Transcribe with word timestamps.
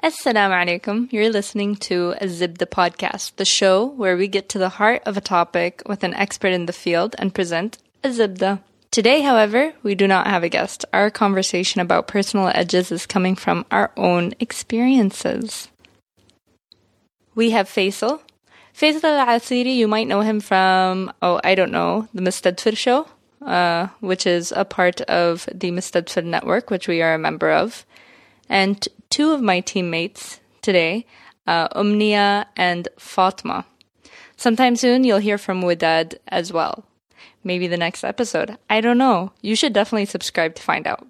Assalamu 0.00 0.54
alaikum. 0.54 1.12
You're 1.12 1.28
listening 1.28 1.74
to 1.74 2.14
Zibda 2.22 2.66
podcast, 2.66 3.34
the 3.34 3.44
show 3.44 3.84
where 3.84 4.16
we 4.16 4.28
get 4.28 4.48
to 4.50 4.58
the 4.58 4.68
heart 4.68 5.02
of 5.04 5.16
a 5.16 5.20
topic 5.20 5.82
with 5.86 6.04
an 6.04 6.14
expert 6.14 6.52
in 6.52 6.66
the 6.66 6.72
field 6.72 7.16
and 7.18 7.34
present 7.34 7.78
a 8.04 8.10
zibda. 8.10 8.60
Today, 8.92 9.22
however, 9.22 9.72
we 9.82 9.96
do 9.96 10.06
not 10.06 10.28
have 10.28 10.44
a 10.44 10.48
guest. 10.48 10.84
Our 10.92 11.10
conversation 11.10 11.80
about 11.80 12.06
personal 12.06 12.46
edges 12.54 12.92
is 12.92 13.06
coming 13.06 13.34
from 13.34 13.66
our 13.72 13.90
own 13.96 14.34
experiences. 14.38 15.66
We 17.34 17.50
have 17.50 17.68
Faisal. 17.68 18.20
Faisal 18.72 19.02
al-Asiri, 19.02 19.74
you 19.74 19.88
might 19.88 20.06
know 20.06 20.20
him 20.20 20.38
from, 20.38 21.12
oh, 21.22 21.40
I 21.42 21.56
don't 21.56 21.72
know, 21.72 22.06
the 22.14 22.22
Mustadfir 22.22 22.76
show, 22.76 23.08
uh, 23.44 23.88
which 23.98 24.28
is 24.28 24.52
a 24.54 24.64
part 24.64 25.00
of 25.00 25.48
the 25.52 25.72
Mustadfir 25.72 26.24
network, 26.24 26.70
which 26.70 26.86
we 26.86 27.02
are 27.02 27.14
a 27.14 27.18
member 27.18 27.50
of. 27.50 27.84
And 28.48 28.86
two 29.10 29.32
of 29.32 29.42
my 29.42 29.60
teammates 29.60 30.40
today, 30.62 31.06
uh, 31.46 31.68
Umnia 31.68 32.46
and 32.56 32.88
Fatma. 32.98 33.64
Sometime 34.36 34.76
soon, 34.76 35.04
you'll 35.04 35.18
hear 35.18 35.38
from 35.38 35.62
Widad 35.62 36.16
as 36.28 36.52
well. 36.52 36.84
Maybe 37.42 37.66
the 37.66 37.76
next 37.76 38.04
episode. 38.04 38.56
I 38.68 38.80
don't 38.80 38.98
know. 38.98 39.32
You 39.42 39.56
should 39.56 39.72
definitely 39.72 40.06
subscribe 40.06 40.54
to 40.56 40.62
find 40.62 40.86
out. 40.86 41.06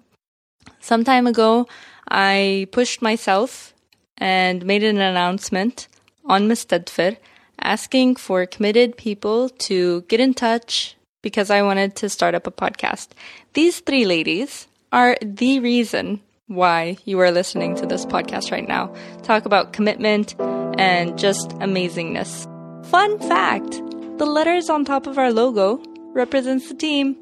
Some 0.79 1.03
time 1.03 1.27
ago, 1.27 1.67
I 2.09 2.67
pushed 2.71 3.01
myself 3.01 3.73
and 4.17 4.65
made 4.65 4.83
an 4.83 4.99
announcement 4.99 5.87
on 6.25 6.47
Mustadfir 6.47 7.17
asking 7.61 8.15
for 8.15 8.45
committed 8.45 8.97
people 8.97 9.49
to 9.49 10.01
get 10.03 10.19
in 10.19 10.33
touch 10.33 10.95
because 11.21 11.49
I 11.49 11.61
wanted 11.61 11.95
to 11.97 12.09
start 12.09 12.35
up 12.35 12.47
a 12.47 12.51
podcast. 12.51 13.09
These 13.53 13.81
three 13.81 14.05
ladies 14.05 14.67
are 14.91 15.17
the 15.21 15.59
reason 15.59 16.21
why 16.48 16.96
you 17.04 17.18
are 17.20 17.30
listening 17.30 17.74
to 17.76 17.86
this 17.86 18.04
podcast 18.04 18.52
right 18.52 18.66
now. 18.66 18.94
Talk 19.22 19.44
about 19.44 19.72
commitment 19.72 20.34
and 20.78 21.18
just 21.18 21.50
amazingness. 21.60 22.46
Fun 22.86 23.18
fact 23.18 23.80
the 24.18 24.26
letters 24.26 24.70
on 24.70 24.84
top 24.84 25.06
of 25.06 25.18
our 25.18 25.32
logo 25.32 25.82
represents 26.12 26.68
the 26.68 26.74
team. 26.74 27.16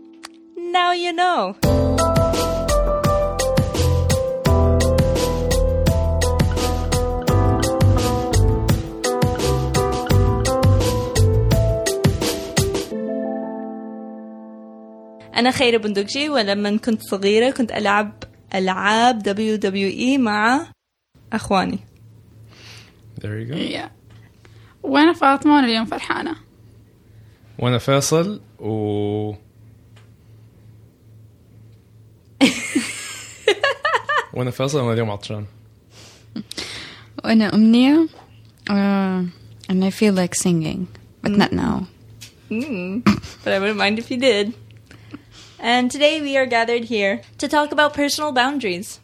Now 0.57 0.93
you 0.93 1.13
know. 1.13 1.57
أنا 15.37 15.51
خيرة 15.51 15.77
بندقجي 15.77 16.29
ولما 16.29 16.77
كنت 16.77 17.03
صغيرة 17.03 17.51
كنت 17.51 17.73
ألعب 17.73 18.13
ألعاب 18.56 19.20
دبليو 19.20 19.56
دبليو 19.56 19.90
إي 19.90 20.18
مع 20.18 20.68
أخواني. 21.34 21.80
There 23.20 23.40
you 23.40 23.46
go. 23.46 23.56
Yeah. 23.56 23.90
وأنا 24.84 25.14
فاطمة 25.14 25.56
وأنا 25.56 25.68
اليوم 25.68 25.86
فرحانة. 25.86 26.36
وأنا 27.60 27.78
فيصل 27.78 28.42
و 28.60 28.70
وأنا 34.34 34.52
فيصل 34.52 34.80
وأنا 34.80 34.94
اليوم 34.94 35.10
عطشان. 35.12 35.46
وأنا 37.26 37.54
أمنية. 37.54 38.08
Uh, 38.70 39.24
and 39.70 39.86
I 39.86 39.90
feel 39.90 40.14
like 40.14 40.36
singing 40.36 40.88
but 41.22 41.32
not 41.32 41.52
now. 41.52 41.88
Mm, 42.50 43.04
but 43.44 43.54
I 43.54 43.60
wouldn't 43.60 43.78
mind 43.78 44.00
if 44.00 44.12
you 44.12 44.18
did. 44.18 44.54
And 45.60 45.90
today 45.90 46.22
we 46.22 46.38
are 46.38 46.46
gathered 46.46 46.84
here 46.84 47.22
to 47.40 47.48
talk 47.48 47.72
about 47.72 47.96
personal 47.96 48.32
boundaries. 48.32 49.00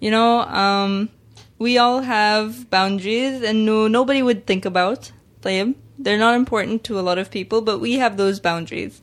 You 0.00 0.10
know, 0.10 0.40
um, 0.40 1.10
we 1.58 1.76
all 1.76 2.00
have 2.00 2.70
boundaries 2.70 3.42
and 3.42 3.66
no, 3.66 3.86
nobody 3.86 4.22
would 4.22 4.46
think 4.46 4.64
about 4.64 5.12
them. 5.42 5.74
They're 5.98 6.18
not 6.18 6.34
important 6.34 6.82
to 6.84 6.98
a 6.98 7.02
lot 7.02 7.18
of 7.18 7.30
people, 7.30 7.60
but 7.60 7.78
we 7.78 7.94
have 7.94 8.16
those 8.16 8.40
boundaries. 8.40 9.02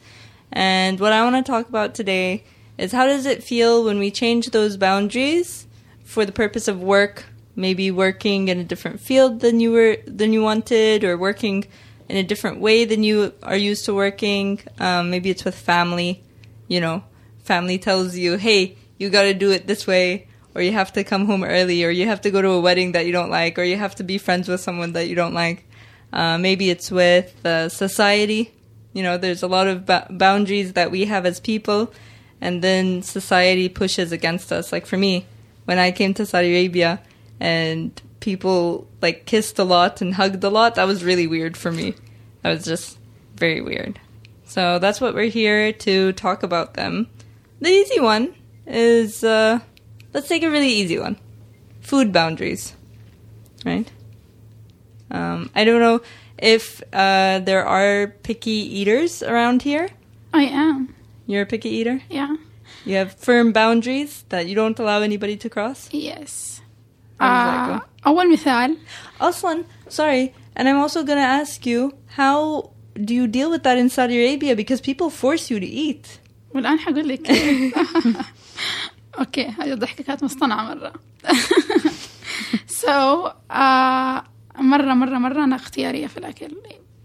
And 0.51 0.99
what 0.99 1.13
I 1.13 1.23
want 1.23 1.45
to 1.45 1.51
talk 1.51 1.69
about 1.69 1.93
today 1.93 2.43
is 2.79 2.91
how 2.91 3.05
does 3.05 3.27
it 3.27 3.43
feel 3.43 3.83
when 3.83 3.99
we 3.99 4.09
change 4.09 4.49
those 4.49 4.75
boundaries 4.75 5.67
for 6.03 6.25
the 6.25 6.31
purpose 6.31 6.67
of 6.67 6.81
work, 6.81 7.25
maybe 7.55 7.91
working 7.91 8.47
in 8.47 8.57
a 8.57 8.63
different 8.63 8.99
field 8.99 9.41
than 9.41 9.59
you 9.59 9.71
were 9.71 9.97
than 10.07 10.33
you 10.33 10.41
wanted 10.41 11.03
or 11.03 11.17
working 11.17 11.65
in 12.09 12.17
a 12.17 12.23
different 12.23 12.59
way 12.59 12.83
than 12.83 13.03
you 13.03 13.31
are 13.43 13.55
used 13.55 13.85
to 13.85 13.93
working. 13.93 14.59
Um, 14.79 15.11
maybe 15.11 15.29
it's 15.29 15.45
with 15.45 15.55
family 15.55 16.23
you 16.67 16.81
know, 16.81 17.03
family 17.43 17.77
tells 17.77 18.15
you, 18.15 18.37
"Hey, 18.37 18.77
you 18.97 19.09
got 19.09 19.23
to 19.23 19.33
do 19.33 19.51
it 19.51 19.67
this 19.67 19.87
way." 19.87 20.27
Or 20.55 20.61
you 20.61 20.71
have 20.71 20.93
to 20.93 21.03
come 21.03 21.25
home 21.25 21.43
early, 21.43 21.83
or 21.83 21.89
you 21.89 22.05
have 22.05 22.21
to 22.21 22.29
go 22.29 22.39
to 22.39 22.49
a 22.51 22.61
wedding 22.61 22.91
that 22.91 23.07
you 23.07 23.11
don't 23.11 23.31
like, 23.31 23.57
or 23.57 23.63
you 23.63 23.75
have 23.75 23.95
to 23.95 24.03
be 24.03 24.19
friends 24.19 24.47
with 24.47 24.61
someone 24.61 24.93
that 24.93 25.07
you 25.07 25.15
don't 25.15 25.33
like. 25.33 25.65
Uh, 26.13 26.37
maybe 26.37 26.69
it's 26.69 26.91
with 26.91 27.43
uh, 27.43 27.69
society. 27.69 28.53
You 28.93 29.01
know, 29.01 29.17
there's 29.17 29.41
a 29.41 29.47
lot 29.47 29.67
of 29.67 29.87
ba- 29.87 30.05
boundaries 30.11 30.73
that 30.73 30.91
we 30.91 31.05
have 31.05 31.25
as 31.25 31.39
people, 31.39 31.91
and 32.39 32.61
then 32.61 33.01
society 33.01 33.67
pushes 33.67 34.11
against 34.11 34.51
us. 34.51 34.71
Like 34.71 34.85
for 34.85 34.95
me, 34.95 35.25
when 35.65 35.79
I 35.79 35.91
came 35.91 36.13
to 36.13 36.25
Saudi 36.25 36.51
Arabia 36.51 37.01
and 37.39 37.99
people 38.19 38.87
like 39.01 39.25
kissed 39.25 39.57
a 39.57 39.63
lot 39.63 40.01
and 40.01 40.13
hugged 40.13 40.43
a 40.43 40.49
lot, 40.49 40.75
that 40.75 40.85
was 40.85 41.03
really 41.03 41.25
weird 41.25 41.57
for 41.57 41.71
me. 41.71 41.95
That 42.43 42.51
was 42.51 42.63
just 42.63 42.99
very 43.35 43.61
weird. 43.61 43.99
So 44.52 44.78
that's 44.78 45.00
what 45.00 45.14
we're 45.14 45.28
here 45.30 45.72
to 45.72 46.12
talk 46.12 46.42
about 46.42 46.74
them. 46.74 47.08
The 47.60 47.68
easy 47.70 48.00
one 48.00 48.34
is 48.66 49.22
uh, 49.24 49.60
let's 50.14 50.28
take 50.28 50.42
a 50.42 50.50
really 50.50 50.68
easy 50.70 50.98
one 50.98 51.16
food 51.80 52.12
boundaries, 52.12 52.74
right? 53.64 53.90
Um, 55.10 55.50
I 55.54 55.64
don't 55.64 55.80
know 55.80 56.00
if 56.38 56.82
uh, 56.92 57.40
there 57.40 57.64
are 57.66 58.08
picky 58.22 58.50
eaters 58.80 59.22
around 59.22 59.62
here. 59.62 59.88
I 60.32 60.42
am 60.44 60.94
You're 61.26 61.42
a 61.42 61.46
picky 61.46 61.70
eater? 61.70 62.02
yeah 62.10 62.36
You 62.84 62.96
have 62.96 63.14
firm 63.14 63.52
boundaries 63.52 64.24
that 64.28 64.46
you 64.46 64.54
don't 64.54 64.78
allow 64.78 65.00
anybody 65.00 65.36
to 65.38 65.48
cross? 65.48 65.88
yes 65.92 66.60
How 67.18 67.28
does 67.28 67.44
that 67.44 67.58
آه 67.58 67.78
go? 67.78 67.84
أول 68.06 68.32
مثال 68.32 68.76
Aslan, 69.20 69.64
sorry, 69.88 70.34
and 70.54 70.68
I'm 70.68 70.78
also 70.78 71.02
gonna 71.02 71.20
ask 71.40 71.66
you, 71.66 71.92
how 72.06 72.70
do 72.95 73.13
you 73.13 73.27
deal 73.27 73.49
with 73.49 73.63
that 73.63 73.77
in 73.77 73.89
Saudi 73.89 74.17
Arabia? 74.23 74.55
Because 74.55 74.81
people 74.81 75.09
force 75.09 75.49
you 75.51 75.59
to 75.59 75.65
eat. 75.65 76.19
والآن 76.55 76.79
حقول 76.79 77.07
لك. 77.07 77.31
أوكي 79.19 79.47
هذه 79.47 79.73
الضحكة 79.73 80.03
كانت 80.03 80.23
مصطنعة 80.23 80.63
مرة 80.63 80.93
so 82.81 82.89
آه 83.51 84.23
مرة 84.59 84.93
مرة 84.93 85.17
مرة 85.17 85.43
أنا 85.43 85.55
اختيارية 85.55 86.07
في 86.07 86.17
الأكل 86.17 86.51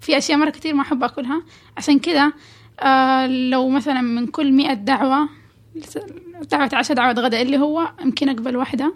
في 0.00 0.18
أشياء 0.18 0.38
مرة 0.38 0.50
كتير 0.50 0.74
ما 0.74 0.82
أحب 0.82 1.04
أكلها 1.04 1.42
عشان 1.76 1.98
كذا 1.98 2.32
آه 2.80 3.26
لو 3.26 3.68
مثلا 3.68 4.00
من 4.00 4.26
كل 4.26 4.52
مئة 4.52 4.74
دعوة 4.74 5.28
دعوة 6.50 6.70
عشاء 6.72 6.96
دعوة 6.96 7.12
غداء 7.12 7.42
اللي 7.42 7.58
هو 7.58 7.92
يمكن 8.04 8.28
أقبل 8.28 8.56
واحدة 8.56 8.94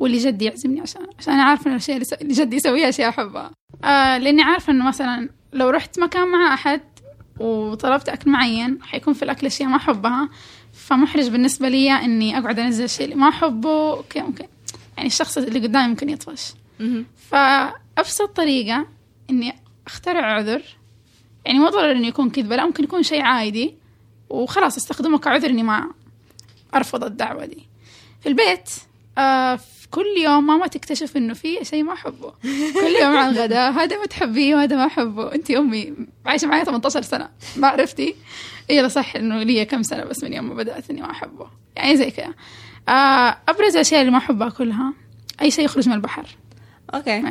واللي 0.00 0.18
جدي 0.18 0.44
يعزمني 0.44 0.80
عشان 0.80 1.06
عشان 1.18 1.34
أنا 1.34 1.42
عارفة 1.42 1.66
إن 1.66 1.70
الأشياء 1.70 2.02
اللي 2.22 2.34
جدي 2.34 2.56
يسويها 2.56 2.88
أشياء 2.88 3.08
أحبها 3.08 3.50
آه 3.84 4.18
لأني 4.18 4.42
عارفة 4.42 4.72
إنه 4.72 4.88
مثلا 4.88 5.28
لو 5.52 5.70
رحت 5.70 5.98
مكان 5.98 6.28
مع 6.28 6.54
أحد 6.54 6.80
وطلبت 7.40 8.08
أكل 8.08 8.30
معين 8.30 8.82
حيكون 8.82 9.14
في 9.14 9.22
الأكل 9.22 9.46
أشياء 9.46 9.68
ما 9.68 9.76
أحبها 9.76 10.28
فمحرج 10.72 11.28
بالنسبة 11.28 11.68
لي 11.68 11.92
إني 11.92 12.38
أقعد 12.38 12.58
أنزل 12.58 12.84
الشيء 12.84 13.04
اللي 13.04 13.16
ما 13.16 13.28
أحبه 13.28 13.90
أوكي 13.90 14.20
ممكن 14.20 14.46
يعني 14.96 15.06
الشخص 15.06 15.38
اللي 15.38 15.60
قدامي 15.60 15.88
ممكن 15.88 16.08
يطفش. 16.08 16.54
فأبسط 17.30 18.36
طريقة 18.36 18.86
إني 19.30 19.54
أخترع 19.86 20.26
عذر. 20.26 20.62
يعني 21.44 21.58
مو 21.58 21.68
ضروري 21.68 21.92
إنه 21.92 22.06
يكون 22.06 22.30
كذبة 22.30 22.56
لا 22.56 22.66
ممكن 22.66 22.84
يكون 22.84 23.02
شيء 23.02 23.22
عادي. 23.22 23.74
وخلاص 24.30 24.76
أستخدمه 24.76 25.18
كعذر 25.18 25.50
إني 25.50 25.62
ما 25.62 25.90
أرفض 26.74 27.04
الدعوة 27.04 27.46
دي. 27.46 27.66
في 28.20 28.28
البيت 28.28 28.70
آه 29.18 29.60
كل 29.92 30.06
يوم 30.24 30.46
ماما 30.46 30.66
تكتشف 30.66 31.16
إنه 31.16 31.34
في 31.34 31.64
شيء 31.64 31.82
ما 31.82 31.92
أحبه. 31.92 32.32
كل 32.80 32.94
يوم 33.02 33.16
على 33.16 33.30
الغداء 33.30 33.72
هذا 33.72 33.98
ما 33.98 34.06
تحبيه 34.06 34.54
وهذا 34.54 34.76
ما 34.76 34.86
أحبه. 34.86 35.34
أنت 35.34 35.50
أمي 35.50 35.92
عايشة 36.26 36.46
معي 36.46 36.64
18 36.64 37.02
سنة. 37.02 37.28
ما 37.56 37.68
عرفتي؟ 37.68 38.14
إيه، 38.70 38.78
يلا 38.78 38.88
صح 38.88 39.16
إنه 39.16 39.42
لي 39.42 39.64
كم 39.64 39.82
سنة 39.82 40.04
بس 40.04 40.24
من 40.24 40.32
يوم 40.32 40.48
ما 40.48 40.54
بدأت 40.54 40.90
إني 40.90 41.00
ما 41.00 41.10
أحبه. 41.10 41.46
يعني 41.76 41.96
زي 41.96 42.10
كذا. 42.10 42.34
آه 42.88 43.38
أبرز 43.48 43.74
الاشياء 43.74 44.00
اللي 44.00 44.12
ما 44.12 44.18
أحبها 44.18 44.48
كلها 44.48 44.92
أي 45.42 45.50
شيء 45.50 45.64
يخرج 45.64 45.88
من 45.88 45.94
البحر. 45.94 46.26
أوكي. 46.94 47.22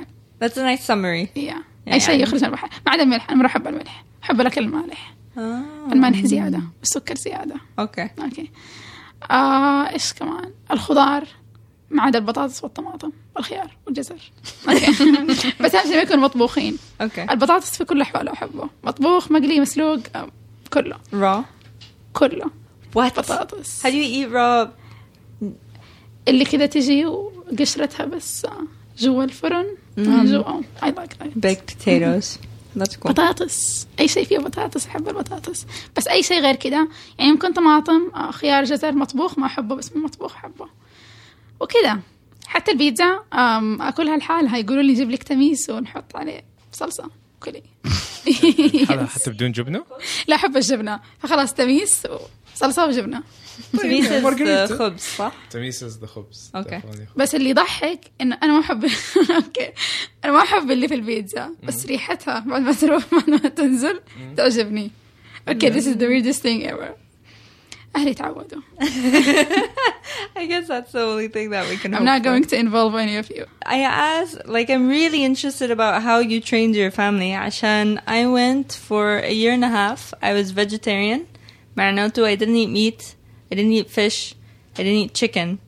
ذاتس 0.42 0.58
ا 0.58 0.64
نايس 0.64 0.88
سمري 0.88 1.30
أي 1.38 2.00
شيء 2.00 2.10
يعني 2.10 2.24
يخرج 2.24 2.42
من 2.42 2.46
البحر. 2.46 2.70
ما 2.86 2.92
عدا 2.92 3.04
الملح 3.04 3.32
أنا 3.32 3.40
ما 3.42 3.46
أحب 3.46 3.68
الملح. 3.68 4.04
أحب 4.24 4.42
الأكل 4.42 4.62
المالح. 4.62 5.14
آه. 5.38 5.64
الملح 5.92 6.22
زيادة 6.26 6.62
والسكر 6.80 7.16
زيادة. 7.16 7.56
أوكي. 7.80 8.10
أوكي. 8.24 8.52
آه 9.32 9.90
إيش 9.94 10.14
كمان؟ 10.14 10.52
الخضار. 10.72 11.28
ما 11.92 12.04
عدا 12.04 12.20
البطاطس 12.20 12.64
والطماطم 12.64 13.12
والخيار 13.36 13.78
والجزر. 13.86 14.16
بس 15.62 15.76
أهم 15.76 15.84
شيء 15.88 15.96
ما 15.96 16.02
يكونوا 16.02 16.24
مطبوخين. 16.24 16.78
Okay. 17.04 17.32
البطاطس 17.32 17.78
في 17.78 17.86
كل 17.86 17.98
الأحوال 17.98 18.30
أحبه. 18.30 18.70
مطبوخ 18.84 19.32
مقلي 19.32 19.60
مسلوق 19.60 20.00
كله. 20.74 20.96
Raw. 20.96 21.44
كله. 22.14 22.46
What? 22.96 23.20
بطاطس. 23.20 23.88
Do 23.88 23.90
you 23.90 24.28
eat 24.28 24.32
raw? 24.34 24.68
اللي 26.28 26.46
كذا 26.46 26.66
تجي 26.66 27.06
وقشرتها 27.06 28.06
بس 28.06 28.46
آه، 28.46 28.62
جوا 28.98 29.24
الفرن. 29.24 29.66
جوا. 29.98 30.62
Baked 31.40 31.72
potatoes. 31.72 32.38
That's 32.78 32.96
cool. 32.96 33.08
بطاطس. 33.08 33.88
أي 34.00 34.08
شيء 34.08 34.26
فيه 34.26 34.38
بطاطس 34.38 34.88
أحب 34.88 35.10
البطاطس. 35.10 35.66
بس 35.98 36.08
أي 36.08 36.24
شيء 36.24 36.42
غير 36.42 36.56
كذا 36.56 36.88
يعني 37.20 37.32
ممكن 37.32 37.54
طماطم 37.54 38.12
آه، 38.16 38.32
خيار 38.32 38.64
جزر 38.64 38.92
مطبوخ 38.92 39.40
ما 39.40 39.46
أحبه 39.46 39.76
بس 39.76 39.96
مو 39.96 40.04
مطبوخ 40.04 40.36
أحبه. 40.36 40.81
وكذا. 41.62 42.00
حتى 42.48 42.72
البيتزا 42.72 43.24
اكلها 43.82 44.18
لحالها 44.18 44.58
يقولوا 44.58 44.84
لي 44.84 44.94
جيب 44.94 45.10
لك 45.10 45.24
تميس 45.24 45.70
ونحط 45.70 46.16
عليه 46.16 46.42
صلصة 46.72 47.10
كلي 47.44 47.64
حتى 48.86 49.06
حتى 49.16 49.30
بدون 49.32 49.52
جبنة؟ 49.52 49.84
لا 50.28 50.36
أحب 50.36 50.58
الجبنة. 50.58 51.00
فخلاص 51.20 51.54
تميس 51.54 52.08
وصلصه 52.56 52.88
وجبنة. 52.88 53.24
Margarita. 54.26 54.68
the 54.70 54.74
خبز 54.74 55.02
صح؟ 55.02 55.34
تميسز 55.50 55.98
ذا 55.98 56.08
خبز. 56.08 56.52
Definitely. 56.58 57.18
بس 57.18 57.36
اللي 57.36 57.50
يضحك 57.50 58.12
انه 58.22 58.38
أنا 58.44 58.54
ما 58.54 58.60
أحب 58.60 58.84
أوكي. 59.36 59.72
أنا 60.26 60.32
ما 60.32 60.42
أحب 60.44 60.72
اللي 60.72 60.88
في 60.88 60.94
البيتزا. 60.96 61.56
بس 61.64 61.86
ريحتها 61.86 62.40
بعد 62.40 62.62
ما 62.62 62.74
تروح 62.74 63.04
بعد 63.12 63.30
ما 63.30 63.38
تنزل 63.38 64.02
تعجبني. 64.38 64.92
أوكي 65.50 65.72
this 65.72 65.86
is 65.86 65.96
the 65.98 66.08
weirdest 66.08 66.42
thing 66.42 66.72
ever. 66.72 67.01
اهلي 67.97 68.15
تعودوا 68.15 68.61
I 70.37 70.47
guess 70.47 70.69
that's 70.69 70.93
the 70.93 71.01
only 71.01 71.29
thing 71.29 71.51
that 71.51 71.69
we 71.69 71.77
can 71.77 71.95
I'm 71.95 71.99
hope 72.01 72.05
not 72.05 72.19
for. 72.19 72.25
going 72.25 72.45
to 72.45 72.57
involve 72.59 72.95
any 72.95 73.17
of 73.17 73.31
you 73.31 73.47
I 73.65 73.81
asked, 73.81 74.47
like, 74.47 74.69
I'm 74.71 74.89
really 74.89 75.25
interested 75.25 75.71
about 75.71 76.03
how 76.03 76.19
you 76.19 76.41
trained 76.41 76.75
your 76.77 76.91
family. 76.91 77.31
عشان 77.33 78.01
I 78.07 78.27
went 78.27 78.73
for 78.73 79.19
a 79.19 79.33
year 79.33 79.53
and 79.53 79.65
a 79.65 79.69
half. 79.69 80.13
I 80.23 80.33
was 80.35 80.51
vegetarian. 80.53 81.27
معناته 81.77 82.25
I 82.25 82.35
didn't 82.37 82.57
eat 82.57 82.71
meat. 82.71 83.15
I 83.51 83.55
didn't 83.55 83.73
eat 83.73 83.91
fish. 83.91 84.35
I 84.75 84.83
didn't 84.83 84.99
eat 84.99 85.15
chicken. 85.15 85.59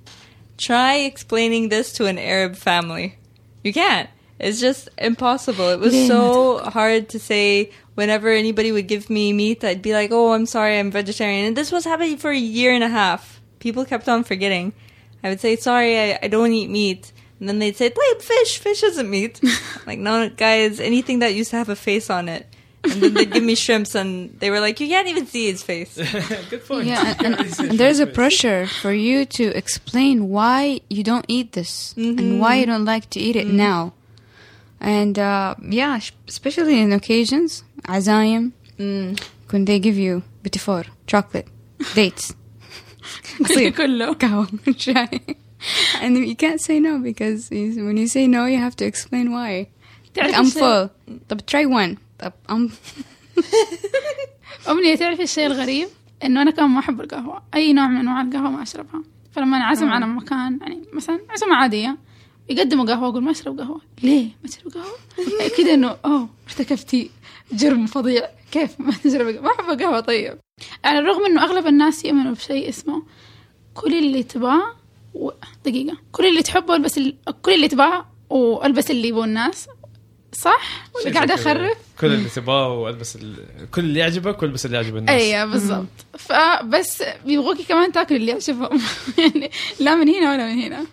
Try 0.59 0.97
explaining 0.97 1.69
this 1.71 1.93
to 1.95 2.07
an 2.07 2.19
Arab 2.19 2.57
family. 2.57 3.17
You 3.65 3.73
can't. 3.73 4.09
It's 4.39 4.61
just 4.61 4.89
impossible. 4.99 5.69
It 5.71 5.81
was 5.81 5.95
Yeah. 5.95 6.07
so 6.07 6.59
hard 6.59 7.09
to 7.11 7.19
say 7.19 7.71
whenever 7.96 8.30
anybody 8.30 8.72
would 8.72 8.88
give 8.88 9.10
me 9.10 9.34
meat, 9.34 9.64
I'd 9.64 9.82
be 9.82 9.94
like, 9.94 10.12
oh, 10.12 10.34
I'm 10.34 10.46
sorry, 10.46 10.80
I'm 10.80 10.92
vegetarian. 10.92 11.46
And 11.46 11.58
this 11.58 11.72
was 11.72 11.86
happening 11.86 12.18
for 12.18 12.32
a 12.32 12.38
year 12.38 12.74
and 12.74 12.84
a 12.84 12.90
half. 12.90 13.42
People 13.60 13.86
kept 13.86 14.10
on 14.10 14.24
forgetting. 14.24 14.74
I 15.24 15.30
would 15.30 15.40
say, 15.40 15.56
sorry, 15.56 15.98
I, 15.98 16.20
I 16.24 16.28
don't 16.28 16.52
eat 16.52 16.70
meat. 16.70 17.12
And 17.40 17.50
then 17.50 17.60
they'd 17.60 17.76
say, 17.76 17.92
wait, 17.96 18.22
fish, 18.22 18.58
fish 18.60 18.84
isn't 18.84 19.10
meat. 19.10 19.42
like, 19.88 20.00
no, 20.00 20.30
guys, 20.30 20.80
anything 20.80 21.20
that 21.20 21.34
used 21.34 21.52
to 21.52 21.58
have 21.58 21.70
a 21.70 21.76
face 21.76 22.10
on 22.10 22.30
it. 22.30 22.48
And 22.84 23.02
then 23.02 23.14
they'd 23.14 23.32
give 23.32 23.44
me 23.44 23.56
shrimps, 23.56 23.96
and 23.96 24.38
they 24.40 24.50
were 24.50 24.60
like, 24.60 24.82
you 24.82 24.90
can't 24.90 25.08
even 25.08 25.26
see 25.26 25.50
his 25.50 25.64
face. 25.64 25.96
Good 26.50 26.68
point. 26.68 26.88
Yeah, 26.88 27.16
and, 27.20 27.36
and, 27.40 27.60
and 27.70 27.80
there's 27.80 28.00
a 28.00 28.08
pressure 28.08 28.68
for 28.68 28.92
you 28.92 29.26
to 29.26 29.46
explain 29.56 30.28
why 30.28 30.82
you 30.90 31.02
don't 31.02 31.26
eat 31.30 31.54
this 31.54 31.94
and 31.96 32.20
mm-hmm. 32.20 32.40
why 32.40 32.56
you 32.56 32.66
don't 32.66 32.84
like 32.84 33.10
to 33.12 33.22
eat 33.22 33.38
it 33.38 33.48
mm-hmm. 33.48 33.56
now 33.56 33.94
And 34.83 35.19
uh, 35.19 35.55
yeah, 35.71 35.99
sh- 35.99 36.13
especially 36.29 36.81
in 36.81 36.93
occasions, 36.93 37.63
عزايم, 37.89 38.53
when 39.51 39.65
they 39.65 39.79
give 39.81 39.97
you 39.99 40.23
petit 40.45 40.59
four, 40.59 40.85
chocolate, 41.07 41.47
dates, 41.95 42.33
عصير, 43.41 43.71
كله 43.71 44.13
قهوة, 44.13 44.49
شاي. 44.77 45.21
And 46.01 46.17
you 46.19 46.37
can't 46.37 46.61
say 46.61 46.79
no 46.79 46.99
because 47.03 47.51
you- 47.51 47.85
when 47.87 47.97
you 47.97 48.07
say 48.07 48.27
no, 48.29 48.45
you 48.47 48.59
have 48.59 48.77
to 48.77 48.85
explain 48.85 49.33
why. 49.33 49.67
تعرف 50.15 50.31
Like, 50.31 50.35
I'm 50.39 50.47
الشيء- 50.47 50.61
full. 50.61 50.89
طب 51.29 51.41
try 51.41 51.65
one. 51.67 51.97
طب 52.19 52.33
I'm 52.49 52.71
أمنية 54.69 54.95
تعرف 54.95 55.21
الشيء 55.21 55.47
الغريب 55.47 55.89
إنه 56.25 56.43
أنا 56.43 56.51
كمان 56.51 56.71
ما 56.71 56.79
أحب 56.81 57.01
القهوة 57.01 57.43
أي 57.55 57.73
نوع 57.73 57.89
من 57.89 57.97
أنواع 57.97 58.21
القهوة 58.21 58.51
ما 58.51 58.63
أشربها 58.63 59.03
فلما 59.33 59.57
أنعزم 59.57 59.89
على 59.89 60.07
مكان 60.07 60.59
يعني 60.61 60.83
مثلا 60.93 61.21
عزومة 61.31 61.55
عادية 61.57 61.97
يقدموا 62.50 62.86
قهوة 62.86 63.10
أقول 63.10 63.24
ما 63.24 63.32
أشرب 63.32 63.60
قهوة. 63.60 63.82
ليه؟ 64.04 64.28
ما 64.44 64.50
تشرب 64.50 64.74
قهوة. 64.74 64.96
يعني 65.40 65.50
كذا 65.50 65.74
إنه 65.74 65.98
أوه 66.06 66.30
ارتكبتي 66.48 67.10
جرم 67.52 67.86
فظيع. 67.86 68.30
كيف 68.52 68.80
ما 68.80 68.94
تشرب 69.04 69.44
ما 69.44 69.52
أحب 69.52 69.70
القهوة 69.70 70.00
طيب. 70.00 70.40
على 70.84 71.00
الرغم 71.00 71.26
إنه 71.26 71.44
أغلب 71.44 71.68
الناس 71.68 72.06
يؤمنوا 72.06 72.32
بشيء 72.32 72.70
اسمه 72.70 73.04
كل 73.74 73.94
اللي 73.98 74.24
تبغاه 74.24 74.76
و... 75.14 75.32
دقيقة. 75.66 75.98
كل 76.12 76.26
اللي 76.26 76.42
تحبه 76.44 76.76
البس 76.76 76.98
ال... 76.98 77.16
كل 77.42 77.54
اللي 77.54 77.68
تبغاه 77.68 78.06
والبس 78.30 78.92
اللي 78.92 79.08
يبغوا 79.08 79.26
الناس. 79.26 79.68
صح؟ 80.34 80.88
ولا 80.96 81.14
قاعدة 81.14 81.34
أخرف. 81.34 81.78
كل 82.00 82.08
اللي 82.08 82.30
تبغاه 82.30 82.74
والبس 82.80 83.16
ال... 83.16 83.36
كل 83.72 83.82
اللي 83.82 84.00
يعجبك 84.00 84.42
والبس 84.42 84.66
اللي 84.66 84.78
يعجب 84.78 84.98
الناس. 84.98 85.22
أيوه 85.22 85.46
بالضبط. 85.46 85.88
فبس 86.18 87.04
بيبغوكي 87.26 87.64
كمان 87.64 87.92
تاكل 87.92 88.16
اللي 88.16 88.32
يعجبهم. 88.32 88.82
يعني 89.18 89.52
لا 89.80 89.96
من 89.96 90.10
هنا 90.10 90.32
ولا 90.32 90.54
من 90.54 90.62
هنا. 90.62 90.86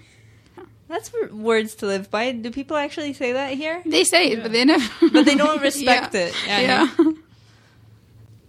That's 0.91 1.13
words 1.31 1.77
to 1.77 1.87
live 1.87 2.11
by. 2.11 2.33
Do 2.33 2.51
people 2.51 2.77
actually 2.77 3.13
say 3.13 3.35
that 3.35 3.53
here? 3.53 3.81
They 3.87 4.03
say 4.03 4.33
it, 4.33 4.39
yeah. 4.39 4.43
but 4.43 4.51
they 4.51 4.65
never. 4.65 4.93
but 5.13 5.25
they 5.25 5.37
don't 5.37 5.63
respect 5.63 6.15
yeah. 6.15 6.21
it. 6.21 6.35
yeah. 6.49 6.89
yeah. 6.99 7.13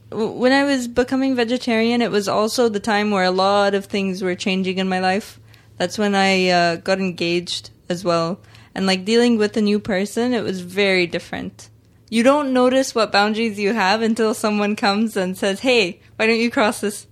When 0.10 0.52
I 0.52 0.64
was 0.64 0.88
becoming 0.88 1.36
vegetarian, 1.36 2.02
it 2.02 2.10
was 2.10 2.28
also 2.28 2.68
the 2.68 2.80
time 2.80 3.12
where 3.12 3.24
a 3.24 3.32
lot 3.32 3.76
of 3.76 3.86
things 3.86 4.24
were 4.24 4.34
changing 4.34 4.80
in 4.80 4.90
my 4.90 5.00
life. 5.00 5.40
That's 5.78 6.00
when 6.00 6.16
I 6.16 6.50
uh, 6.50 6.76
got 6.78 6.98
engaged 6.98 7.70
as 7.90 8.04
well. 8.04 8.40
And 8.74 8.88
like 8.88 9.06
dealing 9.06 9.38
with 9.38 9.56
a 9.56 9.62
new 9.62 9.80
person, 9.80 10.34
it 10.34 10.42
was 10.42 10.62
very 10.62 11.06
different. 11.06 11.70
You 12.10 12.24
don't 12.24 12.54
notice 12.54 12.96
what 12.96 13.12
boundaries 13.12 13.60
you 13.60 13.74
have 13.74 14.02
until 14.02 14.34
someone 14.34 14.76
comes 14.76 15.16
and 15.16 15.38
says, 15.38 15.60
hey, 15.60 16.02
why 16.16 16.26
don't 16.26 16.40
you 16.40 16.50
cross 16.50 16.82
this 16.82 17.06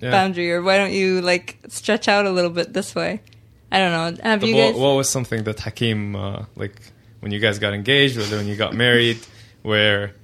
yeah. 0.00 0.12
boundary? 0.12 0.52
Or 0.52 0.62
why 0.62 0.78
don't 0.78 0.92
you 0.92 1.20
like 1.20 1.58
stretch 1.66 2.06
out 2.06 2.26
a 2.26 2.30
little 2.30 2.50
bit 2.50 2.72
this 2.72 2.94
way? 2.94 3.20
I 3.70 3.78
don't 3.78 3.92
know. 3.92 4.22
Have 4.22 4.44
you 4.44 4.54
what, 4.54 4.72
guys 4.72 4.74
what 4.76 4.94
was 4.96 5.08
something 5.10 5.44
that 5.44 5.60
Hakim, 5.60 6.16
uh, 6.16 6.44
like, 6.56 6.76
when 7.20 7.32
you 7.32 7.38
guys 7.38 7.58
got 7.58 7.74
engaged 7.74 8.16
or 8.16 8.36
when 8.36 8.46
you 8.46 8.56
got 8.56 8.74
married, 8.74 9.18
where, 9.62 10.14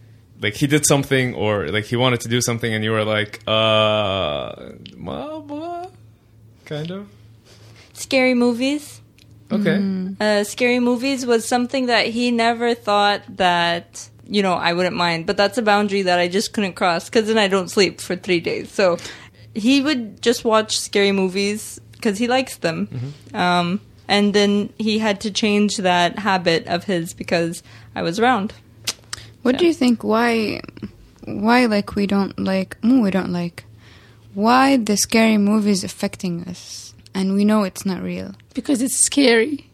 like, 0.41 0.55
he 0.55 0.67
did 0.67 0.87
something 0.87 1.35
or, 1.35 1.69
like, 1.69 1.85
he 1.85 1.97
wanted 1.97 2.21
to 2.21 2.29
do 2.29 2.41
something 2.41 2.73
and 2.73 2.83
you 2.83 2.91
were 2.91 3.05
like, 3.05 3.41
uh, 3.47 4.73
well, 4.97 5.43
what? 5.43 5.93
Kind 6.65 6.91
of? 6.91 7.09
scary 7.95 8.35
movies? 8.35 9.01
Okay. 9.51 10.15
uh, 10.21 10.45
scary 10.45 10.81
movies 10.81 11.25
was 11.25 11.47
something 11.47 11.87
that 11.87 12.07
he 12.07 12.31
never 12.31 12.75
thought 12.75 13.23
that 13.37 14.09
you 14.27 14.43
know 14.43 14.55
I 14.55 14.73
wouldn't 14.73 14.97
mind, 14.97 15.27
but 15.27 15.37
that's 15.37 15.59
a 15.59 15.63
boundary 15.63 16.03
that 16.03 16.19
I 16.19 16.29
just 16.29 16.53
couldn't 16.53 16.75
cross 16.75 17.09
because 17.09 17.29
then 17.29 17.39
I 17.39 17.49
don't 17.49 17.71
sleep 17.71 18.01
for 18.01 18.17
three 18.17 18.41
days. 18.41 18.71
So 18.71 18.99
he 19.55 19.81
would 19.81 20.21
just 20.23 20.45
watch 20.45 20.79
scary 20.79 21.13
movies 21.13 21.81
because 22.05 22.19
he 22.19 22.29
likes 22.29 22.57
them, 22.59 22.89
um, 23.33 23.81
and 24.07 24.35
then 24.35 24.69
he 24.79 24.99
had 24.99 25.21
to 25.23 25.31
change 25.31 25.79
that 25.79 26.19
habit 26.19 26.67
of 26.67 26.85
his 26.85 27.15
because 27.15 27.63
I 27.95 28.03
was 28.03 28.21
around. 28.21 28.53
What 29.43 29.57
do 29.59 29.65
you 29.67 29.73
think? 29.73 30.05
Why, 30.05 30.61
why 31.25 31.65
like 31.67 31.95
we 31.97 32.07
don't 32.07 32.39
like? 32.39 32.79
mm, 32.83 33.03
we 33.03 33.11
don't 33.11 33.33
like. 33.33 33.65
Why 34.35 34.77
the 34.77 34.97
scary 34.97 35.39
movies 35.39 35.83
affecting 35.85 36.45
us, 36.45 36.93
and 37.15 37.33
we 37.35 37.45
know 37.45 37.63
it's 37.65 37.87
not 37.87 38.03
real. 38.03 38.35
because 38.53 38.83
it's 38.83 38.99
scary 39.05 39.71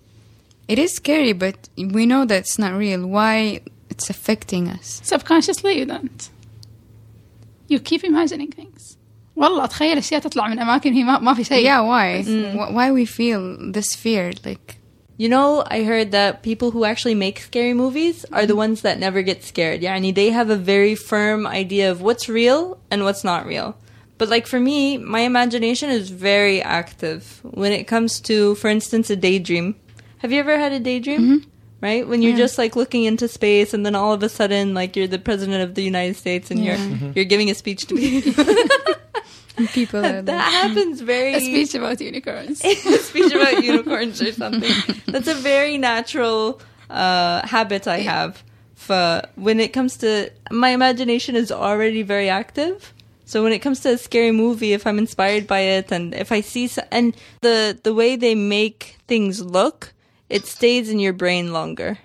It 0.68 0.78
is 0.78 0.94
scary, 0.94 1.32
but 1.32 1.68
we 1.76 2.06
know 2.06 2.24
that 2.26 2.38
it's 2.44 2.58
not 2.58 2.74
real. 2.74 3.06
Why 3.06 3.60
it's 3.90 4.08
affecting 4.08 4.68
us? 4.68 5.00
subconsciously 5.02 5.78
you 5.78 5.84
don't 5.86 6.30
you 7.66 7.80
keep 7.80 8.02
imagining 8.04 8.50
things 8.52 8.96
والله 9.35 9.65
تخيل 9.65 9.97
اشياء 9.97 10.21
تطلع 10.21 10.47
من 10.47 10.59
اماكن 10.59 10.93
هي 10.93 11.03
ما, 11.03 11.19
ما 11.19 11.33
في 11.33 11.43
شيء 11.43 11.65
Yeah, 11.65 11.81
why? 11.81 12.23
Wh- 12.23 12.73
Why 12.73 12.91
we 12.91 13.05
feel 13.05 13.57
this 13.71 13.95
fear? 13.95 14.31
Like, 14.45 14.77
You 15.17 15.29
know, 15.29 15.63
I 15.77 15.83
heard 15.83 16.11
that 16.11 16.41
people 16.43 16.71
who 16.71 16.83
actually 16.91 17.15
make 17.15 17.37
scary 17.39 17.73
movies 17.73 18.25
are 18.37 18.45
the 18.45 18.55
ones 18.63 18.77
that 18.85 18.95
never 18.99 19.21
get 19.21 19.39
scared. 19.51 19.79
Yani 19.81 20.13
they 20.13 20.29
have 20.39 20.49
a 20.49 20.59
very 20.73 20.95
firm 21.11 21.47
idea 21.47 21.85
of 21.93 21.97
what's 22.01 22.27
real 22.41 22.61
and 22.91 22.99
what's 23.05 23.23
not 23.31 23.41
real. 23.53 23.69
But 24.19 24.27
like 24.35 24.45
for 24.53 24.59
me, 24.69 24.97
my 25.15 25.21
imagination 25.31 25.89
is 25.99 26.05
very 26.31 26.57
active 26.61 27.21
when 27.61 27.71
it 27.79 27.85
comes 27.93 28.11
to, 28.29 28.55
for 28.61 28.69
instance, 28.75 29.09
a 29.09 29.17
daydream. 29.27 29.67
Have 30.21 30.31
you 30.33 30.39
ever 30.45 30.57
had 30.63 30.71
a 30.79 30.79
daydream? 30.89 31.23
Right? 31.87 32.03
When 32.09 32.19
you're 32.23 32.37
just 32.45 32.57
like 32.57 32.73
looking 32.81 33.03
into 33.09 33.27
space 33.39 33.69
and 33.75 33.81
then 33.85 33.95
all 34.01 34.13
of 34.17 34.21
a 34.23 34.29
sudden 34.39 34.73
like 34.79 34.91
you're 34.95 35.11
the 35.17 35.23
president 35.29 35.59
of 35.67 35.75
the 35.77 35.83
United 35.93 36.15
States 36.23 36.47
and 36.51 36.59
Yeah. 36.63 36.77
you're 36.77 37.11
you're 37.15 37.31
giving 37.33 37.49
a 37.53 37.55
speech 37.63 37.81
to 37.89 37.93
people. 37.95 38.43
people 39.68 40.04
are 40.04 40.22
that 40.30 40.52
happens 40.52 41.00
very 41.14 41.34
a 41.38 41.40
speech 41.40 41.74
about 41.74 42.00
unicorns 42.00 42.64
a 42.64 42.74
speech 42.98 43.32
about 43.32 43.62
unicorns 43.62 44.20
or 44.22 44.32
something. 44.32 44.72
That's 45.06 45.28
a 45.28 45.34
very 45.34 45.78
natural 45.78 46.60
uh, 46.88 47.46
habit 47.46 47.86
I 47.86 47.98
have. 48.00 48.42
For 48.74 49.22
when 49.36 49.60
it 49.60 49.72
comes 49.72 49.96
to 49.98 50.30
my 50.50 50.70
imagination 50.70 51.36
is 51.36 51.52
already 51.52 52.02
very 52.02 52.28
active. 52.28 52.92
So 53.26 53.42
when 53.44 53.52
it 53.52 53.60
comes 53.60 53.80
to 53.80 53.90
a 53.90 53.98
scary 53.98 54.32
movie, 54.32 54.72
if 54.72 54.86
I'm 54.86 54.98
inspired 54.98 55.46
by 55.46 55.60
it, 55.60 55.92
and 55.92 56.14
if 56.14 56.32
I 56.32 56.40
see 56.40 56.66
so- 56.66 56.82
and 56.90 57.14
the 57.42 57.78
the 57.82 57.94
way 57.94 58.16
they 58.16 58.34
make 58.34 58.96
things 59.06 59.40
look, 59.40 59.92
it 60.28 60.46
stays 60.46 60.88
in 60.88 60.98
your 60.98 61.12
brain 61.12 61.52
longer. 61.52 61.98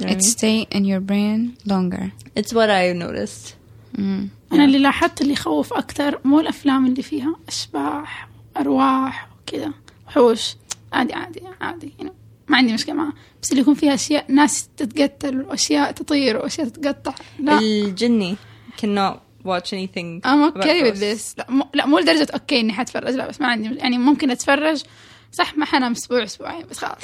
You 0.00 0.06
know 0.06 0.06
what 0.06 0.08
I 0.08 0.12
it 0.12 0.16
mean? 0.16 0.20
stay 0.22 0.66
in 0.70 0.84
your 0.84 1.00
brain 1.00 1.56
longer. 1.64 2.12
it's 2.34 2.52
what 2.52 2.68
I 2.68 2.92
noticed. 2.92 3.54
أنا 3.98 4.64
اللي 4.64 4.78
لاحظت 4.78 5.20
اللي 5.20 5.32
يخوف 5.32 5.72
أكثر 5.72 6.20
مو 6.24 6.40
الأفلام 6.40 6.86
اللي 6.86 7.02
فيها 7.02 7.36
أشباح 7.48 8.28
أرواح 8.56 9.28
وكذا 9.42 9.72
وحوش. 10.06 10.56
عادي 10.92 11.14
عادي 11.14 11.42
عادي 11.60 11.92
يعني 11.98 12.12
ما 12.48 12.56
عندي 12.56 12.72
مشكلة 12.72 12.94
معها. 12.94 13.12
بس 13.42 13.50
اللي 13.50 13.62
يكون 13.62 13.74
فيها 13.74 13.94
أشياء 13.94 14.32
ناس 14.32 14.68
تتقتل 14.76 15.42
وأشياء 15.42 15.92
تطير 15.92 16.36
وأشياء 16.36 16.68
تتقطع. 16.68 17.14
لا. 17.38 17.58
الجني 17.58 18.36
cannot 18.82 19.16
watch 19.44 19.72
anything 19.72 20.20
I'm 20.24 20.52
okay 20.52 20.82
with 20.82 20.98
this. 21.00 21.34
لا 21.38 21.46
مو, 21.48 21.66
لا 21.74 21.86
مو 21.86 21.98
لدرجة 21.98 22.28
أوكي 22.34 22.60
إني 22.60 22.72
حتفرج. 22.72 23.14
لا 23.14 23.28
بس 23.28 23.40
ما 23.40 23.46
عندي 23.46 23.74
يعني 23.74 23.98
ممكن 23.98 24.30
أتفرج. 24.30 24.82
صح 25.32 25.56
ما 25.56 25.64
حنام 25.64 25.92
أسبوع 25.92 26.24
أسبوعين 26.24 26.66
بس 26.70 26.78
خلاص. 26.78 26.98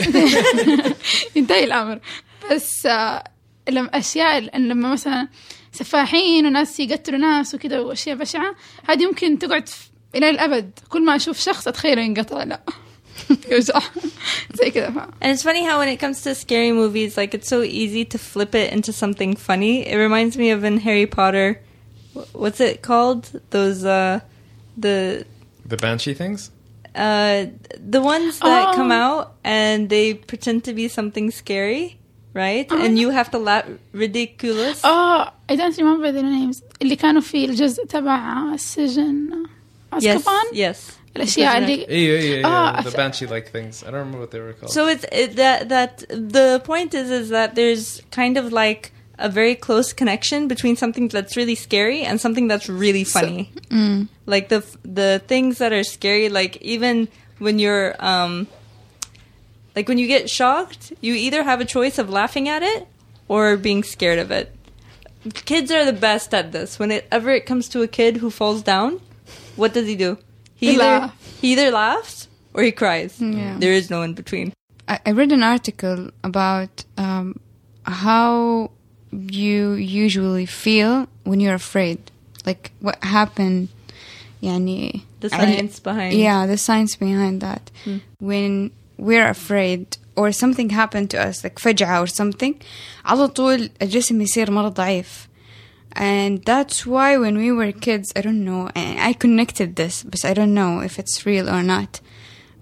ينتهي 1.36 1.64
الأمر. 1.64 2.00
بس 2.52 2.86
آه 2.86 3.24
لما 3.68 3.98
أشياء 3.98 4.58
لما 4.58 4.92
مثلا 4.92 5.28
سفاحين 5.71 6.45
وناس 6.45 6.79
يقتلوا 6.79 7.19
ناس 7.19 7.55
وكذا 7.55 7.79
وأشياء 7.79 8.15
بشعة 8.17 8.55
هذه 8.89 9.05
ممكن 9.05 9.39
تقعد 9.39 9.67
في- 9.69 9.89
إلى 10.15 10.29
الأبد 10.29 10.79
كل 10.89 11.05
ما 11.05 11.15
أشوف 11.15 11.39
شخص 11.39 11.67
أتخيله 11.67 12.01
ينقطع 12.01 12.43
لا 12.43 12.59
يوجع 13.51 13.79
زي 14.53 14.71
كذا 14.71 14.89
ف... 14.91 14.97
And 15.23 15.31
it's 15.33 15.43
funny 15.43 15.63
how 15.63 15.79
when 15.79 15.87
it 15.89 15.99
comes 15.99 16.21
to 16.23 16.35
scary 16.35 16.71
movies, 16.71 17.17
like 17.17 17.33
it's 17.33 17.47
so 17.47 17.61
easy 17.63 18.05
to 18.05 18.17
flip 18.17 18.53
it 18.55 18.71
into 18.73 18.91
something 18.93 19.35
funny. 19.35 19.87
It 19.87 19.95
reminds 19.97 20.37
me 20.37 20.49
of 20.51 20.63
in 20.63 20.77
Harry 20.87 21.05
Potter, 21.17 21.61
wh- 22.13 22.35
what's 22.41 22.59
it 22.69 22.81
called? 22.81 23.23
Those 23.55 23.79
uh, 23.85 24.19
the 24.85 25.25
The 25.73 25.77
banshee 25.85 26.13
things. 26.21 26.41
uh, 27.05 27.39
the 27.95 28.01
ones 28.15 28.33
that 28.47 28.63
Oh. 28.69 28.73
come 28.79 28.91
out 29.05 29.23
and 29.63 29.79
they 29.93 30.05
pretend 30.31 30.59
to 30.67 30.73
be 30.79 30.85
something 30.97 31.27
scary, 31.41 31.83
right? 32.33 32.69
And 32.71 32.99
you 32.99 33.09
have 33.09 33.31
to 33.31 33.37
laugh 33.37 33.65
ridiculous. 33.93 34.83
اه 34.85 35.31
I 35.49 35.55
don't 35.55 35.77
remember 35.77 36.11
the 36.11 36.23
names 36.23 36.61
اللي 36.81 36.95
كانوا 36.95 37.21
في 37.21 37.45
الجزء 37.45 37.85
تبع 37.85 38.53
السجن 38.53 39.29
yes, 39.93 39.97
أسكابان 39.97 40.45
yes. 40.53 40.77
الأشياء 41.15 41.57
اللي 41.57 41.85
Yeah, 41.85 41.89
yeah, 41.89 42.41
yeah. 42.41 42.47
Ah, 42.47 42.71
the 42.73 42.79
I 42.79 42.83
th- 42.83 42.95
banshee-like 42.95 43.51
things. 43.51 43.83
I 43.83 43.85
don't 43.91 43.99
remember 43.99 44.19
what 44.19 44.31
they 44.31 44.39
were 44.39 44.53
called. 44.53 44.71
So 44.71 44.87
it's 44.87 45.05
it, 45.11 45.35
that 45.37 45.69
that 45.69 45.93
the 46.09 46.61
point 46.63 46.93
is 46.93 47.09
is 47.09 47.29
that 47.29 47.55
there's 47.55 48.01
kind 48.11 48.37
of 48.37 48.51
like 48.51 48.91
a 49.17 49.29
very 49.29 49.55
close 49.55 49.93
connection 49.93 50.39
between 50.53 50.75
something 50.75 51.07
that's 51.07 51.37
really 51.37 51.55
scary 51.67 52.01
and 52.07 52.19
something 52.19 52.47
that's 52.51 52.67
really 52.83 53.05
funny. 53.05 53.41
Like 54.33 54.45
the 54.49 54.61
the 55.01 55.11
things 55.31 55.57
that 55.61 55.71
are 55.77 55.85
scary, 55.97 56.27
like 56.39 56.53
even 56.75 57.07
when 57.45 57.55
you're 57.63 57.89
um, 58.11 58.47
like 59.74 59.88
when 59.88 59.98
you 59.98 60.06
get 60.06 60.28
shocked, 60.28 60.92
you 61.00 61.14
either 61.14 61.42
have 61.44 61.60
a 61.60 61.64
choice 61.64 61.98
of 61.98 62.10
laughing 62.10 62.48
at 62.48 62.62
it 62.62 62.86
or 63.28 63.56
being 63.56 63.82
scared 63.82 64.18
of 64.18 64.30
it. 64.30 64.54
Kids 65.32 65.70
are 65.70 65.84
the 65.84 65.92
best 65.92 66.34
at 66.34 66.52
this. 66.52 66.78
Whenever 66.78 67.30
it 67.30 67.46
comes 67.46 67.68
to 67.70 67.82
a 67.82 67.88
kid 67.88 68.18
who 68.18 68.30
falls 68.30 68.62
down, 68.62 69.00
what 69.56 69.74
does 69.74 69.86
he 69.86 69.94
do? 69.94 70.18
He, 70.54 70.66
he 70.66 70.80
either 70.80 71.12
he 71.40 71.52
either 71.52 71.70
laughs 71.70 72.28
or 72.54 72.62
he 72.62 72.72
cries. 72.72 73.18
Mm, 73.18 73.36
yeah. 73.36 73.56
There 73.58 73.72
is 73.72 73.90
no 73.90 74.02
in 74.02 74.14
between. 74.14 74.52
I, 74.88 74.98
I 75.06 75.10
read 75.12 75.30
an 75.32 75.42
article 75.42 76.10
about 76.24 76.84
um, 76.96 77.38
how 77.84 78.70
you 79.12 79.72
usually 79.72 80.46
feel 80.46 81.06
when 81.24 81.40
you're 81.40 81.54
afraid. 81.54 82.10
Like 82.46 82.72
what 82.80 83.02
happened 83.04 83.68
the 85.20 85.28
science 85.28 85.80
I, 85.80 85.82
behind 85.82 86.14
yeah 86.14 86.46
the 86.46 86.56
science 86.56 86.96
behind 86.96 87.40
that 87.42 87.70
hmm. 87.84 87.98
when 88.18 88.70
we're 88.99 89.27
afraid 89.29 89.97
or 90.15 90.31
something 90.31 90.69
happened 90.69 91.09
to 91.11 91.17
us, 91.27 91.43
like 91.43 91.59
فجعة 91.59 92.01
or 92.01 92.07
something, 92.07 92.53
على 93.05 93.27
طول 93.27 93.69
الجسم 93.81 94.21
يصير 94.21 94.51
مرة 94.51 94.69
ضعيف. 94.69 95.27
And 95.97 96.43
that's 96.43 96.85
why 96.85 97.17
when 97.17 97.37
we 97.37 97.51
were 97.53 97.71
kids, 97.71 98.11
I 98.17 98.21
don't 98.21 98.43
know, 98.43 98.69
and 98.75 98.99
I 98.99 99.13
connected 99.13 99.75
this, 99.77 100.03
but 100.03 100.25
I 100.25 100.33
don't 100.33 100.53
know 100.53 100.79
if 100.81 100.99
it's 100.99 101.25
real 101.25 101.49
or 101.49 101.63
not. 101.63 102.01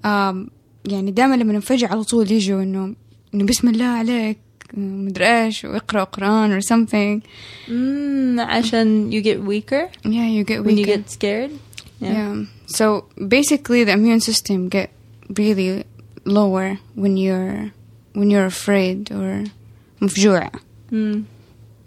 Um, 0.03 0.51
يعني 0.85 1.11
دائما 1.11 1.35
لما 1.35 1.53
ننفجع 1.53 1.87
على 1.91 2.03
طول 2.03 2.31
يجوا 2.31 2.63
انه 2.63 2.95
انه 3.33 3.45
بسم 3.45 3.67
الله 3.69 3.85
عليك 3.85 4.37
مدري 4.73 5.25
ايش 5.45 5.65
واقرا 5.65 6.03
قران 6.03 6.59
or 6.59 6.63
something. 6.63 7.21
Mm, 7.67 8.39
عشان 8.39 9.11
you 9.11 9.23
get 9.23 9.39
weaker 9.43 9.89
Yeah, 10.05 10.27
you 10.27 10.43
get 10.43 10.63
when 10.63 10.77
you 10.77 10.85
weaker. 10.85 10.97
get 10.97 11.09
scared. 11.09 11.51
Yeah. 12.01 12.43
So 12.67 13.05
basically, 13.27 13.83
the 13.83 13.93
immune 13.93 14.19
system 14.19 14.69
get 14.69 14.89
really 15.37 15.83
lower 16.27 16.79
when 16.95 17.17
you're 17.17 17.71
when 18.13 18.29
you're 18.29 18.45
afraid 18.45 19.11
or 19.11 19.43
مفجوع 20.01 20.49
Mm. 20.91 21.23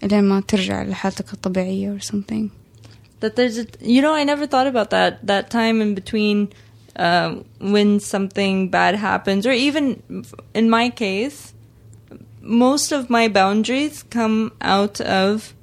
لين 0.02 0.24
ما 0.24 0.40
ترجع 0.40 0.82
لحالتك 0.82 1.32
الطبيعية 1.32 1.96
or 1.96 2.00
something. 2.00 2.50
That 3.20 3.36
there's 3.36 3.58
a, 3.58 3.66
you 3.80 4.02
know, 4.02 4.14
I 4.14 4.24
never 4.24 4.46
thought 4.46 4.66
about 4.66 4.90
that. 4.90 5.26
That 5.26 5.48
time 5.50 5.80
in 5.80 5.94
between 5.94 6.52
uh, 6.96 7.36
when 7.60 8.00
something 8.00 8.68
bad 8.68 8.94
happens, 8.96 9.46
or 9.46 9.52
even 9.52 10.02
in 10.54 10.68
my 10.68 10.90
case, 10.90 11.54
most 12.42 12.92
of 12.92 13.08
my 13.08 13.28
boundaries 13.28 14.02
come 14.18 14.52
out 14.60 15.00
of 15.00 15.54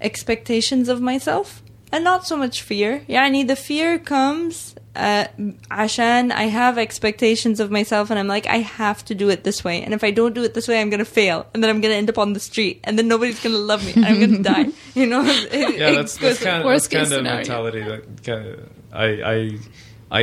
expectations 0.00 0.88
of 0.88 1.00
myself 1.00 1.62
and 1.92 2.04
not 2.04 2.26
so 2.26 2.36
much 2.36 2.62
fear. 2.62 3.02
يعني 3.08 3.46
the 3.46 3.56
fear 3.56 3.98
comes 3.98 4.74
uh, 4.98 5.26
عشان 5.70 6.30
I 6.32 6.44
have 6.44 6.78
expectations 6.78 7.58
of 7.60 7.70
myself 7.70 8.10
and 8.10 8.18
I'm 8.18 8.28
like, 8.28 8.46
I 8.46 8.58
have 8.58 9.04
to 9.06 9.14
do 9.14 9.28
it 9.28 9.42
this 9.44 9.64
way. 9.64 9.82
And 9.82 9.92
if 9.92 10.04
I 10.04 10.10
don't 10.12 10.34
do 10.34 10.44
it 10.44 10.54
this 10.54 10.68
way, 10.68 10.80
I'm 10.80 10.88
going 10.88 11.00
to 11.00 11.04
fail. 11.04 11.46
And 11.52 11.62
then 11.62 11.70
I'm 11.70 11.80
going 11.80 11.92
to 11.92 11.96
end 11.98 12.08
up 12.10 12.18
on 12.18 12.32
the 12.32 12.40
street. 12.40 12.80
And 12.84 12.96
then 12.98 13.08
nobody's 13.08 13.42
going 13.42 13.54
to 13.54 13.60
love 13.60 13.84
me. 13.84 13.92
And 13.94 14.04
I'm 14.06 14.18
going 14.20 14.36
to 14.36 14.42
die. 14.42 14.66
You 14.94 15.06
know? 15.06 15.22
It- 15.24 15.78
yeah, 15.78 15.90
it 15.90 15.94
that's, 15.96 16.16
goes- 16.16 16.38
that's 16.38 16.44
kind 16.44 16.58
of 16.60 16.64
worst 16.66 16.90
that's 16.90 17.08
case 17.10 17.16
kind 17.16 17.26
of 17.26 17.26
scenario. 17.26 17.36
mentality 17.38 17.82
that 17.82 18.22
kind 18.22 18.46
of 18.46 18.70
I 18.92 19.06
I 19.34 19.58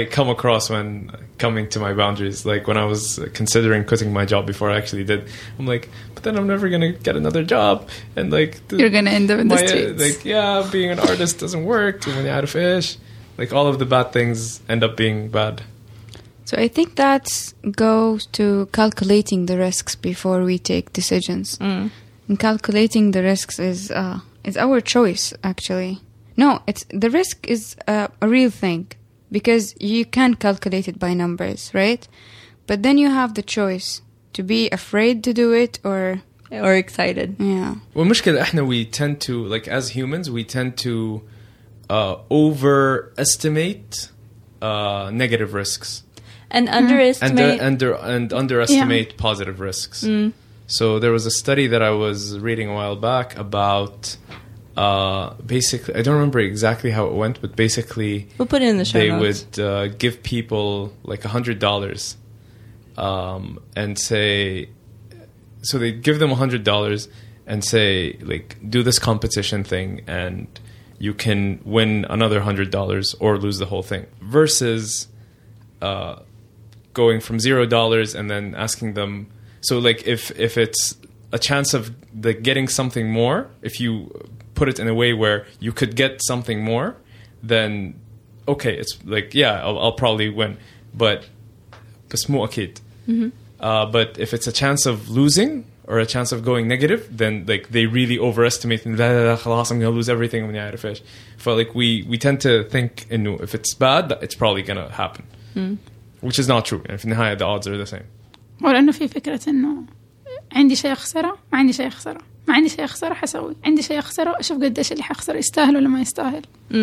I 0.02 0.06
come 0.06 0.30
across 0.30 0.70
when 0.70 1.12
coming 1.38 1.68
to 1.70 1.80
my 1.80 1.94
boundaries. 1.94 2.46
Like 2.46 2.66
when 2.68 2.78
I 2.78 2.86
was 2.86 3.20
considering 3.34 3.84
quitting 3.84 4.14
my 4.14 4.24
job 4.26 4.48
before 4.48 4.72
I 4.72 4.78
actually 4.78 5.04
did, 5.04 5.28
I'm 5.60 5.66
like, 5.68 5.90
but 6.16 6.24
then 6.24 6.38
I'm 6.38 6.48
never 6.48 6.70
gonna 6.70 6.94
get 6.94 7.18
another 7.18 7.44
job, 7.44 7.90
and 8.16 8.32
like 8.32 8.66
the- 8.70 8.78
You're 8.78 8.90
gonna 8.90 9.10
end 9.12 9.30
up 9.30 9.40
in 9.40 9.50
the 9.50 9.56
my, 9.56 9.64
uh, 9.64 9.68
streets. 9.68 10.02
Like 10.02 10.24
yeah, 10.24 10.66
being 10.72 10.92
an 10.92 11.00
artist 11.00 11.40
doesn't 11.40 11.66
work. 11.66 12.06
When 12.06 12.24
you're 12.24 12.34
out 12.34 12.46
of 12.46 12.52
fish, 12.52 12.96
like 13.38 13.52
all 13.54 13.68
of 13.68 13.80
the 13.80 13.86
bad 13.86 14.12
things 14.12 14.62
end 14.70 14.84
up 14.84 14.96
being 14.98 15.30
bad. 15.30 15.62
So 16.46 16.58
I 16.58 16.68
think 16.68 16.96
that 16.96 17.26
goes 17.72 18.26
to 18.38 18.68
calculating 18.74 19.46
the 19.46 19.58
risks 19.58 19.96
before 19.96 20.44
we 20.44 20.58
take 20.60 20.92
decisions. 20.94 21.58
Mm. 21.60 21.92
And 22.28 22.40
calculating 22.40 23.12
the 23.12 23.24
risks 23.24 23.60
is 23.60 23.92
uh, 23.92 24.20
is 24.44 24.58
our 24.58 24.82
choice 24.82 25.34
actually. 25.44 26.00
No, 26.38 26.62
it's 26.68 26.86
the 26.90 27.10
risk 27.10 27.46
is 27.48 27.76
uh, 27.88 28.08
a 28.22 28.28
real 28.28 28.50
thing 28.50 28.88
because 29.32 29.76
you 29.80 30.06
can 30.06 30.34
calculate 30.36 30.88
it 30.88 30.98
by 31.00 31.14
numbers, 31.14 31.72
right? 31.74 32.08
But 32.68 32.84
then 32.84 32.98
you 32.98 33.10
have 33.10 33.34
the 33.36 33.42
choice 33.44 34.02
to 34.34 34.44
be 34.44 34.70
afraid 34.72 35.24
to 35.26 35.34
do 35.34 35.52
it 35.54 35.80
or 35.84 36.22
Or 36.52 36.74
excited. 36.76 37.36
yeah. 37.40 37.76
والمشكلة 37.96 38.42
احنا 38.42 38.62
we 38.68 38.86
tend 38.86 39.20
to 39.22 39.46
like 39.46 39.68
as 39.68 39.90
humans 39.96 40.30
we 40.30 40.44
tend 40.44 40.78
to 40.86 41.22
uh, 41.89 42.17
overestimate 42.31 44.11
uh, 44.63 45.11
negative 45.13 45.55
risks 45.55 46.03
And 46.51 46.69
and 46.69 46.87
underestimate. 46.87 47.61
uh, 47.61 47.65
under 47.65 47.95
and 47.95 48.33
underestimate 48.33 49.17
positive 49.17 49.61
risks. 49.61 50.05
Mm. 50.05 50.33
So 50.67 50.99
there 50.99 51.13
was 51.13 51.27
a 51.27 51.31
study 51.31 51.67
that 51.69 51.83
I 51.83 51.91
was 51.91 52.39
reading 52.39 52.69
a 52.69 52.75
while 52.75 52.97
back 52.97 53.37
about 53.39 54.17
uh, 54.77 55.35
basically 55.35 55.95
I 55.95 56.03
don't 56.03 56.15
remember 56.15 56.41
exactly 56.41 56.91
how 56.91 57.07
it 57.07 57.15
went, 57.15 57.41
but 57.41 57.55
basically 57.57 58.29
we'll 58.39 58.47
put 58.49 58.63
it 58.63 58.69
in 58.69 58.77
the 58.79 58.85
show 58.85 58.99
they 58.99 59.11
notes. 59.11 59.47
would 59.57 59.65
uh, 59.65 59.87
give 59.89 60.23
people 60.23 60.93
like 61.05 61.25
a 61.25 61.29
hundred 61.29 61.59
dollars 61.59 62.17
um, 62.99 63.59
and 63.77 63.99
say 63.99 64.69
so 65.63 65.79
they'd 65.79 66.03
give 66.03 66.19
them 66.19 66.31
a 66.31 66.35
hundred 66.35 66.63
dollars 66.65 67.09
and 67.47 67.65
say 67.65 68.17
like 68.23 68.57
do 68.69 68.83
this 68.83 68.99
competition 68.99 69.63
thing 69.65 70.01
and 70.07 70.47
you 70.98 71.14
can 71.14 71.60
win 71.64 72.06
another 72.10 72.42
hundred 72.42 72.70
dollars 72.72 73.16
or 73.20 73.38
lose 73.38 73.58
the 73.58 73.66
whole 73.66 73.84
thing 73.84 74.06
versus 74.22 75.08
uh, 75.82 76.20
going 76.94 77.20
from 77.20 77.40
zero 77.40 77.66
dollars 77.66 78.14
and 78.14 78.30
then 78.30 78.54
asking 78.56 78.94
them 78.94 79.28
so 79.62 79.80
like 79.80 80.06
if 80.08 80.32
if 80.40 80.58
it's 80.58 80.98
a 81.32 81.40
chance 81.40 81.74
of 81.74 81.92
the 82.14 82.34
getting 82.34 82.68
something 82.68 83.10
more 83.10 83.50
if 83.62 83.80
you 83.80 84.12
put 84.54 84.68
it 84.70 84.80
in 84.80 84.88
a 84.88 84.94
way 84.94 85.14
where 85.14 85.48
you 85.60 85.72
could 85.72 85.96
get 85.96 86.22
something 86.24 86.64
more 86.64 86.96
then 87.42 88.00
okay 88.48 88.76
it's 88.78 89.00
like 89.06 89.34
yeah 89.34 89.64
i'll, 89.66 89.80
I'll 89.80 89.94
probably 89.94 90.30
win 90.30 90.58
but 90.94 91.26
بس 92.14 92.30
مو 92.30 92.46
اكيد 92.46 92.80
uh, 93.60 93.86
but 93.86 94.20
if 94.20 94.34
it's 94.34 94.48
a 94.48 94.52
chance 94.52 94.86
of 94.86 95.10
losing 95.10 95.66
or 95.88 96.00
a 96.00 96.06
chance 96.06 96.32
of 96.32 96.40
going 96.46 96.68
negative 96.68 97.02
then 97.22 97.34
like 97.48 97.66
they 97.72 97.86
really 97.86 98.18
overestimate 98.20 98.86
and 98.86 98.98
لا 98.98 98.98
لا 98.98 99.26
لا 99.28 99.36
خلاص 99.36 99.74
I'm 99.74 99.76
gonna 99.76 100.02
lose 100.02 100.10
everything 100.10 100.48
when 100.52 100.56
عارف 100.56 100.86
ايش 100.86 101.02
but 101.46 101.58
like 101.58 101.74
we 101.76 102.06
we 102.12 102.18
tend 102.18 102.38
to 102.42 102.74
think 102.74 103.14
انه 103.14 103.38
if 103.38 103.50
it's 103.56 103.74
bad 103.76 104.10
that 104.10 104.24
it's 104.24 104.36
probably 104.36 104.64
gonna 104.68 104.92
happen 105.02 105.24
which 106.26 106.40
is 106.40 106.48
not 106.48 106.66
true 106.66 106.82
يعني 106.86 106.98
في 106.98 107.06
النهاية 107.06 107.38
the 107.38 107.42
odds 107.62 107.68
are 107.68 107.86
the 107.88 107.96
same 107.96 108.04
ولأنه 108.62 108.92
في 108.92 109.08
فكرة 109.08 109.40
إنه 109.50 109.84
عندي 110.52 110.76
شيء 110.76 110.92
أخسره 110.92 111.38
ما 111.54 111.58
عندي 111.60 111.74
شيء 111.74 111.88
أخسره 111.88 112.22
ما 112.48 112.54
عندي 112.54 112.70
شيء 112.70 112.86
أخسره 112.86 113.14
حسوي 113.14 113.56
عندي 113.66 113.82
شيء 113.82 114.00
أخسره 114.00 114.40
أشوف 114.40 114.64
قديش 114.64 114.92
اللي 114.92 115.04
حخسره 115.04 115.38
يستاهل 115.38 115.76
ولا 115.78 115.88
ما 115.88 116.02
يستاهل 116.02 116.42
Mm. 116.72 116.76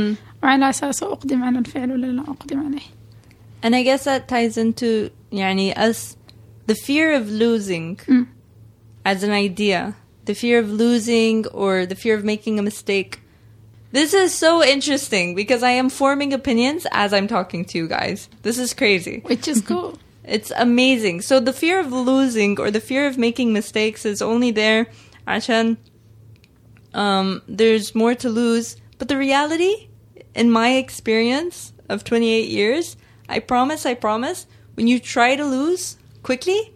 وعلى 0.42 0.70
أساسه 0.70 1.12
أقدم 1.12 1.42
على 1.44 1.58
الفعل 1.58 1.92
ولا 1.92 2.06
لا 2.06 2.22
أقدم 2.22 2.66
عليه 2.66 2.80
And 3.64 3.74
I 3.74 3.82
guess 3.82 4.04
that 4.04 4.28
ties 4.28 4.56
into 4.58 5.10
يعني 5.32 5.74
us 5.74 6.16
the 6.70 6.74
fear 6.74 7.14
of 7.20 7.30
losing 7.30 7.96
Mm. 8.08 8.26
as 9.04 9.22
an 9.22 9.30
idea, 9.30 9.96
the 10.24 10.34
fear 10.34 10.58
of 10.58 10.70
losing 10.70 11.46
or 11.48 11.86
the 11.86 11.94
fear 11.94 12.14
of 12.14 12.24
making 12.24 12.58
a 12.58 12.62
mistake. 12.62 13.20
This 13.90 14.12
is 14.12 14.34
so 14.34 14.62
interesting 14.62 15.34
because 15.34 15.62
I 15.62 15.70
am 15.70 15.88
forming 15.88 16.32
opinions 16.34 16.86
as 16.92 17.12
I'm 17.12 17.26
talking 17.26 17.64
to 17.66 17.78
you 17.78 17.88
guys. 17.88 18.28
This 18.42 18.58
is 18.58 18.74
crazy. 18.74 19.20
which 19.24 19.48
is 19.48 19.62
cool 19.62 19.98
It's 20.24 20.52
amazing. 20.54 21.22
So 21.22 21.40
the 21.40 21.54
fear 21.54 21.80
of 21.80 21.90
losing 21.90 22.60
or 22.60 22.70
the 22.70 22.80
fear 22.80 23.06
of 23.06 23.16
making 23.16 23.52
mistakes 23.52 24.04
is 24.04 24.20
only 24.20 24.50
there 24.50 24.86
عشان 25.26 25.76
um, 26.94 27.42
there's 27.48 27.94
more 27.94 28.14
to 28.14 28.28
lose. 28.28 28.76
But 28.98 29.08
the 29.08 29.16
reality, 29.16 29.88
in 30.34 30.50
my 30.50 30.74
experience 30.74 31.72
of 31.88 32.04
28 32.04 32.48
years, 32.48 32.96
I 33.28 33.38
promise, 33.38 33.86
I 33.86 33.94
promise, 33.94 34.46
when 34.74 34.86
you 34.86 34.98
try 34.98 35.36
to 35.36 35.44
lose 35.44 35.96
quickly, 36.22 36.71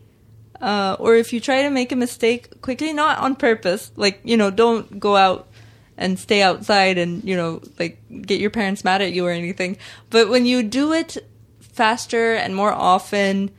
uh, 0.60 0.96
or 0.98 1.16
if 1.16 1.32
you 1.32 1.40
try 1.40 1.62
to 1.62 1.70
make 1.70 1.90
a 1.92 1.96
mistake 1.96 2.60
quickly, 2.62 2.92
not 2.92 3.18
on 3.18 3.34
purpose, 3.34 3.90
like, 3.96 4.20
you 4.24 4.36
know, 4.36 4.50
don't 4.50 5.00
go 5.00 5.16
out 5.16 5.48
and 5.96 6.18
stay 6.18 6.42
outside 6.42 6.98
and, 6.98 7.24
you 7.24 7.36
know, 7.36 7.60
like 7.78 8.00
get 8.22 8.40
your 8.40 8.50
parents 8.50 8.84
mad 8.84 9.02
at 9.02 9.12
you 9.12 9.26
or 9.26 9.30
anything. 9.30 9.76
But 10.10 10.28
when 10.28 10.46
you 10.46 10.62
do 10.62 10.92
it 10.92 11.18
faster 11.60 12.34
and 12.34 12.54
more 12.54 12.72
often 12.72 13.50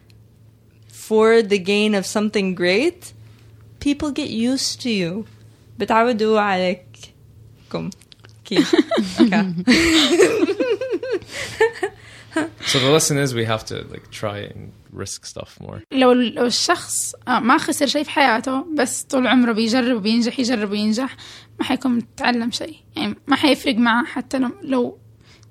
for 0.88 1.42
the 1.42 1.60
gain 1.60 1.94
of 1.94 2.06
something 2.06 2.56
great, 2.56 3.14
people 3.80 4.12
get 4.12 4.30
used 4.30 4.82
to 4.82 4.90
you. 4.90 5.26
بتعودوا 5.80 6.40
عليكم 6.40 7.90
كيف 8.46 8.76
So 12.66 12.80
the 12.80 12.90
lesson 12.90 13.18
is 13.18 13.34
we 13.34 13.46
have 13.46 13.66
to 13.66 13.84
like 13.90 14.10
try 14.12 14.40
and 14.40 14.72
risk 15.01 15.29
stuff 15.33 15.65
more. 15.67 15.79
لو 15.93 16.13
الشخص 16.13 17.15
آه، 17.29 17.39
ما 17.41 17.59
خسر 17.59 17.87
شيء 17.87 18.03
في 18.03 18.11
حياته 18.11 18.67
بس 18.75 19.03
طول 19.03 19.27
عمره 19.27 19.53
بيجرب 19.53 19.97
وبينجح 19.97 20.39
يجرب 20.41 20.71
وينجح 20.71 21.17
ما 21.59 21.65
حيكون 21.65 21.93
متعلم 21.93 22.51
شيء. 22.51 22.77
يعني 22.97 23.15
ما 23.27 23.37
حيفرق 23.37 23.75
معه 23.77 24.05
حتى 24.05 24.39
لو- 24.63 24.99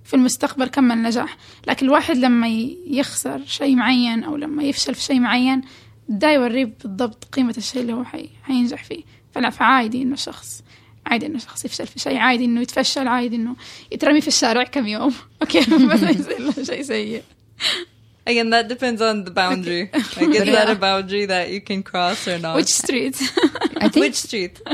في 0.04 0.14
المستقبل 0.14 0.68
كمل 0.68 1.02
نجاح. 1.04 1.38
لكن 1.68 1.86
الواحد 1.86 2.18
لما 2.18 2.48
يخسر 2.88 3.42
شيء 3.46 3.76
معين 3.76 4.24
أو 4.24 4.36
لما 4.36 4.64
يفشل 4.64 4.96
في 4.96 5.02
شيء 5.02 5.20
معين 5.20 5.62
ده 6.10 6.32
يوريه 6.32 6.66
بالضبط 6.84 7.24
قيمة 7.26 7.54
الشيء 7.58 7.82
اللي 7.82 7.94
هو 7.94 8.04
حي... 8.04 8.30
حينجح 8.44 8.84
فيه. 8.84 9.04
فلا 9.32 9.50
فعادي 9.50 10.02
إنه 10.02 10.16
شخص 10.16 10.64
عادي 11.06 11.26
إنه 11.26 11.40
شخص 11.40 11.66
يفشل 11.66 11.88
في 11.88 12.00
شيء 12.00 12.18
عادي 12.18 12.46
إنه 12.46 12.62
يتفشل 12.62 13.08
عادي 13.08 13.36
إنه 13.36 13.56
يترمي 13.92 14.22
في 14.22 14.28
الشارع 14.28 14.64
كم 14.64 14.88
يوم. 14.88 15.14
أوكي 15.42 15.60
بس 15.92 16.02
يصير 16.04 16.40
له 16.40 16.64
شيء 16.64 16.82
سيء. 16.82 17.24
Again, 18.27 18.51
that 18.51 18.69
depends 18.69 19.03
on 19.03 19.25
the 19.25 19.33
boundary. 19.33 19.91
Like, 19.93 20.29
is 20.29 20.45
that 20.45 20.71
a 20.71 20.77
boundary 20.77 21.27
that 21.27 21.51
you 21.51 21.61
can 21.61 21.83
cross 21.83 22.29
or 22.29 22.39
not? 22.39 22.55
which 22.55 22.69
street 22.73 23.17
I 23.85 23.89
think 23.89 24.05
Which 24.07 24.15
street? 24.29 24.61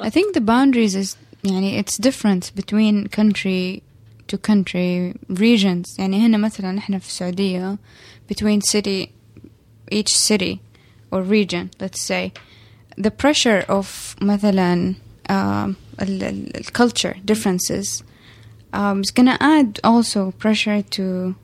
I 0.00 0.08
think 0.10 0.32
the 0.34 0.40
boundaries 0.40 0.94
is 0.94 1.16
يعني 1.44 1.78
it's 1.78 1.98
different 1.98 2.52
between 2.54 3.08
country 3.08 3.82
to 4.28 4.38
country 4.38 5.14
regions 5.28 5.98
يعني 5.98 6.26
هنا 6.26 6.36
مثلا 6.38 6.78
احنا 6.78 6.98
في 6.98 7.06
السعودية 7.08 7.78
between 8.32 8.60
city 8.62 9.08
each 9.92 10.14
city 10.16 10.60
or 11.10 11.20
region 11.22 11.70
let's 11.80 12.00
say 12.00 12.32
the 12.96 13.10
pressure 13.10 13.64
of 13.68 14.14
مثلا 14.22 14.94
um, 15.28 15.34
ال- 16.00 16.22
ال- 16.22 16.56
ال- 16.56 16.72
culture 16.72 17.16
differences 17.26 18.02
um, 18.72 19.00
is 19.02 19.10
gonna 19.10 19.36
add 19.40 19.78
also 19.84 20.30
pressure 20.38 20.80
to 20.82 21.34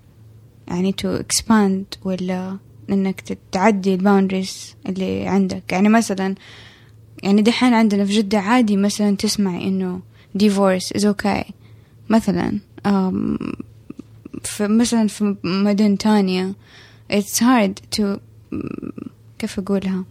يعني 0.68 0.96
to 1.02 1.20
expand 1.24 2.06
ولا 2.06 2.58
انك 2.90 3.38
تعدي 3.52 3.94
الباوندريز 3.94 4.76
اللي 4.90 5.28
عندك 5.28 5.72
يعني 5.72 5.90
مثلا 5.90 6.36
يعني 7.24 7.42
دحين 7.42 7.74
عندنا 7.74 8.06
في 8.06 8.14
جدة 8.18 8.40
عادي 8.40 8.78
مثلا 8.78 9.16
تسمعي 9.16 9.68
انه 9.68 10.00
divorce 10.44 10.98
is 10.98 11.02
okay 11.06 11.52
مثلا 12.10 12.60
um, 12.88 13.54
في 14.44 14.68
مثلا 14.68 15.08
في 15.08 15.36
مدن 15.44 15.98
تانية 15.98 16.54
it's 17.14 17.40
hard 17.40 18.00
to 18.00 18.04
كيف 19.40 19.60
أقولها 19.60 20.04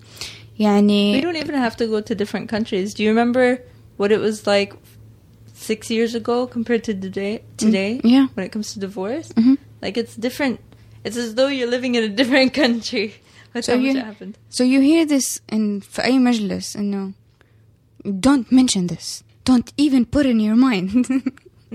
We 0.58 0.60
يعني 0.64 1.22
don't 1.22 1.36
even 1.36 1.54
have 1.54 1.76
to 1.76 1.86
go 1.86 2.00
to 2.00 2.14
different 2.14 2.48
countries. 2.48 2.94
Do 2.94 3.02
you 3.02 3.10
remember 3.10 3.58
what 3.96 4.12
it 4.12 4.20
was 4.20 4.46
like 4.46 4.74
six 5.54 5.90
years 5.90 6.14
ago 6.14 6.46
compared 6.46 6.84
to 6.84 6.92
today? 6.94 7.42
Today, 7.56 8.00
yeah. 8.04 8.26
when 8.34 8.44
it 8.46 8.52
comes 8.52 8.68
to 8.74 8.78
divorce, 8.80 9.28
Mhm. 9.32 9.56
like 9.81 9.97
it's 9.97 10.15
different. 10.15 10.59
It's 11.03 11.17
as 11.17 11.35
though 11.35 11.47
you're 11.47 11.69
living 11.77 11.95
in 11.95 12.03
a 12.03 12.09
different 12.09 12.53
country. 12.53 13.07
That's 13.53 13.65
So 13.67 13.73
how 13.73 13.79
much 13.79 13.85
you- 13.93 13.99
it 13.99 14.05
happened. 14.05 14.37
So 14.49 14.63
you 14.63 14.79
hear 14.81 15.05
this 15.05 15.39
in 15.51 15.81
في 15.81 16.03
أي 16.03 16.19
مجلس 16.19 16.77
إنه 16.77 17.11
don't 18.05 18.51
mention 18.51 18.87
this 18.87 19.23
don't 19.49 19.71
even 19.77 20.05
put 20.05 20.25
in 20.25 20.39
your 20.39 20.55
mind 20.55 20.89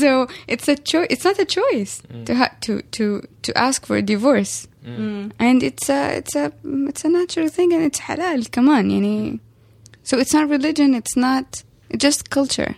so 0.00 0.28
it's 0.46 0.68
a 0.68 0.76
choice 0.76 1.06
it's 1.10 1.24
not 1.24 1.38
a 1.38 1.44
choice 1.44 2.02
to 2.26 2.32
ha- 2.40 2.54
to 2.60 2.72
to 2.96 3.04
to 3.42 3.50
ask 3.66 3.86
for 3.86 3.96
a 3.96 4.02
divorce 4.02 4.66
Mm. 4.84 5.32
and 5.46 5.62
it's 5.62 5.88
a 5.90 6.00
it's 6.20 6.34
a 6.34 6.46
it's 6.90 7.04
a 7.04 7.10
natural 7.20 7.48
thing 7.56 7.70
and 7.74 7.82
it's 7.88 8.00
halal 8.08 8.48
كمان 8.50 8.90
يعني 8.90 9.38
so 10.04 10.16
it's 10.18 10.32
not 10.32 10.48
religion 10.48 10.94
it's 10.94 11.16
not 11.16 11.62
it's 11.90 12.02
just 12.08 12.30
culture 12.30 12.74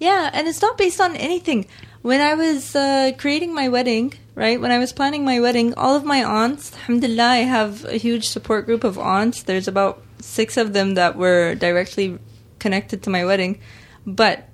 Yeah, 0.00 0.30
and 0.32 0.46
it's 0.50 0.62
not 0.66 0.74
based 0.78 1.00
on 1.06 1.12
anything. 1.28 1.60
When 2.03 2.19
I 2.19 2.33
was 2.33 2.75
uh, 2.75 3.13
creating 3.17 3.55
my 3.55 3.69
wedding, 3.69 4.13
right, 4.35 4.59
when 4.59 4.71
I 4.71 4.77
was 4.77 4.91
planning 4.91 5.23
my 5.23 5.39
wedding, 5.39 5.73
all 5.75 5.95
of 5.95 6.03
my 6.03 6.21
aunts, 6.21 6.73
alhamdulillah, 6.73 7.23
I 7.23 7.37
have 7.37 7.85
a 7.85 7.95
huge 7.95 8.27
support 8.27 8.65
group 8.65 8.83
of 8.83 8.99
aunts. 8.99 9.43
There's 9.43 9.69
about 9.69 10.03
six 10.19 10.57
of 10.57 10.73
them 10.73 10.95
that 10.95 11.15
were 11.15 11.55
directly 11.55 12.19
connected 12.59 13.03
to 13.03 13.09
my 13.09 13.23
wedding. 13.23 13.61
But 14.05 14.49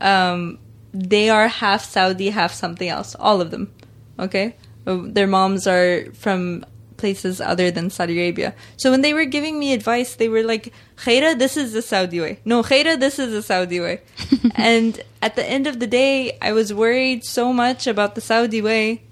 um, 0.00 0.60
they 0.94 1.28
are 1.28 1.48
half 1.48 1.82
Saudi, 1.82 2.30
half 2.30 2.52
something 2.52 2.88
else. 2.88 3.16
All 3.18 3.40
of 3.40 3.50
them. 3.50 3.72
Okay? 4.16 4.54
Uh, 4.86 4.98
Their 5.06 5.26
moms 5.26 5.66
are 5.66 6.12
from 6.12 6.64
places 6.96 7.40
other 7.40 7.70
than 7.70 7.90
Saudi 7.90 8.18
Arabia. 8.18 8.54
So 8.76 8.90
when 8.90 9.02
they 9.02 9.14
were 9.14 9.24
giving 9.24 9.58
me 9.58 9.72
advice, 9.72 10.16
they 10.16 10.28
were 10.28 10.42
like, 10.42 10.72
Khaira, 10.96 11.38
this 11.38 11.56
is 11.56 11.72
the 11.72 11.82
Saudi 11.82 12.20
way. 12.20 12.40
No, 12.44 12.62
Khaira, 12.62 12.98
this 12.98 13.18
is 13.18 13.32
the 13.32 13.42
Saudi 13.42 13.80
way. 13.80 14.00
and 14.54 15.00
at 15.22 15.36
the 15.36 15.44
end 15.44 15.66
of 15.66 15.78
the 15.78 15.86
day, 15.86 16.38
I 16.40 16.52
was 16.52 16.72
worried 16.72 17.24
so 17.24 17.52
much 17.52 17.86
about 17.86 18.14
the 18.14 18.20
Saudi 18.20 18.62
way. 18.62 19.02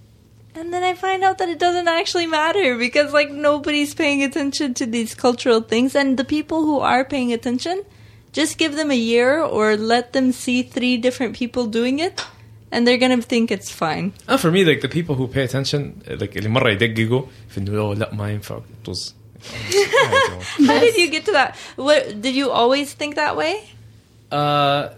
And 0.57 0.73
then 0.73 0.85
I 0.85 0.95
find 0.95 1.25
out 1.25 1.39
that 1.39 1.49
it 1.49 1.59
doesn't 1.59 1.89
actually 1.89 2.27
matter 2.27 2.79
because, 2.79 3.13
like, 3.13 3.31
nobody's 3.31 3.93
paying 3.93 4.23
attention 4.23 4.73
to 4.75 4.87
these 4.87 5.13
cultural 5.15 5.61
things. 5.61 5.97
And 5.97 6.17
the 6.17 6.25
people 6.25 6.63
who 6.63 6.79
are 6.79 7.05
paying 7.05 7.33
attention, 7.33 7.83
just 8.33 8.57
give 8.57 8.77
them 8.77 8.93
a 8.93 8.97
year 8.97 9.41
or 9.41 9.77
let 9.77 10.13
them 10.13 10.31
see 10.31 10.63
three 10.63 10.97
different 10.97 11.35
people 11.35 11.67
doing 11.67 11.99
it, 11.99 12.25
and 12.74 12.86
they're 12.86 12.98
gonna 12.98 13.22
think 13.22 13.52
it's 13.52 13.72
fine. 13.72 14.14
Uh, 14.28 14.38
for 14.38 14.52
me, 14.52 14.64
like 14.64 14.82
the 14.82 14.90
people 14.90 15.16
who 15.16 15.28
pay 15.28 15.44
attention, 15.44 16.02
uh, 16.08 16.16
like 16.20 16.36
اللي 16.38 16.50
مرة 16.50 16.70
يدققوا 16.70 17.26
في 17.50 17.58
انه 17.58 17.78
"أوه، 17.80 17.96
لا 17.96 18.14
ما 18.14 18.32
ينفع 18.32 18.60
طز. 18.86 19.16
How 20.68 20.80
did 20.80 20.96
you 20.98 21.10
get 21.10 21.26
to 21.26 21.32
that? 21.32 21.56
What 21.78 22.22
did 22.22 22.36
you 22.36 22.52
always 22.52 22.94
think 22.94 23.16
that 23.16 23.36
way? 23.38 23.56
Uh, 24.32 24.90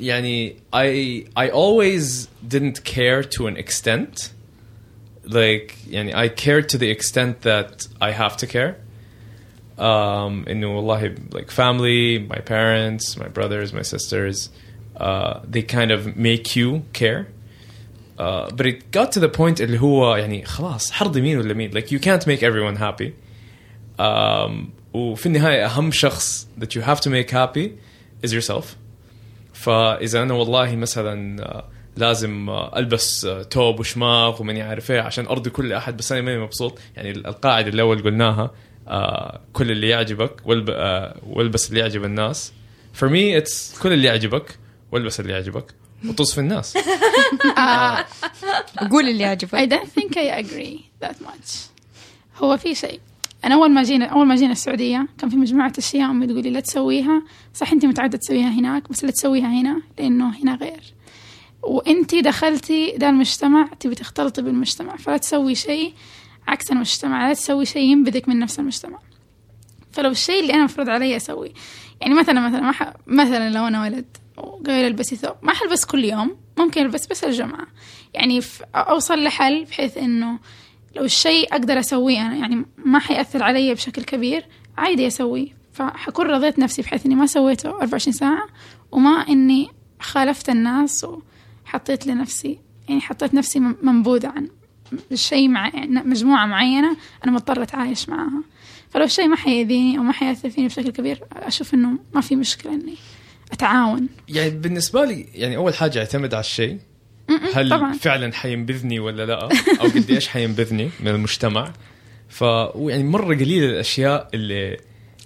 يعني 0.00 0.56
I 0.72 1.26
I 1.36 1.50
always 1.50 2.28
didn't 2.46 2.84
care 2.84 3.22
to 3.22 3.46
an 3.46 3.56
extent. 3.56 4.30
Like 5.24 5.74
يعني 5.90 6.14
I 6.14 6.28
cared 6.28 6.68
to 6.70 6.78
the 6.78 6.90
extent 6.90 7.42
that 7.42 7.86
I 8.00 8.12
have 8.12 8.36
to 8.38 8.46
care. 8.46 8.76
Um, 9.78 10.44
إنه 10.48 10.76
والله 10.76 11.14
like 11.32 11.50
family, 11.50 12.18
my 12.18 12.40
parents, 12.40 13.16
my 13.16 13.28
brothers, 13.28 13.72
my 13.72 13.82
sisters, 13.82 14.50
Uh, 14.97 15.39
they 15.53 15.61
kind 15.61 15.91
of 15.91 16.15
make 16.15 16.55
you 16.55 16.81
care. 16.93 17.27
Uh, 18.19 18.49
but 18.57 18.65
it 18.65 18.91
got 18.91 19.11
to 19.11 19.19
the 19.19 19.29
point 19.29 19.61
اللي 19.61 19.79
هو 19.79 20.15
يعني 20.15 20.45
خلاص 20.45 20.91
حرضي 20.91 21.21
مين 21.21 21.37
ولا 21.37 21.53
مين 21.53 21.71
like 21.71 21.85
you 21.91 21.99
can't 21.99 22.25
make 22.27 22.43
everyone 22.43 22.75
happy. 22.79 23.11
Um, 23.99 24.69
وفي 24.93 25.25
النهاية 25.25 25.65
أهم 25.65 25.91
شخص 25.91 26.47
that 26.61 26.67
you 26.75 26.81
have 26.81 26.99
to 27.01 27.09
make 27.09 27.31
happy 27.31 27.69
is 28.27 28.33
yourself. 28.33 28.65
فإذا 29.53 30.23
أنا 30.23 30.33
والله 30.33 30.75
مثلا 30.75 31.43
آه، 31.45 31.65
لازم 31.97 32.49
ألبس 32.49 33.25
آه، 33.25 33.43
توب 33.43 33.79
وشماغ 33.79 34.41
وماني 34.41 34.61
عارف 34.61 34.91
إيه 34.91 35.01
عشان 35.01 35.25
أرضي 35.25 35.49
كل 35.49 35.73
أحد 35.73 35.97
بس 35.97 36.11
أنا 36.11 36.21
ماني 36.21 36.39
مبسوط. 36.39 36.79
يعني 36.95 37.11
القاعدة 37.11 37.67
اللي 37.67 37.81
أول 37.81 38.03
قلناها 38.03 38.51
آه، 38.87 39.41
كل 39.53 39.71
اللي 39.71 39.89
يعجبك 39.89 40.41
والب- 40.45 40.69
آه، 40.69 41.15
والبس 41.27 41.69
اللي 41.69 41.79
يعجب 41.79 42.03
الناس. 42.05 42.53
For 42.99 43.05
me 43.09 43.41
it's 43.43 43.81
كل 43.81 43.93
اللي 43.93 44.07
يعجبك. 44.07 44.57
والبس 44.93 45.19
اللي 45.19 45.33
يعجبك 45.33 45.65
وطز 46.07 46.33
في 46.33 46.37
الناس. 46.37 46.77
قول 48.91 49.09
اللي 49.09 49.23
يعجبك. 49.23 49.55
I 49.55 49.65
don't 49.73 49.87
think 49.87 50.11
I 50.17 50.43
agree 50.43 51.05
that 51.05 51.15
much. 51.25 51.57
هو 52.37 52.57
في 52.57 52.75
شيء. 52.75 52.99
أنا 53.45 53.55
أول 53.55 53.71
ما 53.71 53.83
جينا 53.83 54.05
أول 54.05 54.27
ما 54.27 54.35
جينا 54.35 54.51
السعودية 54.51 55.07
كان 55.17 55.29
في 55.29 55.35
مجموعة 55.35 55.73
أشياء 55.77 56.11
أمي 56.11 56.27
تقولي 56.27 56.49
لا 56.49 56.59
تسويها. 56.59 57.23
صح 57.53 57.71
أنت 57.71 57.85
متعودة 57.85 58.17
تسويها 58.17 58.49
هناك 58.49 58.89
بس 58.89 59.03
لا 59.03 59.11
تسويها 59.11 59.47
هنا 59.47 59.81
لأنه 59.99 60.37
هنا 60.43 60.55
غير. 60.55 60.93
وأنتي 61.63 62.21
دخلتي 62.21 62.97
ده 62.97 63.09
المجتمع 63.09 63.67
تبي 63.79 63.95
تختلطي 63.95 64.41
بالمجتمع 64.41 64.95
فلا 64.95 65.17
تسوي 65.17 65.55
شيء 65.55 65.93
عكس 66.47 66.71
المجتمع 66.71 67.27
لا 67.27 67.33
تسوي 67.33 67.65
شيء 67.65 67.81
ينبذك 67.81 68.29
من 68.29 68.39
نفس 68.39 68.59
المجتمع. 68.59 68.99
فلو 69.91 70.09
الشيء 70.09 70.39
اللي 70.41 70.53
أنا 70.53 70.63
مفروض 70.63 70.89
علي 70.89 71.17
اسويه 71.17 71.51
يعني 72.01 72.13
مثلا 72.13 72.47
مثلا 72.49 72.61
ما 72.61 72.71
ح... 72.71 72.93
مثلا 73.07 73.49
لو 73.49 73.67
أنا 73.67 73.81
ولد 73.81 74.05
وقايل 74.37 74.87
البسي 74.87 75.15
ثوب. 75.15 75.35
ما 75.41 75.53
حلبس 75.53 75.85
كل 75.85 76.05
يوم 76.05 76.37
ممكن 76.57 76.81
ألبس 76.81 77.07
بس 77.07 77.23
الجمعة. 77.23 77.67
يعني. 78.13 78.41
أوصل 78.75 79.23
لحل 79.23 79.65
بحيث 79.65 79.97
إنه 79.97 80.39
لو 80.95 81.03
الشيء 81.03 81.53
أقدر 81.53 81.79
أسويه 81.79 82.21
أنا 82.21 82.35
يعني 82.35 82.65
ما 82.77 82.99
حيأثر 82.99 83.43
علي 83.43 83.73
بشكل 83.73 84.03
كبير 84.03 84.45
عادي 84.77 85.07
أسويه. 85.07 85.63
فحكون 85.73 86.25
رضيت 86.25 86.59
نفسي 86.59 86.81
بحيث 86.81 87.05
إني 87.05 87.15
ما 87.15 87.25
سويته 87.25 87.69
24 87.69 88.13
ساعة 88.13 88.47
وما 88.91 89.09
إني 89.09 89.69
خالفت 89.99 90.49
الناس 90.49 91.05
وحطيت 91.65 92.07
لنفسي 92.07 92.59
يعني 92.89 93.01
حطيت 93.01 93.33
نفسي 93.33 93.59
منبوذة 93.59 94.27
عن 94.27 94.49
شيء 95.13 95.49
مع 95.49 95.67
يعني 95.67 96.01
مجموعة 96.03 96.45
معينة 96.45 96.97
أنا 97.23 97.31
مضطرة 97.31 97.63
أتعايش 97.63 98.09
معاها 98.09 98.43
فلو 98.89 99.03
الشيء 99.03 99.27
ما 99.27 99.35
حيأذيني 99.35 99.97
أو 99.97 100.03
ما 100.03 100.11
حيأثر 100.11 100.49
فيني 100.49 100.67
بشكل 100.67 100.89
كبير 100.89 101.23
أشوف 101.31 101.73
إنه 101.73 101.99
ما 102.13 102.21
في 102.21 102.35
مشكلة 102.35 102.73
إني 102.73 102.95
أتعاون 103.53 104.07
يعني 104.29 104.49
بالنسبة 104.49 105.05
لي 105.05 105.25
يعني 105.35 105.55
أول 105.57 105.73
حاجة 105.73 105.99
اعتمد 105.99 106.33
على 106.33 106.41
الشيء 106.41 106.77
هل 107.53 107.69
طبعاً. 107.69 107.93
فعلا 107.93 108.33
حينبذني 108.33 108.99
ولا 108.99 109.25
لا 109.25 109.41
أو 109.81 109.87
قد 109.87 110.05
إيش 110.09 110.27
حينبذني 110.27 110.89
من 110.99 111.07
المجتمع 111.07 111.73
ف 112.29 112.41
يعني 112.75 113.03
مرة 113.03 113.35
قليل 113.35 113.63
الأشياء 113.63 114.29
اللي 114.33 114.77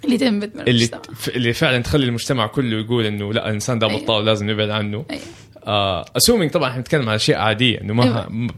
اللي 0.04 0.18
تنبذ 0.18 0.46
من 0.56 0.60
اللي 0.60 0.70
المجتمع 0.84 1.00
اللي 1.36 1.52
فعلا 1.52 1.78
تخلي 1.82 2.06
المجتمع 2.06 2.46
كله 2.46 2.80
يقول 2.80 3.06
إنه 3.06 3.32
لا 3.32 3.48
الإنسان 3.48 3.78
ده 3.78 3.88
أيوة. 3.88 4.00
بطال 4.00 4.24
لازم 4.24 4.50
نبعد 4.50 4.70
عنه 4.70 5.04
أيوة. 5.10 6.04
اسومينج 6.16 6.50
طبعا 6.50 6.68
إحنا 6.70 6.80
نتكلم 6.80 7.08
على 7.08 7.16
أشياء 7.16 7.38
عادية 7.40 7.80
إنه 7.80 7.94
ما 7.94 8.04
أيوة. 8.04 8.28
م- 8.32 8.48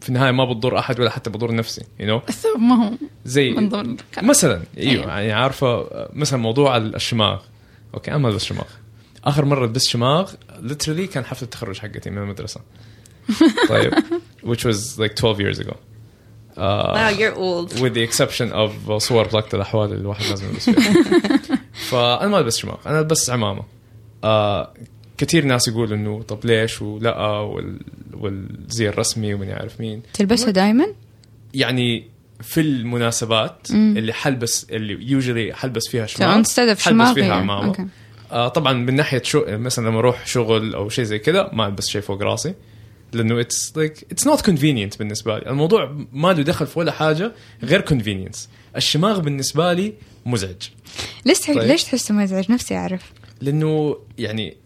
في 0.00 0.08
النهاية 0.08 0.30
ما 0.30 0.44
بتضر 0.44 0.78
أحد 0.78 1.00
ولا 1.00 1.10
حتى 1.10 1.30
بضر 1.30 1.54
نفسي 1.54 1.82
يو 2.00 2.18
you 2.18 2.22
know? 2.22 2.28
الثوب 2.28 2.60
ما 2.60 2.86
هو 2.88 2.92
زي 3.24 3.50
من 3.50 3.68
ضمن. 3.68 3.96
مثلا 4.22 4.62
أيوه 4.78 4.90
أيوة. 4.92 5.06
يعني 5.20 5.32
عارفة 5.32 5.66
آه، 5.68 6.10
مثلا 6.12 6.38
موضوع 6.38 6.76
الشماغ 6.76 7.40
أوكي 7.94 8.10
أنا 8.10 8.18
ما 8.18 8.28
البس 8.28 8.44
شماغ. 8.44 8.64
آخر 9.24 9.44
مرة 9.44 9.66
لبست 9.66 9.88
شماغ 9.88 10.32
literally 10.62 11.00
كان 11.12 11.24
حفلة 11.24 11.42
التخرج 11.42 11.78
حقتي 11.78 12.10
من 12.10 12.18
المدرسة. 12.18 12.60
طيب 13.68 13.94
which 14.44 14.64
was 14.64 14.98
like 14.98 15.14
12 15.16 15.40
years 15.40 15.58
ago. 15.58 15.76
uh, 16.56 16.94
Wow, 16.94 17.08
you're 17.18 17.34
old. 17.34 17.80
with 17.80 17.94
the 17.94 18.02
exception 18.02 18.52
of 18.52 18.98
صور 18.98 19.28
بلاكة 19.28 19.56
الأحوال 19.56 19.88
اللي 19.90 20.00
الواحد 20.00 20.24
لازم 20.24 20.46
يلبس 20.48 20.70
فيها. 20.70 21.58
فأنا 21.90 22.28
ما 22.28 22.38
ألبس 22.38 22.56
شماغ 22.58 22.76
أنا 22.86 22.98
ألبس 23.00 23.30
عمامة. 23.30 23.62
آه 24.24 24.74
كثير 25.18 25.44
ناس 25.44 25.68
يقولوا 25.68 25.96
إنه 25.96 26.22
طب 26.22 26.46
ليش 26.46 26.82
ولأ 26.82 27.28
وال 27.28 27.80
والزي 28.14 28.88
الرسمي 28.88 29.34
ومن 29.34 29.48
يعرف 29.48 29.80
مين. 29.80 30.02
تلبسها 30.14 30.50
دائما 30.50 30.86
يعني 31.54 32.08
في 32.44 32.60
المناسبات 32.60 33.66
مم. 33.70 33.94
اللي 33.96 34.12
حلبس 34.12 34.66
اللي 34.70 35.10
يوجولي 35.10 35.54
حلبس 35.54 35.88
فيها 35.88 36.06
شماغ 36.06 36.30
حلبس 36.32 37.14
فيها 37.14 37.24
يعني. 37.24 37.32
عمامه 37.32 37.72
Okay. 37.74 37.82
آه 38.32 38.48
طبعا 38.48 38.72
من 38.72 38.94
ناحية 38.94 39.22
شو 39.22 39.44
مثلا 39.48 39.88
لما 39.88 39.98
أروح 39.98 40.26
شغل 40.26 40.74
أو 40.74 40.88
شيء 40.88 41.04
زي 41.04 41.18
كذا 41.18 41.50
ما 41.52 41.66
ألبس 41.66 41.88
شيء 41.88 42.00
فوق 42.00 42.22
راسي 42.22 42.54
لأنه 43.12 43.40
اتس 43.40 43.72
لايك 43.76 44.06
اتس 44.12 44.26
نوت 44.26 44.44
كونفينينت 44.44 44.98
بالنسبة 44.98 45.38
لي 45.38 45.46
الموضوع 45.50 45.96
ما 46.12 46.32
له 46.32 46.42
دخل 46.42 46.66
في 46.66 46.78
ولا 46.78 46.92
حاجة 46.92 47.32
غير 47.62 47.80
كونفينينس 47.80 48.48
الشماغ 48.76 49.20
بالنسبة 49.20 49.72
لي 49.72 49.92
مزعج 50.26 50.62
ليش 51.26 51.40
طيب. 51.40 51.58
ليش 51.58 51.84
تحسه 51.84 52.14
مزعج 52.14 52.52
نفسي 52.52 52.76
أعرف 52.76 53.12
لأنه 53.40 53.96
يعني 54.18 54.56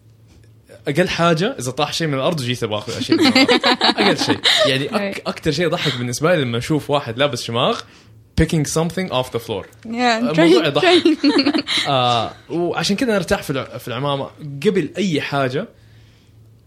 أقل 0.88 1.08
حاجة 1.08 1.56
إذا 1.58 1.70
طاح 1.70 1.92
شيء 1.92 2.06
من 2.06 2.14
الأرض 2.14 2.40
وجيت 2.40 2.64
باخذ 2.64 3.00
شيء 3.00 3.16
من 3.16 3.26
الأرض. 3.26 3.48
أقل 3.98 4.18
شيء. 4.18 4.38
يعني 4.66 5.10
أك 5.10 5.22
أكثر 5.26 5.50
شيء 5.50 5.64
يضحك 5.64 5.96
بالنسبة 5.98 6.34
لي 6.34 6.42
لما 6.42 6.58
أشوف 6.58 6.90
واحد 6.90 7.18
لابس 7.18 7.42
شماغ 7.42 7.80
picking 8.40 8.64
something 8.64 9.10
off 9.10 9.30
the 9.32 9.40
floor. 9.46 9.64
Yeah, 9.84 9.88
الموضوع 9.88 10.66
يضحك. 10.66 11.02
آه 11.88 12.32
وعشان 12.50 12.96
كذا 12.96 13.16
ارتاح 13.16 13.42
في 13.42 13.78
في 13.78 13.88
العمامة. 13.88 14.30
قبل 14.66 14.90
أي 14.96 15.20
حاجة 15.20 15.68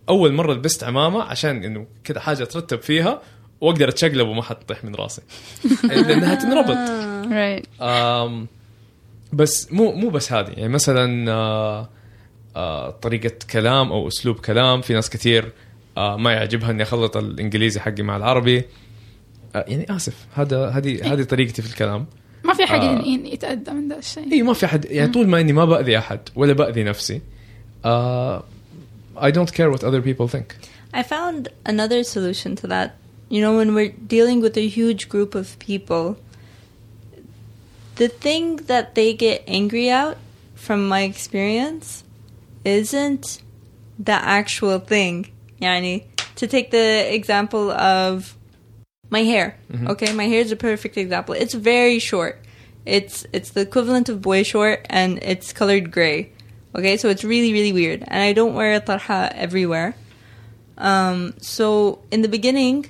أول 0.09 0.33
مرة 0.33 0.53
لبست 0.53 0.83
عمامة 0.83 1.23
عشان 1.23 1.63
إنه 1.63 1.87
كذا 2.03 2.19
حاجة 2.19 2.43
أترتب 2.43 2.81
فيها 2.81 3.21
وأقدر 3.61 3.89
أتشقلب 3.89 4.27
وما 4.27 4.43
حتطيح 4.43 4.83
من 4.83 4.95
راسي. 4.95 5.21
لأنها 5.83 6.35
تنربط. 6.35 6.77
Right. 7.31 7.67
بس 9.33 9.71
مو 9.71 9.91
مو 9.91 10.09
بس 10.09 10.33
هذه. 10.33 10.49
يعني 10.49 10.73
مثلا 10.73 11.31
آه 11.31 11.79
آه 11.79 11.89
طريقة 13.01 13.35
كلام 13.51 13.91
أو 13.91 14.07
أسلوب 14.07 14.39
كلام. 14.39 14.81
في 14.81 14.93
ناس 14.93 15.09
كثير 15.09 15.51
آه 15.97 16.17
ما 16.17 16.31
يعجبها 16.31 16.71
إني 16.71 16.83
أخلط 16.83 17.17
الإنجليزي 17.17 17.79
حقي 17.79 18.03
مع 18.03 18.17
العربي. 18.17 18.63
آه 19.55 19.65
يعني 19.67 19.95
آسف 19.95 20.25
هذا 20.33 20.69
هذه 20.69 21.13
هذه 21.13 21.23
طريقتي 21.23 21.61
في 21.61 21.69
الكلام. 21.69 22.05
ما 22.43 22.53
في 22.53 22.65
حد 22.65 22.83
آه. 22.83 23.01
يتأذى 23.05 23.71
من 23.71 23.89
ذا 23.89 23.97
الشيء. 23.97 24.31
اي 24.31 24.41
ما 24.41 24.53
في 24.53 24.65
احد 24.65 24.85
يعني 24.85 25.11
طول 25.11 25.27
ما 25.27 25.39
إني 25.39 25.53
ما 25.53 25.65
بأذي 25.65 25.97
أحد 25.97 26.19
ولا 26.35 26.53
بأذي 26.53 26.83
نفسي 26.83 27.21
آه 27.85 28.43
I 29.17 29.31
don't 29.31 29.51
care 29.53 29.69
what 29.69 29.83
other 29.83 30.01
people 30.01 30.27
think. 30.27 30.55
I 30.93 31.03
found 31.03 31.49
another 31.65 32.03
solution 32.03 32.55
to 32.61 32.67
that. 32.67 32.89
You 33.29 33.41
know, 33.43 33.55
when 33.59 33.69
we're 33.75 33.93
dealing 34.15 34.39
with 34.41 34.55
a 34.57 34.67
huge 34.67 35.07
group 35.13 35.35
of 35.35 35.47
people, 35.59 36.17
the 37.95 38.09
thing 38.25 38.45
that 38.71 38.95
they 38.95 39.13
get 39.13 39.37
angry 39.47 39.89
at, 39.89 40.17
from 40.55 40.79
my 40.93 41.01
experience, 41.11 42.03
isn't 42.65 43.41
the 43.99 44.13
actual 44.13 44.79
thing. 44.79 45.31
Yani, 45.61 46.05
to 46.35 46.47
take 46.47 46.71
the 46.71 47.13
example 47.13 47.71
of 47.71 48.35
my 49.09 49.23
hair. 49.23 49.57
Okay, 49.91 50.13
my 50.13 50.25
hair 50.25 50.41
is 50.41 50.51
a 50.51 50.55
perfect 50.55 50.97
example. 50.97 51.35
It's 51.35 51.53
very 51.53 51.99
short. 51.99 52.41
It's 52.85 53.27
it's 53.31 53.51
the 53.51 53.61
equivalent 53.61 54.09
of 54.09 54.21
boy 54.21 54.43
short, 54.43 54.85
and 54.89 55.19
it's 55.21 55.53
colored 55.53 55.91
gray. 55.91 56.31
Okay, 56.73 56.97
so 56.97 57.09
it's 57.09 57.23
really 57.23 57.53
really 57.53 57.73
weird, 57.73 58.03
and 58.07 58.23
I 58.23 58.33
don't 58.33 58.55
wear 58.55 58.73
a 58.73 58.81
tarha 58.81 59.31
everywhere. 59.35 59.93
Um, 60.77 61.35
so 61.39 62.01
in 62.09 62.23
the 62.23 62.27
beginning, 62.27 62.89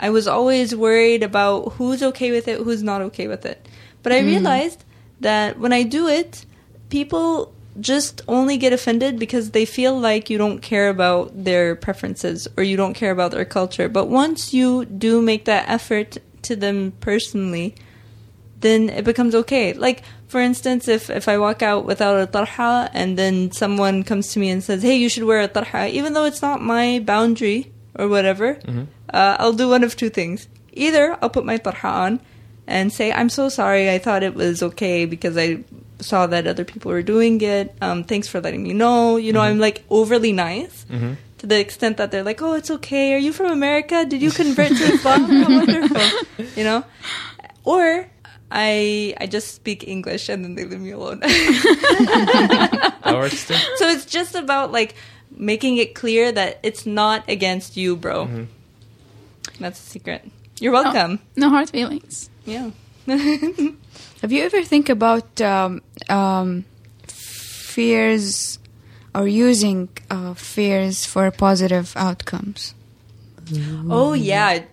I 0.00 0.10
was 0.10 0.26
always 0.26 0.74
worried 0.74 1.22
about 1.22 1.74
who's 1.74 2.02
okay 2.02 2.32
with 2.32 2.48
it, 2.48 2.58
who's 2.58 2.82
not 2.82 3.00
okay 3.02 3.28
with 3.28 3.46
it. 3.46 3.68
But 4.02 4.12
I 4.12 4.20
realized 4.20 4.84
that 5.20 5.58
when 5.58 5.72
I 5.72 5.82
do 5.82 6.08
it, 6.08 6.46
people 6.88 7.52
just 7.80 8.22
only 8.28 8.56
get 8.56 8.72
offended 8.72 9.18
because 9.18 9.50
they 9.50 9.64
feel 9.64 9.98
like 9.98 10.30
you 10.30 10.38
don't 10.38 10.60
care 10.60 10.88
about 10.88 11.44
their 11.44 11.74
preferences 11.76 12.48
or 12.56 12.62
you 12.62 12.76
don't 12.76 12.94
care 12.94 13.10
about 13.10 13.30
their 13.30 13.44
culture. 13.44 13.88
But 13.88 14.06
once 14.06 14.52
you 14.52 14.84
do 14.84 15.22
make 15.22 15.44
that 15.44 15.68
effort 15.68 16.18
to 16.42 16.56
them 16.56 16.92
personally, 17.00 17.74
then 18.60 18.88
it 18.88 19.04
becomes 19.04 19.34
okay. 19.34 19.72
Like, 19.72 20.02
for 20.26 20.40
instance, 20.40 20.88
if, 20.88 21.10
if 21.10 21.28
I 21.28 21.38
walk 21.38 21.62
out 21.62 21.84
without 21.84 22.20
a 22.20 22.26
tarha 22.26 22.90
and 22.92 23.16
then 23.16 23.52
someone 23.52 24.02
comes 24.02 24.32
to 24.32 24.40
me 24.40 24.50
and 24.50 24.62
says, 24.62 24.82
hey, 24.82 24.96
you 24.96 25.08
should 25.08 25.24
wear 25.24 25.40
a 25.40 25.48
tarha, 25.48 25.90
even 25.90 26.12
though 26.12 26.24
it's 26.24 26.42
not 26.42 26.60
my 26.60 26.98
boundary 26.98 27.72
or 27.94 28.08
whatever, 28.08 28.58
uh, 29.12 29.36
I'll 29.38 29.52
do 29.52 29.68
one 29.68 29.84
of 29.84 29.96
two 29.96 30.10
things. 30.10 30.48
Either 30.72 31.16
I'll 31.22 31.30
put 31.30 31.44
my 31.44 31.58
tarha 31.58 31.84
on 31.84 32.20
and 32.66 32.92
say, 32.92 33.12
I'm 33.12 33.28
so 33.28 33.48
sorry, 33.48 33.90
I 33.90 33.98
thought 33.98 34.22
it 34.22 34.34
was 34.34 34.62
okay 34.62 35.06
because 35.06 35.36
I 35.36 35.64
saw 36.00 36.26
that 36.26 36.46
other 36.46 36.64
people 36.64 36.90
were 36.90 37.02
doing 37.02 37.40
it. 37.40 37.74
Um, 37.80 38.04
thanks 38.04 38.28
for 38.28 38.40
letting 38.40 38.62
me 38.62 38.72
know. 38.72 39.16
You 39.16 39.32
know, 39.32 39.40
I'm 39.40 39.58
like 39.58 39.84
overly 39.90 40.32
nice. 40.32 40.84
To 41.38 41.46
the 41.46 41.58
extent 41.60 41.98
that 41.98 42.10
they're 42.10 42.24
like, 42.24 42.42
"Oh, 42.42 42.54
it's 42.54 42.70
okay. 42.70 43.14
Are 43.14 43.18
you 43.18 43.32
from 43.32 43.52
America? 43.52 44.04
Did 44.04 44.20
you 44.22 44.30
convert 44.32 44.68
to 44.68 44.84
Islam? 44.94 45.24
How 45.30 45.48
wonderful!" 45.48 46.46
You 46.56 46.64
know, 46.64 46.84
or 47.64 48.08
I 48.50 49.14
I 49.20 49.26
just 49.26 49.54
speak 49.54 49.86
English 49.86 50.28
and 50.28 50.42
then 50.44 50.54
they 50.56 50.64
leave 50.64 50.80
me 50.80 50.90
alone. 50.90 51.22
That 53.08 53.14
works 53.16 53.46
too. 53.46 53.54
so 53.76 53.88
it's 53.88 54.04
just 54.04 54.34
about 54.34 54.72
like 54.72 54.94
making 55.30 55.76
it 55.78 55.94
clear 55.94 56.32
that 56.32 56.58
it's 56.62 56.84
not 56.86 57.28
against 57.28 57.76
you, 57.76 57.96
bro. 57.96 58.46
That's 59.60 59.78
a 59.80 59.82
secret. 59.86 60.28
You're 60.60 60.72
welcome. 60.72 61.20
no 61.36 61.48
hard 61.50 61.70
feelings 61.70 62.30
Yeah. 62.44 62.70
Have 63.06 64.32
you 64.32 64.42
ever 64.42 64.62
think 64.64 64.88
about 64.88 65.40
um, 65.40 65.80
um, 66.08 66.64
fears 67.06 68.58
or 69.14 69.26
using 69.26 69.88
uh, 70.10 70.34
fears 70.34 71.06
for 71.06 71.30
positive 71.30 71.92
outcomes? 71.96 72.74
oh 73.88 74.12
yeah. 74.12 74.64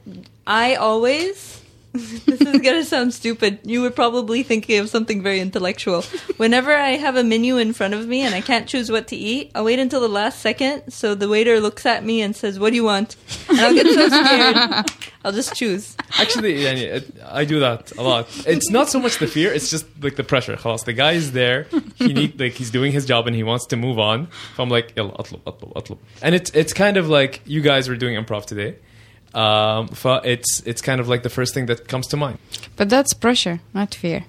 I 0.45 0.75
always 0.75 1.61
this 2.25 2.41
is 2.41 2.61
gonna 2.61 2.83
sound 2.83 3.13
stupid. 3.13 3.59
You 3.63 3.81
were 3.81 3.89
probably 3.89 4.43
thinking 4.43 4.79
of 4.79 4.89
something 4.89 5.23
very 5.23 5.39
intellectual. 5.39 6.01
Whenever 6.37 6.75
I 6.75 6.91
have 6.91 7.15
a 7.15 7.23
menu 7.23 7.57
in 7.57 7.73
front 7.73 7.93
of 7.93 8.07
me 8.07 8.21
and 8.21 8.35
I 8.35 8.41
can't 8.41 8.67
choose 8.67 8.91
what 8.91 9.07
to 9.09 9.15
eat, 9.15 9.51
I 9.55 9.61
wait 9.61 9.79
until 9.79 10.01
the 10.01 10.09
last 10.09 10.39
second 10.39 10.91
so 10.91 11.15
the 11.15 11.29
waiter 11.29 11.59
looks 11.59 11.85
at 11.85 12.03
me 12.03 12.21
and 12.21 12.35
says, 12.35 12.59
"What 12.59 12.71
do 12.71 12.75
you 12.75 12.83
want?" 12.83 13.15
And 13.49 13.59
I'll 13.59 13.73
get 13.73 13.87
so 13.87 14.09
scared. 14.25 14.85
I'll 15.23 15.31
just 15.31 15.55
choose. 15.55 15.95
Actually, 16.19 16.61
yeah, 16.63 16.99
I 17.27 17.45
do 17.45 17.59
that 17.61 17.95
a 17.97 18.03
lot. 18.03 18.27
It's 18.45 18.69
not 18.69 18.89
so 18.89 18.99
much 18.99 19.17
the 19.19 19.27
fear; 19.27 19.53
it's 19.53 19.69
just 19.69 19.85
like 20.01 20.15
the 20.15 20.23
pressure. 20.23 20.55
The 20.55 20.93
guy 20.93 21.13
is 21.13 21.31
there. 21.31 21.67
He 21.95 22.13
need 22.13 22.39
like 22.43 22.53
he's 22.53 22.71
doing 22.71 22.91
his 22.91 23.05
job 23.05 23.27
and 23.27 23.35
he 23.35 23.43
wants 23.43 23.65
to 23.67 23.77
move 23.77 23.99
on. 23.99 24.27
So 24.55 24.63
I'm 24.63 24.69
like, 24.69 24.93
and 24.97 26.35
it's 26.35 26.51
it's 26.51 26.73
kind 26.73 26.97
of 26.97 27.07
like 27.09 27.41
you 27.45 27.61
guys 27.61 27.87
were 27.87 27.95
doing 27.95 28.15
improv 28.15 28.45
today. 28.45 28.75
Um, 29.34 29.88
ف- 29.88 30.24
it's 30.24 30.60
it's 30.66 30.82
kind 30.82 31.00
of 31.00 31.06
like 31.08 31.22
the 31.22 31.30
first 31.30 31.54
thing 31.54 31.66
that 31.66 31.86
comes 31.88 32.06
to 32.08 32.16
mind. 32.16 32.38
But 32.76 32.88
that's 32.88 33.12
pressure, 33.14 33.60
not 33.74 33.94
fear. 33.94 34.24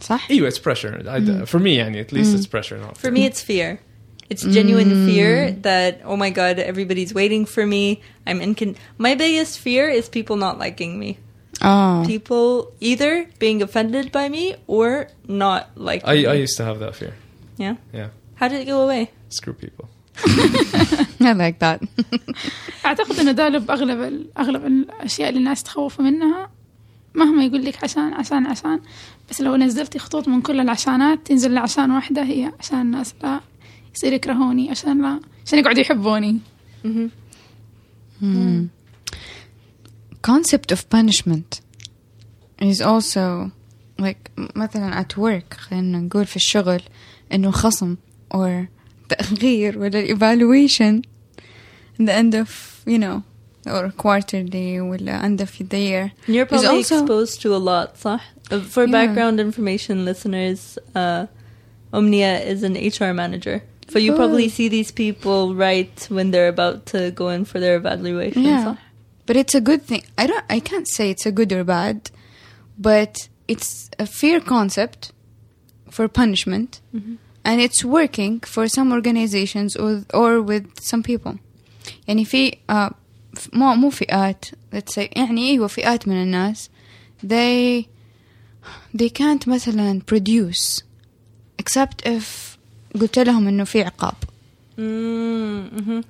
صح؟ 0.00 0.28
ايوه 0.30 0.48
it's 0.48 0.58
pressure. 0.58 1.02
I, 1.08 1.44
For 1.46 1.58
me, 1.58 1.76
يعني, 1.78 2.00
at 2.00 2.12
least 2.12 2.34
it's 2.34 2.46
pressure. 2.46 2.76
Not 2.78 2.98
For 2.98 3.10
me, 3.10 3.24
it's 3.24 3.40
fear. 3.42 3.80
It's 4.28 4.42
genuine 4.42 5.06
fear 5.06 5.52
that 5.68 5.92
oh 6.04 6.16
my 6.16 6.30
god, 6.30 6.58
everybody's 6.58 7.12
waiting 7.14 7.44
for 7.46 7.64
me. 7.66 7.84
I'm 8.26 8.40
incon. 8.40 8.76
My 8.98 9.14
biggest 9.14 9.58
fear 9.58 9.88
is 9.88 10.08
people 10.18 10.36
not 10.36 10.58
liking 10.58 10.98
me. 10.98 11.10
Oh. 11.62 12.04
People 12.06 12.72
either 12.90 13.12
being 13.38 13.62
offended 13.62 14.06
by 14.12 14.28
me 14.28 14.44
or 14.66 14.88
not 15.44 15.62
liking 15.88 16.08
I, 16.12 16.14
me. 16.16 16.26
I 16.26 16.34
used 16.34 16.56
to 16.60 16.64
have 16.68 16.78
that 16.84 16.94
fear. 17.00 17.14
yeah. 17.56 17.76
Yeah, 17.98 18.08
How 18.40 18.48
did 18.48 18.58
it 18.62 18.66
go 18.74 18.78
away? 18.86 19.02
screw 19.38 19.54
people. 19.54 19.88
I 21.21 21.33
like 21.33 21.59
that. 21.59 21.79
أعتقد 22.85 23.19
إنه 23.19 23.31
ده 23.31 23.49
لب 23.49 23.71
أغلب 23.71 24.01
ال- 24.01 24.37
أغلب 24.37 24.65
الأشياء 24.65 25.29
اللي 25.29 25.39
الناس 25.39 25.63
تخوف 25.63 26.01
منها 26.01 26.49
مهما 27.15 27.45
يقول 27.45 27.65
لك 27.65 27.83
عشان 27.83 28.13
عشان 28.13 28.45
عشان. 28.47 28.79
بس 29.29 29.41
لو 29.41 29.55
نزلتي 29.55 29.99
خطوط 29.99 30.27
من 30.27 30.41
كل 30.41 30.59
العشانات 30.59 31.27
تنزل 31.27 31.53
لعشان 31.53 31.91
واحدة 31.91 32.23
هي 32.23 32.51
عشان 32.59 32.81
الناس 32.81 33.13
لا 33.23 33.39
يصير 33.95 34.13
يكرهوني 34.13 34.69
عشان 34.71 35.01
لا 35.01 35.19
عشان 35.45 35.59
يقعدوا 35.59 35.81
يحبوني. 35.81 36.39
Concept 40.21 40.71
of 40.71 40.89
punishment 40.89 41.61
is 42.61 42.81
also 42.81 43.51
like 43.99 44.31
مثلا 44.55 45.01
at 45.03 45.17
work 45.17 45.53
خلينا 45.57 45.99
نقول 45.99 46.25
في 46.25 46.35
الشغل 46.35 46.81
إنه 47.33 47.51
خصم 47.51 47.95
or 48.33 48.67
تأخير 49.10 49.78
ولا 49.78 50.02
evaluation 50.08 51.02
in 51.98 52.04
the 52.06 52.12
end 52.12 52.34
of 52.34 52.82
you 52.86 52.98
know 52.98 53.22
or 53.66 53.90
quarterly 53.90 54.80
ولا 54.80 55.22
end 55.24 55.40
of 55.40 55.50
the 55.70 55.78
year 55.78 56.12
You're 56.26 56.44
is 56.44 56.48
probably 56.48 56.68
also 56.68 56.98
exposed 57.02 57.42
to 57.42 57.54
a 57.54 57.58
lot, 57.58 57.96
صح? 57.98 58.20
Uh, 58.50 58.60
For 58.60 58.84
Yeah. 58.86 58.92
background 58.92 59.40
information, 59.40 60.04
listeners, 60.04 60.78
uh, 60.94 61.26
Omnia 61.92 62.38
is 62.52 62.62
an 62.62 62.76
HR 62.76 63.12
manager. 63.12 63.62
So 63.92 63.98
you 63.98 64.12
Oh. 64.12 64.16
probably 64.16 64.48
see 64.48 64.68
these 64.68 64.90
people 64.92 65.54
right 65.54 65.94
when 66.16 66.30
they're 66.32 66.48
about 66.56 66.86
to 66.92 67.10
go 67.20 67.28
in 67.30 67.44
for 67.44 67.58
their 67.60 67.76
evaluation. 67.76 68.42
Yeah. 68.42 68.64
صح? 68.64 68.76
But 69.26 69.36
it's 69.36 69.54
a 69.56 69.60
good 69.60 69.82
thing. 69.90 70.02
I 70.22 70.24
don't 70.30 70.44
I 70.56 70.60
can't 70.60 70.88
say 70.96 71.10
it's 71.14 71.26
a 71.26 71.32
good 71.32 71.52
or 71.52 71.64
bad, 71.64 71.96
but 72.78 73.28
it's 73.48 73.70
a 73.98 74.06
fair 74.06 74.38
concept 74.54 75.00
for 75.90 76.04
punishment 76.22 76.80
and 77.44 77.60
it's 77.60 77.84
working 77.84 78.40
for 78.40 78.64
some 78.68 78.92
organizations 78.92 79.76
or 79.76 80.04
or 80.14 80.40
with 80.42 80.66
some 80.80 81.02
people. 81.02 81.34
يعني 82.08 82.24
في 82.24 82.50
uh, 82.50 82.90
ف- 83.34 83.48
مو 83.54 83.74
مو 83.74 83.90
فئات 83.90 84.44
let's 84.74 84.92
say 84.94 85.08
يعني 85.16 85.50
ايوه 85.50 85.66
فئات 85.66 86.08
من 86.08 86.22
الناس 86.22 86.70
they 87.26 87.84
they 88.96 89.08
can't 89.08 89.48
مثلا 89.48 90.00
produce 90.12 90.82
except 91.62 92.06
if 92.08 92.56
قلت 93.00 93.18
لهم 93.18 93.48
انه 93.48 93.64
في 93.64 93.82
عقاب 93.82 94.14
Mm-hmm. 94.78 96.00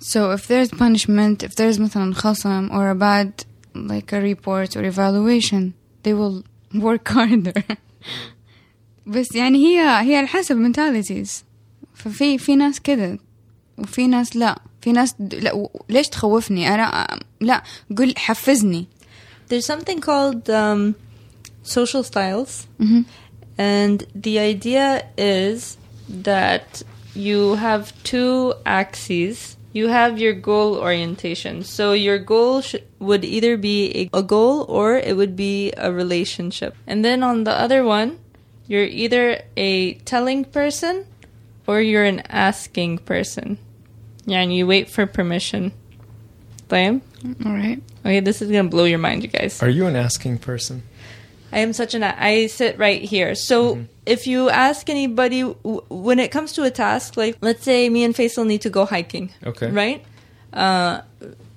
So 0.00 0.30
if 0.32 0.46
there's 0.48 0.70
punishment, 0.70 1.42
if 1.42 1.54
there's 1.54 1.78
مثلا 1.78 2.14
خصم 2.14 2.68
or 2.70 2.90
a 2.90 2.94
bad 2.94 3.44
like 3.74 4.12
a 4.12 4.20
report 4.20 4.76
or 4.76 4.84
evaluation, 4.84 5.74
they 6.02 6.14
will 6.14 6.42
work 6.74 7.08
harder. 7.08 7.62
بس 9.06 9.34
يعني 9.34 9.58
هي 9.58 9.80
هي 10.10 10.16
على 10.16 10.26
حسب 10.26 10.56
mentalities. 10.72 11.28
ففي 11.94 12.38
في 12.38 12.56
ناس 12.56 12.80
كده 12.80 13.18
وفي 13.78 14.06
ناس 14.06 14.36
لا 14.36 14.58
في 14.80 14.92
ناس 14.92 15.14
د- 15.18 15.34
لا 15.34 15.52
و- 15.54 15.70
ليش 15.88 16.08
تخوفني 16.08 16.74
انا 16.74 17.20
لا 17.40 17.62
قل 17.98 18.14
حفزني 18.16 18.86
There's 19.52 19.66
something 19.66 20.00
called 20.00 20.48
um, 20.48 20.94
social 21.64 22.02
styles. 22.04 22.66
مهم. 22.80 23.04
And 23.58 23.98
the 24.26 24.38
idea 24.38 25.02
is 25.18 25.76
that 26.24 26.82
you 27.16 27.56
have 27.56 27.92
two 28.04 28.54
axes. 28.64 29.56
You 29.74 29.86
have 29.88 30.18
your 30.24 30.34
goal 30.50 30.70
orientation. 30.88 31.54
So 31.76 31.92
your 31.92 32.18
goal 32.18 32.60
sh- 32.62 32.76
would 33.08 33.24
either 33.24 33.56
be 33.56 33.78
a, 34.00 34.02
a 34.22 34.22
goal 34.22 34.56
or 34.76 34.88
it 35.08 35.14
would 35.20 35.34
be 35.36 35.72
a 35.76 35.90
relationship. 36.02 36.72
And 36.90 36.98
then 37.04 37.18
on 37.30 37.36
the 37.48 37.54
other 37.64 37.82
one, 37.98 38.10
you're 38.67 38.83
either 38.83 39.41
a 39.55 39.93
telling 40.05 40.45
person 40.45 41.05
or 41.67 41.81
you're 41.81 42.05
an 42.05 42.21
asking 42.29 42.99
person. 42.99 43.57
Yeah, 44.25 44.41
and 44.41 44.53
you 44.53 44.65
wait 44.65 44.89
for 44.89 45.05
permission. 45.05 45.71
Blame. 46.67 47.01
All 47.45 47.51
right. 47.51 47.81
Okay, 47.99 48.19
this 48.19 48.41
is 48.41 48.49
going 48.49 48.65
to 48.65 48.69
blow 48.69 48.85
your 48.85 48.99
mind, 48.99 49.23
you 49.23 49.29
guys. 49.29 49.61
Are 49.61 49.69
you 49.69 49.85
an 49.85 49.95
asking 49.95 50.39
person? 50.39 50.83
I 51.51 51.59
am 51.59 51.73
such 51.73 51.93
an 51.93 52.03
I 52.03 52.47
sit 52.47 52.77
right 52.77 53.01
here. 53.01 53.35
So 53.35 53.75
mm-hmm. 53.75 53.83
if 54.05 54.27
you 54.27 54.49
ask 54.49 54.89
anybody 54.89 55.41
when 55.41 56.19
it 56.19 56.31
comes 56.31 56.53
to 56.53 56.63
a 56.63 56.71
task, 56.71 57.17
like 57.17 57.37
let's 57.41 57.63
say 57.63 57.87
me 57.89 58.03
and 58.03 58.13
Faisal 58.13 58.45
need 58.45 58.61
to 58.61 58.69
go 58.69 58.85
hiking. 58.85 59.31
Okay. 59.45 59.71
Right? 59.71 60.03
Uh, 60.51 61.01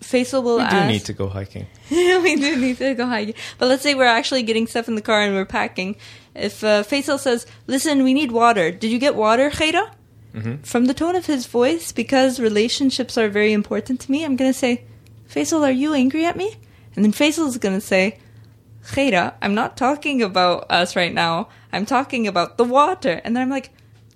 Faisal 0.00 0.42
will 0.42 0.56
we 0.58 0.62
ask. 0.62 0.74
We 0.74 0.80
do 0.80 0.86
need 0.86 1.04
to 1.06 1.12
go 1.12 1.28
hiking. 1.28 1.66
we 1.90 2.36
do 2.36 2.56
need 2.56 2.78
to 2.78 2.94
go 2.94 3.06
hiking. 3.06 3.34
But 3.58 3.66
let's 3.66 3.82
say 3.82 3.94
we're 3.94 4.04
actually 4.04 4.42
getting 4.42 4.66
stuff 4.66 4.88
in 4.88 4.94
the 4.94 5.02
car 5.02 5.20
and 5.20 5.34
we're 5.34 5.44
packing, 5.44 5.96
if 6.38 6.62
uh, 6.64 6.82
Faisal 6.84 7.18
says, 7.18 7.46
"Listen, 7.66 8.02
we 8.04 8.14
need 8.14 8.32
water. 8.32 8.70
Did 8.70 8.90
you 8.90 8.98
get 8.98 9.14
water, 9.16 9.50
Khaira?" 9.50 9.90
Mhm. 10.34 10.64
From 10.66 10.84
the 10.86 10.94
tone 10.94 11.16
of 11.16 11.26
his 11.26 11.46
voice, 11.46 11.90
because 11.92 12.38
relationships 12.38 13.16
are 13.18 13.28
very 13.28 13.52
important 13.52 14.00
to 14.00 14.10
me, 14.10 14.24
I'm 14.24 14.36
gonna 14.36 14.52
say, 14.52 14.84
"Faisal, 15.32 15.62
are 15.66 15.70
you 15.72 15.94
angry 15.94 16.24
at 16.24 16.36
me?" 16.36 16.56
And 16.94 17.04
then 17.04 17.12
Faisal's 17.12 17.58
gonna 17.58 17.80
say, 17.80 18.18
Khaira, 18.92 19.34
I'm 19.42 19.54
not 19.54 19.76
talking 19.76 20.22
about 20.22 20.70
us 20.70 20.96
right 20.96 21.12
now. 21.12 21.48
I'm 21.72 21.84
talking 21.86 22.26
about 22.26 22.56
the 22.56 22.64
water. 22.64 23.20
And 23.24 23.36
then 23.36 23.42
I'm 23.42 23.50
like, 23.50 23.70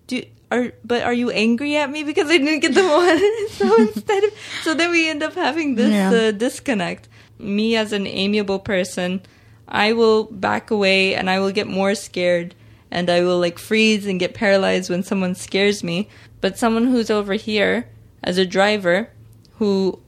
do 0.07 0.23
are 0.51 0.73
but 0.85 1.03
are 1.03 1.13
you 1.13 1.31
angry 1.31 1.77
at 1.77 1.91
me 1.91 2.05
because 2.05 2.29
I 2.31 2.39
didn't 2.39 2.61
get 2.61 2.75
the 2.75 2.83
water? 2.97 3.29
so 3.59 3.77
instead 3.83 4.25
of 4.25 4.31
so 4.63 4.75
then 4.75 4.91
we 4.91 5.09
end 5.09 5.23
up 5.23 5.35
having 5.35 5.75
this 5.77 5.91
Yeah. 5.93 6.11
uh, 6.11 6.31
disconnect. 6.31 7.09
Me 7.39 7.77
as 7.77 7.93
an 7.93 8.07
amiable 8.07 8.59
person, 8.61 9.21
I 9.68 9.92
will 9.92 10.25
back 10.25 10.70
away 10.70 11.14
and 11.14 11.31
I 11.31 11.40
will 11.40 11.53
get 11.53 11.66
more 11.66 11.94
scared 11.94 12.55
and 12.90 13.09
I 13.09 13.22
will 13.22 13.38
like 13.38 13.59
freeze 13.59 14.07
and 14.07 14.20
get 14.20 14.35
paralyzed 14.35 14.90
when 14.90 15.03
someone 15.03 15.35
scares 15.35 15.83
me. 15.83 16.09
But 16.40 16.59
someone 16.59 16.87
who's 16.87 17.11
over 17.11 17.35
here 17.35 17.88
as 18.22 18.38
a 18.38 18.46
driver 18.46 19.11
who 19.57 20.01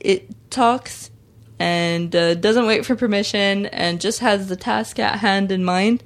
it 0.00 0.28
talks 0.50 1.10
and 1.58 2.14
uh, 2.16 2.34
doesn't 2.34 2.66
wait 2.66 2.84
for 2.84 2.96
permission 2.96 3.66
and 3.66 4.00
just 4.00 4.18
has 4.18 4.48
the 4.48 4.56
task 4.56 4.98
at 4.98 5.20
hand 5.20 5.52
in 5.52 5.64
mind, 5.64 6.02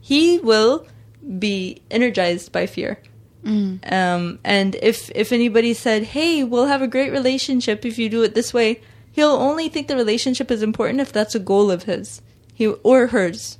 he 0.00 0.38
will 0.38 0.86
be 1.38 1.82
energized 1.90 2.52
by 2.52 2.66
fear. 2.66 3.00
Um, 3.92 4.38
and 4.44 4.76
if 4.82 5.10
if 5.14 5.32
anybody 5.32 5.72
said, 5.74 6.02
"Hey, 6.02 6.44
we'll 6.44 6.66
have 6.66 6.82
a 6.82 6.86
great 6.86 7.10
relationship 7.10 7.84
if 7.84 7.98
you 7.98 8.08
do 8.08 8.22
it 8.22 8.34
this 8.34 8.52
way," 8.52 8.80
he'll 9.12 9.30
only 9.30 9.68
think 9.68 9.88
the 9.88 9.96
relationship 9.96 10.50
is 10.50 10.62
important 10.62 11.00
if 11.00 11.12
that's 11.12 11.34
a 11.34 11.40
goal 11.40 11.70
of 11.70 11.84
his, 11.84 12.20
he 12.60 12.66
or 12.90 13.06
hers. 13.14 13.56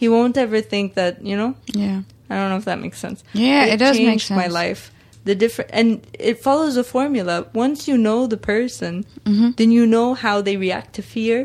He 0.00 0.06
won't 0.14 0.36
ever 0.36 0.60
think 0.72 0.86
that 1.00 1.12
you 1.30 1.36
know. 1.40 1.52
yeah 1.84 2.02
I 2.30 2.34
don't 2.38 2.50
know 2.52 2.60
if 2.62 2.66
that 2.70 2.80
makes 2.84 2.98
sense. 3.06 3.18
Yeah, 3.32 3.64
it 3.72 3.78
does 3.84 3.96
make 3.96 4.06
changed 4.06 4.30
my 4.42 4.48
life. 4.62 4.82
The 5.28 5.34
different 5.34 5.70
and 5.80 5.88
it 6.28 6.36
follows 6.46 6.76
a 6.76 6.84
formula. 6.84 7.46
Once 7.54 7.88
you 7.88 7.96
know 8.06 8.26
the 8.34 8.36
person, 8.54 8.92
Mhm. 9.24 9.56
then 9.58 9.70
you 9.76 9.84
know 9.94 10.08
how 10.24 10.42
they 10.46 10.56
react 10.66 10.90
to 10.96 11.02
fear. 11.02 11.38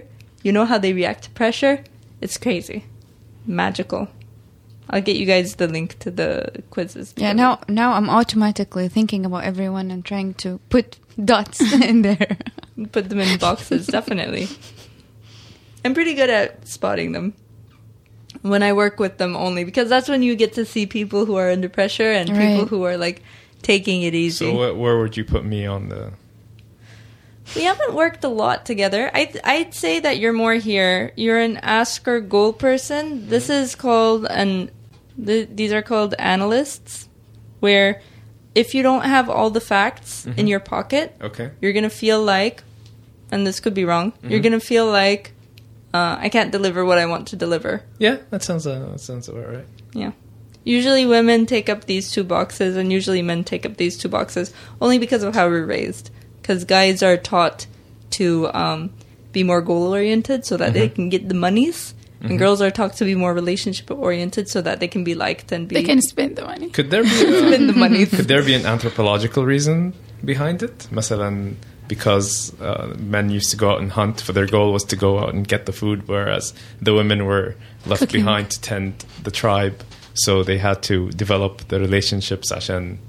You 0.45 0.51
know 0.55 0.65
how 0.71 0.77
they 0.85 0.93
react 1.01 1.21
to 1.25 1.29
pressure. 1.41 1.75
It's 2.21 2.37
crazy, 2.45 2.79
magical. 3.45 4.07
I'll 4.89 5.05
get 5.09 5.15
you 5.21 5.25
guys 5.25 5.55
the 5.55 5.67
link 5.67 5.89
to 5.99 6.09
the 6.11 6.27
quizzes. 6.73 7.13
yeah 7.23 7.33
now 7.43 7.51
now 7.67 7.89
I'm 7.97 8.09
automatically 8.09 8.87
thinking 8.89 9.25
about 9.25 9.43
everyone 9.51 9.91
and 9.93 10.01
trying 10.03 10.33
to 10.43 10.49
put 10.69 10.97
dots 11.31 11.59
in 11.89 12.01
there 12.01 12.37
put 12.91 13.03
them 13.09 13.19
in 13.19 13.37
boxes. 13.37 13.87
definitely, 13.87 14.47
I'm 15.83 15.93
pretty 15.93 16.13
good 16.13 16.29
at 16.29 16.67
spotting 16.67 17.11
them 17.11 17.33
when 18.41 18.63
I 18.63 18.73
work 18.73 18.99
with 18.99 19.17
them 19.17 19.35
only 19.35 19.63
because 19.63 19.89
that's 19.89 20.09
when 20.09 20.23
you 20.23 20.35
get 20.35 20.53
to 20.53 20.65
see 20.65 20.85
people 20.85 21.25
who 21.25 21.35
are 21.35 21.49
under 21.49 21.69
pressure 21.69 22.11
and 22.11 22.29
people 22.29 22.65
who 22.65 22.83
are 22.83 22.97
like 22.97 23.23
taking 23.61 24.01
it 24.03 24.13
easy. 24.13 24.45
So 24.45 24.73
wh- 24.73 24.77
where 24.79 24.99
would 24.99 25.17
you 25.17 25.25
put 25.25 25.45
me 25.45 25.65
on 25.65 25.89
the? 25.89 26.13
we 27.55 27.63
haven't 27.63 27.93
worked 27.93 28.23
a 28.23 28.29
lot 28.29 28.65
together. 28.65 29.09
I 29.13 29.33
I'd 29.43 29.73
say 29.73 29.99
that 29.99 30.19
you're 30.19 30.33
more 30.33 30.55
here. 30.55 31.11
You're 31.15 31.39
an 31.39 31.57
asker 31.57 32.19
goal 32.19 32.53
person. 32.53 33.19
Mm-hmm. 33.19 33.29
This 33.29 33.49
is 33.49 33.75
called 33.75 34.25
an. 34.25 34.71
Th- 35.23 35.49
these 35.51 35.73
are 35.73 35.81
called 35.81 36.13
analysts, 36.17 37.09
where 37.59 38.01
if 38.55 38.73
you 38.73 38.83
don't 38.83 39.03
have 39.03 39.29
all 39.29 39.49
the 39.49 39.61
facts 39.61 40.25
in 40.25 40.33
mm-hmm. 40.33 40.47
your 40.47 40.59
pocket, 40.59 41.15
Okay. 41.21 41.51
you're 41.61 41.73
gonna 41.73 41.89
feel 41.89 42.23
like, 42.23 42.63
and 43.31 43.45
this 43.45 43.59
could 43.59 43.73
be 43.73 43.85
wrong. 43.85 44.13
You're 44.21 44.39
mm-hmm. 44.39 44.43
gonna 44.43 44.59
feel 44.59 44.87
like 44.89 45.33
uh, 45.92 46.16
I 46.18 46.28
can't 46.28 46.50
deliver 46.50 46.84
what 46.84 46.98
I 46.98 47.06
want 47.06 47.28
to 47.28 47.36
deliver. 47.36 47.82
Yeah, 47.98 48.18
that 48.30 48.42
sounds 48.42 48.66
uh, 48.66 48.88
that 48.90 49.00
sounds 49.00 49.28
about 49.28 49.48
right. 49.48 49.66
Yeah. 49.92 50.12
Usually 50.64 51.04
women 51.04 51.44
take 51.46 51.68
up 51.68 51.84
these 51.84 52.10
two 52.10 52.24
boxes, 52.24 52.76
and 52.76 52.90
usually 52.90 53.22
men 53.22 53.44
take 53.44 53.66
up 53.66 53.76
these 53.76 53.96
two 53.98 54.08
boxes 54.08 54.52
only 54.80 54.98
because 54.98 55.22
of 55.22 55.34
how 55.34 55.46
we're 55.48 55.66
raised. 55.66 56.10
Because 56.40 56.64
guys 56.64 57.02
are 57.02 57.16
taught 57.16 57.66
to 58.10 58.50
um, 58.54 58.90
be 59.32 59.42
more 59.44 59.60
goal 59.60 59.92
oriented 59.92 60.44
so 60.46 60.56
that 60.56 60.72
they 60.72 60.88
can 60.88 61.10
get 61.10 61.28
the 61.28 61.34
monies, 61.34 61.94
and 62.20 62.38
girls 62.38 62.60
are 62.62 62.70
taught 62.70 62.94
to 62.94 63.04
be 63.04 63.14
more 63.14 63.34
relationship 63.34 63.90
oriented 63.90 64.48
so 64.48 64.62
that 64.62 64.80
they 64.80 64.88
can 64.88 65.04
be 65.04 65.14
liked 65.14 65.52
and 65.52 65.68
be 65.68 65.74
They 65.76 65.82
can 65.82 66.00
spend 66.00 66.36
the 66.36 66.44
money. 66.44 66.70
Could 66.70 66.90
there 66.90 67.02
be 67.02 67.08
spend 67.10 67.68
a, 67.68 67.72
the 67.72 67.78
monies. 67.78 68.10
could 68.10 68.28
there 68.28 68.42
be 68.42 68.54
an 68.54 68.66
anthropological 68.66 69.44
reason 69.44 69.92
behind 70.24 70.62
it? 70.62 70.88
مثلا 70.92 71.54
because 71.89 72.53
uh, 72.61 72.95
men 72.99 73.29
used 73.29 73.49
to 73.49 73.57
go 73.57 73.71
out 73.71 73.81
and 73.81 73.91
hunt, 73.91 74.23
but 74.25 74.35
their 74.35 74.45
goal 74.45 74.71
was 74.71 74.85
to 74.85 74.95
go 74.95 75.19
out 75.19 75.33
and 75.33 75.45
get 75.45 75.65
the 75.65 75.73
food, 75.73 76.07
whereas 76.07 76.53
the 76.81 76.93
women 76.93 77.25
were 77.25 77.55
left 77.85 78.03
Cooking. 78.03 78.21
behind 78.21 78.51
to 78.51 78.61
tend 78.61 79.03
the 79.23 79.31
tribe. 79.31 79.83
So 80.13 80.43
they 80.43 80.59
had 80.59 80.83
to 80.83 81.09
develop 81.11 81.67
the 81.67 81.79
relationships, 81.79 82.51
and 82.69 82.99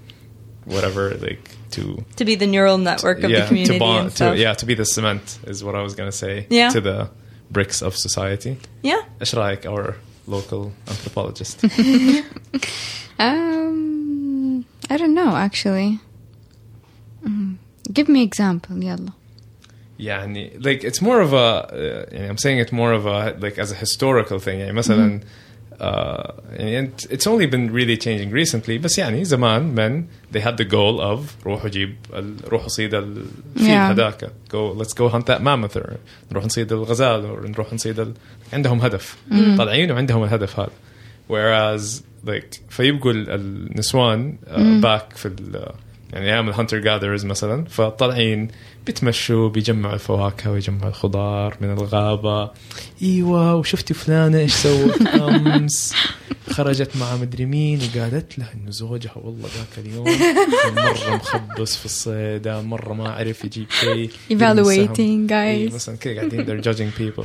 whatever, 0.65 1.15
like 1.15 1.51
to 1.73 2.05
to 2.17 2.25
be 2.25 2.35
the 2.35 2.47
neural 2.47 2.79
network 2.79 3.21
to, 3.21 3.27
of 3.27 3.31
yeah, 3.31 3.41
the 3.41 3.47
community. 3.49 3.75
To 3.75 3.79
bond, 3.79 4.17
to, 4.17 4.37
yeah, 4.37 4.55
to 4.55 4.67
be 4.67 4.75
the 4.75 4.85
cement 4.85 5.39
is 5.47 5.63
what 5.63 5.75
I 5.75 5.83
was 5.83 5.95
gonna 5.95 6.11
say. 6.11 6.47
Yeah. 6.49 6.71
to 6.71 6.81
the 6.81 7.11
bricks 7.51 7.83
of 7.83 7.97
society. 7.97 8.57
Yeah, 8.83 9.03
Ashraik, 9.21 9.67
our 9.67 9.97
local 10.27 10.73
anthropologist. 10.89 11.65
um, 13.19 14.65
I 14.89 14.97
don't 14.97 15.15
know 15.15 15.37
actually. 15.37 16.01
Mm. 17.25 17.57
Give 17.94 18.08
me 18.10 18.22
example, 18.24 18.84
yalla. 18.84 19.14
يعني 20.00 20.50
like 20.64 20.84
it's 20.84 21.02
more 21.02 21.22
of 21.22 21.34
a 21.34 21.68
uh, 21.72 22.14
يعني 22.14 22.30
I'm 22.30 22.38
saying 22.38 22.60
it 22.60 22.72
more 22.74 22.92
of 22.94 23.06
a 23.06 23.36
like 23.40 23.58
as 23.60 23.72
a 23.72 23.76
historical 23.76 24.40
thing 24.40 24.60
يعني 24.60 24.72
مثلا 24.74 25.20
uh, 25.80 26.32
يعني 26.54 26.80
and 26.82 27.06
it's 27.10 27.28
only 27.28 27.46
been 27.48 27.72
really 27.72 27.98
changing 27.98 28.32
recently 28.32 28.78
بس 28.78 28.98
يعني 28.98 29.26
زمان 29.26 29.76
men 29.76 30.08
they 30.36 30.40
had 30.42 30.58
the 30.58 30.66
goal 30.66 31.00
of 31.02 31.20
روحوا 31.46 31.70
جيب 31.70 31.96
ال- 32.14 32.36
روحوا 32.52 32.68
صيد 32.68 32.94
الفيل 32.94 33.26
Yeah. 33.58 33.70
هذاك 33.92 34.26
go 34.50 34.74
let's 34.84 34.94
go 34.94 35.10
hunt 35.10 35.26
that 35.26 35.42
mammoth 35.42 35.76
or 35.78 35.98
نروح 36.32 36.46
نصيد 36.46 36.72
الغزال 36.74 37.24
or 37.38 37.50
نروح 37.50 37.74
نصيد 37.74 38.00
ال... 38.00 38.14
عندهم 38.54 38.82
هدف 38.82 39.18
طالعين 39.58 39.92
وعندهم 39.92 40.24
الهدف 40.24 40.60
هذا 40.60 40.70
whereas 41.30 42.02
like 42.28 42.60
فيبقوا 42.70 43.12
ال- 43.12 43.30
النسوان 43.30 44.36
uh, 44.48 44.86
back 44.86 45.16
في 45.18 45.26
ال 45.26 45.72
يعني 46.13 46.27
أيام 46.27 46.49
الهانتر 46.49 46.79
جاذرز 46.79 47.25
مثلا 47.25 47.65
فطالعين 47.65 48.49
بيتمشوا 48.87 49.49
بيجمعوا 49.49 49.95
الفواكه 49.95 50.51
ويجمعوا 50.51 50.89
الخضار 50.89 51.57
من 51.61 51.73
الغابة. 51.73 52.51
إيوه 53.03 53.55
وشفتي 53.55 53.95
فلانة 53.95 54.39
إيش 54.39 54.53
سوت؟ 54.55 55.03
أمس. 55.29 55.95
خرجت 56.51 56.97
مع 56.97 57.17
مدري 57.17 57.47
مين 57.47 57.81
وقالت 57.97 58.39
له 58.39 58.47
إنه 58.55 58.71
زوجها 58.71 59.13
والله 59.17 59.49
ذاك 59.57 59.87
اليوم 59.87 60.05
مرة 60.77 61.17
مخبص 61.17 61.77
في 61.77 61.85
الصيدة 61.85 62.63
مرة 62.63 62.95
ما 62.95 63.09
عرف 63.09 63.45
يجيب 63.45 63.71
شيء. 63.71 64.11
Evaluating 64.31 65.01
إيه، 65.33 65.69
guys. 65.69 65.75
مثلا 65.75 65.97
كذا 65.97 66.15
قاعدين 66.15 66.47
they're 66.47 66.65
judging 66.65 67.01
people. 67.01 67.25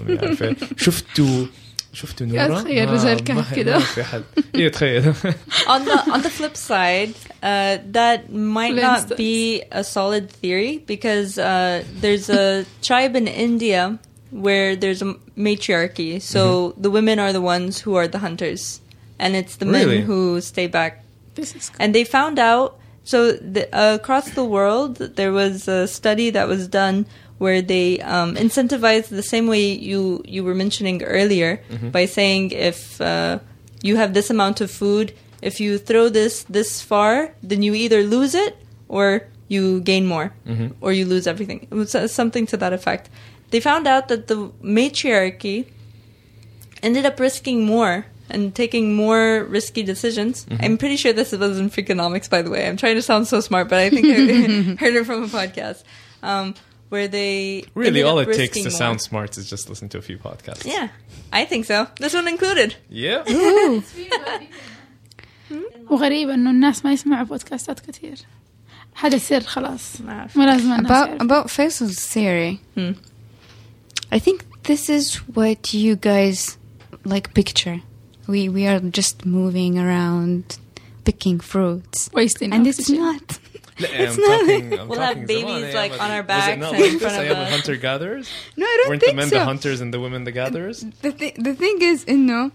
شفتوا 0.78 1.46
شفتوا 1.95 2.27
نورا 2.27 2.61
أتخيل 2.61 2.87
ما- 2.87 2.93
رجال 2.93 3.15
ما- 3.15 3.21
كهف 3.21 3.51
ما 3.51 3.57
كده. 3.57 3.79
في 3.79 4.01
احد 4.01 4.23
ايه 4.55 4.69
تخيل 4.69 5.13
on 5.67 5.81
the 5.85 6.13
on 6.13 6.21
the 6.23 6.31
flip 6.31 6.57
side, 6.57 7.15
uh, 7.43 7.79
that 7.99 8.21
might 8.33 8.75
For 8.75 8.81
not 8.81 8.99
instance. 9.01 9.17
be 9.19 9.63
a 9.73 9.83
solid 9.85 10.31
theory 10.31 10.73
because 10.93 11.39
uh, 11.39 11.83
there's 12.03 12.29
a 12.31 12.65
tribe 12.89 13.15
in 13.17 13.27
India 13.49 13.99
where 14.47 14.71
there's 14.83 15.03
a 15.03 15.11
matriarchy. 15.49 16.13
So 16.35 16.41
the 16.85 16.91
women 16.99 17.17
are 17.25 17.33
the 17.39 17.45
ones 17.55 17.73
who 17.83 17.93
are 18.01 18.09
the 18.15 18.21
hunters, 18.27 18.63
and 19.23 19.31
it's 19.41 19.55
the 19.61 19.67
Really? 19.67 19.99
men 19.99 20.03
who 20.11 20.21
stay 20.53 20.67
back. 20.79 20.93
This 21.39 21.49
is 21.59 21.65
And 21.83 21.89
they 21.97 22.05
found 22.19 22.37
out. 22.53 22.69
So 23.13 23.19
the, 23.55 23.63
across 23.99 24.27
the 24.41 24.47
world, 24.57 24.93
there 25.19 25.33
was 25.43 25.55
a 25.79 25.81
study 25.99 26.29
that 26.37 26.47
was 26.55 26.63
done 26.83 26.97
where 27.38 27.62
they 27.62 28.00
um, 28.02 28.36
incentivized 28.36 29.10
the 29.10 29.24
same 29.24 29.48
way 29.48 29.72
you 29.74 30.24
you 30.26 30.44
were 30.44 30.56
mentioning 30.56 31.04
earlier 31.04 31.62
by 31.92 32.06
saying 32.06 32.52
if 32.52 33.00
uh, 33.02 33.40
you 33.82 33.98
have 33.98 34.14
this 34.14 34.30
amount 34.30 34.62
of 34.62 34.72
food, 34.72 35.14
if 35.42 35.60
you 35.60 35.78
throw 35.78 36.10
this 36.10 36.44
this 36.44 36.82
far, 36.82 37.34
then 37.44 37.62
you 37.62 37.74
either 37.74 38.04
lose 38.04 38.34
it 38.36 38.58
or 38.88 39.28
you 39.48 39.80
gain 39.82 40.06
more, 40.06 40.34
or 40.82 40.92
you 40.92 41.06
lose 41.06 41.28
everything. 41.28 41.68
It 41.70 41.76
was 41.76 41.94
uh, 41.94 42.08
something 42.08 42.46
to 42.48 42.58
that 42.58 42.74
effect. 42.74 43.10
They 43.52 43.60
found 43.60 43.86
out 43.86 44.08
that 44.08 44.28
the 44.28 44.52
matriarchy 44.62 45.68
ended 46.82 47.06
up 47.06 47.20
risking 47.20 47.66
more 47.66 48.06
and 48.30 48.56
taking 48.56 48.96
more 48.96 49.44
risky 49.44 49.84
decisions. 49.84 50.48
I'm 50.60 50.78
pretty 50.78 50.98
sure 50.98 51.14
this 51.14 51.32
was 51.32 51.60
in 51.60 51.70
Freakonomics, 51.70 52.28
by 52.28 52.42
the 52.42 52.50
way. 52.50 52.68
I'm 52.68 52.76
trying 52.76 52.96
to 52.96 53.02
sound 53.04 53.28
so 53.28 53.40
smart, 53.40 53.70
but 53.70 53.78
I 53.80 53.90
think 53.92 54.08
I 54.08 54.76
heard 54.80 54.96
it 54.96 55.06
from 55.06 55.24
a 55.24 55.28
podcast 55.28 55.84
um, 56.24 56.56
where 56.95 57.09
they 57.09 57.65
really 57.75 58.01
ended 58.01 58.05
all 58.05 58.19
up 58.19 58.29
it 58.29 58.37
takes 58.37 58.57
risking 58.57 58.65
to 58.65 58.71
more. 58.71 58.79
sound 58.79 59.01
smart 59.01 59.39
is 59.39 59.49
just 59.51 59.69
listen 59.69 59.89
to 59.89 59.99
a 59.99 60.03
few 60.03 60.19
podcasts 60.19 60.65
Yeah, 60.67 60.89
I 61.33 61.45
think 61.45 61.65
so. 61.67 61.87
This 62.03 62.15
one 62.15 62.27
included. 62.29 62.71
yeah 62.89 63.23
وغريب 65.91 66.29
انه 66.29 66.51
الناس 66.51 66.85
ما 66.85 66.93
يسمعوا 66.93 67.25
بودكاستات 67.27 67.81
كثير 67.81 68.15
هذا 68.95 69.19
سر 69.19 69.41
خلاص 69.41 70.01
ما 70.01 70.13
أعرف. 70.13 70.37
ما 70.37 70.45
لازم 70.45 70.73
الناس 70.73 70.87
About 70.91 71.09
يعرفوا. 71.09 71.27
about 71.27 71.47
Faisal's 71.51 72.07
theory. 72.15 72.59
Hmm. 72.77 72.93
I 74.13 74.19
think 74.19 74.45
this 74.65 74.89
is 74.91 75.15
what 75.37 75.73
you 75.75 75.97
guys 75.97 76.59
like 77.05 77.27
picture. 77.35 77.79
We 78.33 78.41
we 78.57 78.63
are 78.73 78.81
just 79.01 79.17
moving 79.39 79.73
around, 79.85 80.45
picking 81.09 81.39
fruits, 81.53 81.99
wasting 82.21 82.51
and 82.55 82.67
it's 82.71 82.81
oxygen. 82.81 83.03
not. 83.07 83.29
لا, 83.81 83.89
It's 83.89 84.17
I'm 84.17 84.21
not- 84.21 84.27
talking, 84.27 84.73
I'm 84.73 84.89
We'll 84.89 84.99
have 85.01 85.15
talking 85.15 85.27
babies, 85.27 85.73
زمان, 85.73 85.73
like, 85.73 85.93
أيام 85.93 85.99
on 86.01 86.11
our 86.11 86.21
ال- 86.21 86.27
was 86.27 86.49
it 86.49 86.61
backs 86.61 86.61
not 86.61 86.73
and 86.75 86.81
like 86.83 86.93
in 86.93 86.99
front 86.99 87.03
this, 87.03 87.05
of 87.05 87.21
أيام 87.21 87.47
us. 87.47 87.51
hunter 87.51 87.77
gatherers 87.77 88.27
No, 88.57 88.65
I 88.67 88.77
don't 88.77 88.89
weren't 88.89 89.01
the 89.01 89.07
think 89.07 89.17
men 89.17 89.29
so. 89.29 89.37
the 89.37 89.45
hunters 89.45 89.81
and 89.81 89.95
the 89.95 90.01
women 90.05 90.25
the 90.25 90.33
gatherers 90.41 90.79
The, 91.03 91.13
th- 91.13 91.35
the 91.35 91.55
thing 91.55 91.79
is 91.83 92.05
إنه 92.09 92.51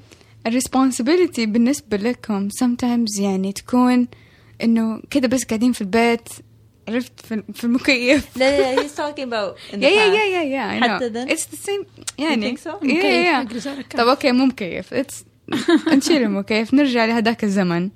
الresponsibility 0.47 1.39
بالنسبة 1.47 1.97
لكم 1.97 2.49
sometimes 2.49 3.19
يعني 3.21 3.51
تكون 3.53 4.07
إنه 4.63 5.01
كده 5.11 5.27
بس 5.27 5.45
قاعدين 5.45 5.71
في 5.73 5.81
البيت 5.81 6.29
عرفت 6.87 7.19
في, 7.25 7.43
في 7.53 7.63
المكيف. 7.63 8.25
No, 8.37 8.39
yeah, 8.41 8.81
he's 8.81 8.95
talking 8.95 9.23
about 9.23 9.55
in 9.73 9.79
the 9.79 9.83
Yeah, 9.83 9.89
yeah, 9.89 10.05
past. 10.05 10.15
yeah, 10.15 10.27
yeah, 10.35 10.43
yeah. 10.55 10.83
I 10.83 10.87
know. 10.87 10.95
حتى 10.95 11.09
then? 11.13 11.29
It's 11.29 11.45
the 11.45 11.57
same. 11.57 11.85
يعني. 12.17 12.57
think 12.57 12.59
so? 12.59 12.69
Yeah, 12.83 12.83
yeah, 12.83 12.93
yeah. 12.93 13.45
مكيف 13.45 13.49
حق 13.49 13.53
رجال 13.55 13.79
الكهف. 13.79 14.01
طب 14.01 14.07
اوكي 14.07 14.31
مو 14.31 14.45
مكيف. 14.45 14.93
It's 14.93 15.15
نشيل 15.93 16.21
المكيف 16.23 16.73
نرجع 16.73 17.05
لهذاك 17.05 17.43
الزمن. 17.43 17.89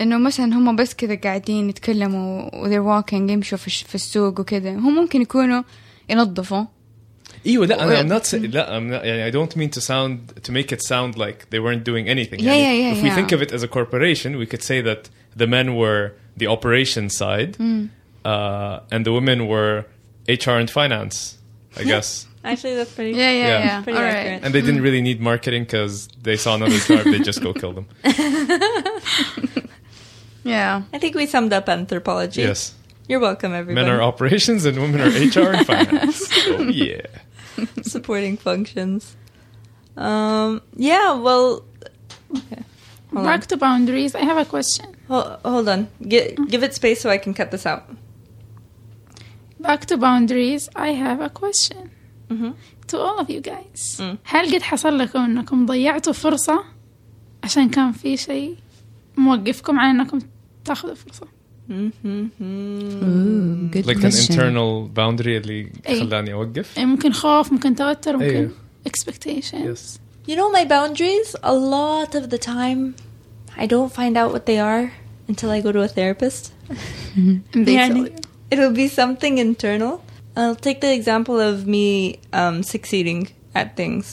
انه 0.00 0.18
مثلا 0.18 0.44
هم 0.54 0.76
بس 0.76 0.94
كذا 0.94 1.14
قاعدين 1.14 1.68
يتكلموا 1.70 2.54
و 2.54 2.68
they're 2.68 3.04
walking 3.04 3.14
يمشوا 3.30 3.58
في, 3.58 3.66
الش- 3.66 3.82
في 3.82 3.94
السوق 3.94 4.40
وكذا 4.40 4.70
هم 4.72 4.94
ممكن 4.94 5.22
يكونوا 5.22 5.62
ينظفوا 6.08 6.64
ايوه 7.46 7.66
لا 7.66 7.76
Well- 7.76 8.04
I'm 8.06 8.12
not 8.12 8.26
saying 8.26 8.34
لا 8.54 8.66
I'm 8.78 8.90
not 8.92 9.04
يعني 9.04 9.30
I 9.30 9.34
don't 9.34 9.56
mean 9.56 9.70
to 9.78 9.80
sound 9.80 10.42
to 10.48 10.52
make 10.52 10.72
it 10.72 10.82
sound 10.82 11.16
like 11.18 11.38
they 11.50 11.58
weren't 11.60 11.84
doing 11.84 12.08
anything 12.08 12.40
Yeah, 12.40 12.46
يعني 12.46 12.62
yeah, 12.62 12.82
yeah, 12.82 12.96
if 12.98 13.02
we 13.02 13.08
yeah. 13.08 13.16
think 13.16 13.32
of 13.32 13.42
it 13.42 13.52
as 13.52 13.62
a 13.62 13.68
corporation 13.68 14.30
we 14.36 14.46
could 14.46 14.62
say 14.62 14.80
that 14.82 15.02
the 15.42 15.46
men 15.46 15.66
were 15.80 16.04
the 16.40 16.46
operation 16.56 17.04
side 17.20 17.52
Hmm. 17.62 17.82
uh, 18.32 18.92
and 18.94 19.00
the 19.06 19.12
women 19.18 19.38
were 19.52 19.74
HR 20.38 20.56
and 20.62 20.68
finance 20.80 21.16
I 21.80 21.84
guess 21.92 22.08
Actually, 22.52 22.74
that's 22.80 22.92
pretty. 22.96 23.12
yeah 23.22 23.32
yeah 23.32 23.48
Yeah. 23.52 23.66
yeah, 23.68 23.82
Pretty 23.86 23.98
All 24.00 24.04
accurate. 24.10 24.32
right 24.32 24.40
and 24.44 24.50
they 24.54 24.62
didn't 24.66 24.82
really 24.86 25.02
need 25.08 25.18
marketing 25.32 25.62
because 25.68 25.94
they 26.28 26.36
saw 26.44 26.50
another 26.60 26.78
tribe 26.88 27.06
they 27.14 27.20
just 27.30 27.40
go 27.46 27.50
kill 27.62 27.72
them 27.78 27.86
yeah 30.44 30.82
I 30.94 30.98
think 30.98 31.14
we 31.14 31.26
summed 31.26 31.52
up 31.52 31.68
anthropology. 31.68 32.42
yes 32.42 32.74
You're 33.08 33.20
welcome, 33.20 33.52
everybody. 33.60 33.86
men 33.86 33.88
are 33.94 34.02
operations 34.02 34.64
and 34.68 34.74
women 34.84 35.00
are 35.00 35.10
HR 35.10 35.48
and 35.54 35.66
finance 35.66 36.20
oh 36.48 36.62
yeah 36.84 37.06
supporting 37.82 38.36
functions. 38.36 39.16
Um, 39.96 40.60
yeah, 40.76 41.08
well, 41.26 41.46
okay. 42.38 42.62
Hold 43.14 43.24
Back 43.30 43.42
on. 43.42 43.48
to 43.50 43.56
boundaries. 43.56 44.12
I 44.14 44.24
have 44.30 44.36
a 44.36 44.44
question. 44.44 44.88
Hol- 45.08 45.38
hold 45.52 45.66
on. 45.74 45.80
Gi- 46.12 46.34
give 46.52 46.62
it 46.66 46.72
space 46.80 47.00
so 47.00 47.08
I 47.08 47.18
can 47.24 47.32
cut 47.32 47.48
this 47.54 47.64
out. 47.72 47.84
Back 49.58 49.86
to 49.86 49.96
boundaries. 49.96 50.68
I 50.76 50.88
have 51.04 51.20
a 51.20 51.30
question 51.42 51.90
Mhm. 52.30 52.52
to 52.88 52.94
all 52.98 53.16
of 53.18 53.30
you 53.30 53.40
guys. 53.40 53.80
Mm. 54.00 54.18
هل 54.24 54.54
قد 54.54 54.62
حصل 54.62 54.98
لكم 54.98 55.18
انكم 55.18 55.66
ضيعتوا 55.66 56.12
فرصة 56.12 56.64
عشان 57.44 57.70
كان 57.70 57.92
في 57.92 58.16
شيء 58.16 58.56
موقفكم 59.16 59.78
عن 59.78 60.00
انكم 60.00 60.18
تاخذوا 60.64 60.94
فرصة؟ 60.94 61.26
Ooh, 61.70 63.68
good 63.72 63.86
like 63.86 63.96
an 63.96 64.02
question. 64.02 64.32
internal 64.34 64.88
boundary 64.88 65.26
اللي 65.36 65.72
أي. 65.88 66.00
خلاني 66.00 66.32
اوقف 66.32 66.76
يعني 66.76 66.88
ممكن 66.90 67.12
خوف 67.12 67.52
ممكن 67.52 67.74
توتر 67.74 68.12
ممكن 68.16 68.24
أيوه. 68.26 68.50
expectation 68.88 69.74
yes 69.74 69.98
You 70.28 70.34
know, 70.40 70.50
my 70.58 70.64
boundaries, 70.64 71.28
a 71.44 71.54
lot 71.76 72.10
of 72.20 72.24
the 72.34 72.38
time, 72.54 72.80
I 73.62 73.64
don't 73.72 73.92
find 74.00 74.14
out 74.20 74.30
what 74.34 74.44
they 74.50 74.58
are 74.58 74.84
until 75.30 75.48
I 75.56 75.58
go 75.66 75.70
to 75.76 75.80
a 75.88 75.90
therapist. 75.98 76.42
And 77.54 77.64
they 77.66 77.74
Yeah, 77.76 77.86
tell 77.88 77.96
and 77.98 78.08
you. 78.08 78.14
It'll 78.52 78.76
be 78.84 78.88
something 79.02 79.34
internal. 79.48 79.94
I'll 80.36 80.60
take 80.68 80.78
the 80.86 80.92
example 80.98 81.36
of 81.50 81.54
me 81.74 81.86
um, 82.40 82.56
succeeding 82.74 83.20
at 83.60 83.66
things. 83.80 84.04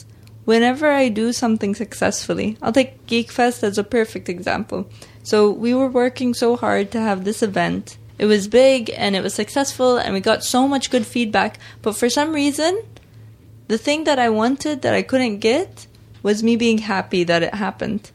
Whenever 0.52 0.86
I 1.02 1.04
do 1.22 1.26
something 1.44 1.72
successfully, 1.84 2.48
I'll 2.62 2.76
take 2.80 2.90
Geek 3.10 3.28
Fest 3.38 3.58
as 3.68 3.76
a 3.84 3.86
perfect 3.98 4.26
example. 4.36 4.80
So 5.23 5.51
we 5.51 5.73
were 5.73 5.89
working 5.89 6.33
so 6.33 6.55
hard 6.55 6.91
to 6.91 6.99
have 6.99 7.23
this 7.23 7.43
event. 7.43 7.97
It 8.17 8.25
was 8.25 8.47
big 8.47 8.91
and 8.95 9.15
it 9.15 9.23
was 9.23 9.33
successful 9.33 9.97
and 9.97 10.13
we 10.13 10.19
got 10.19 10.43
so 10.43 10.67
much 10.67 10.91
good 10.91 11.05
feedback. 11.05 11.57
But 11.81 11.95
for 11.95 12.09
some 12.09 12.33
reason, 12.33 12.83
the 13.67 13.77
thing 13.77 14.03
that 14.05 14.19
I 14.19 14.29
wanted 14.29 14.81
that 14.81 14.93
I 14.93 15.01
couldn't 15.01 15.39
get 15.39 15.87
was 16.21 16.43
me 16.43 16.55
being 16.55 16.79
happy 16.79 17.23
that 17.23 17.43
it 17.43 17.53
happened. 17.53 18.11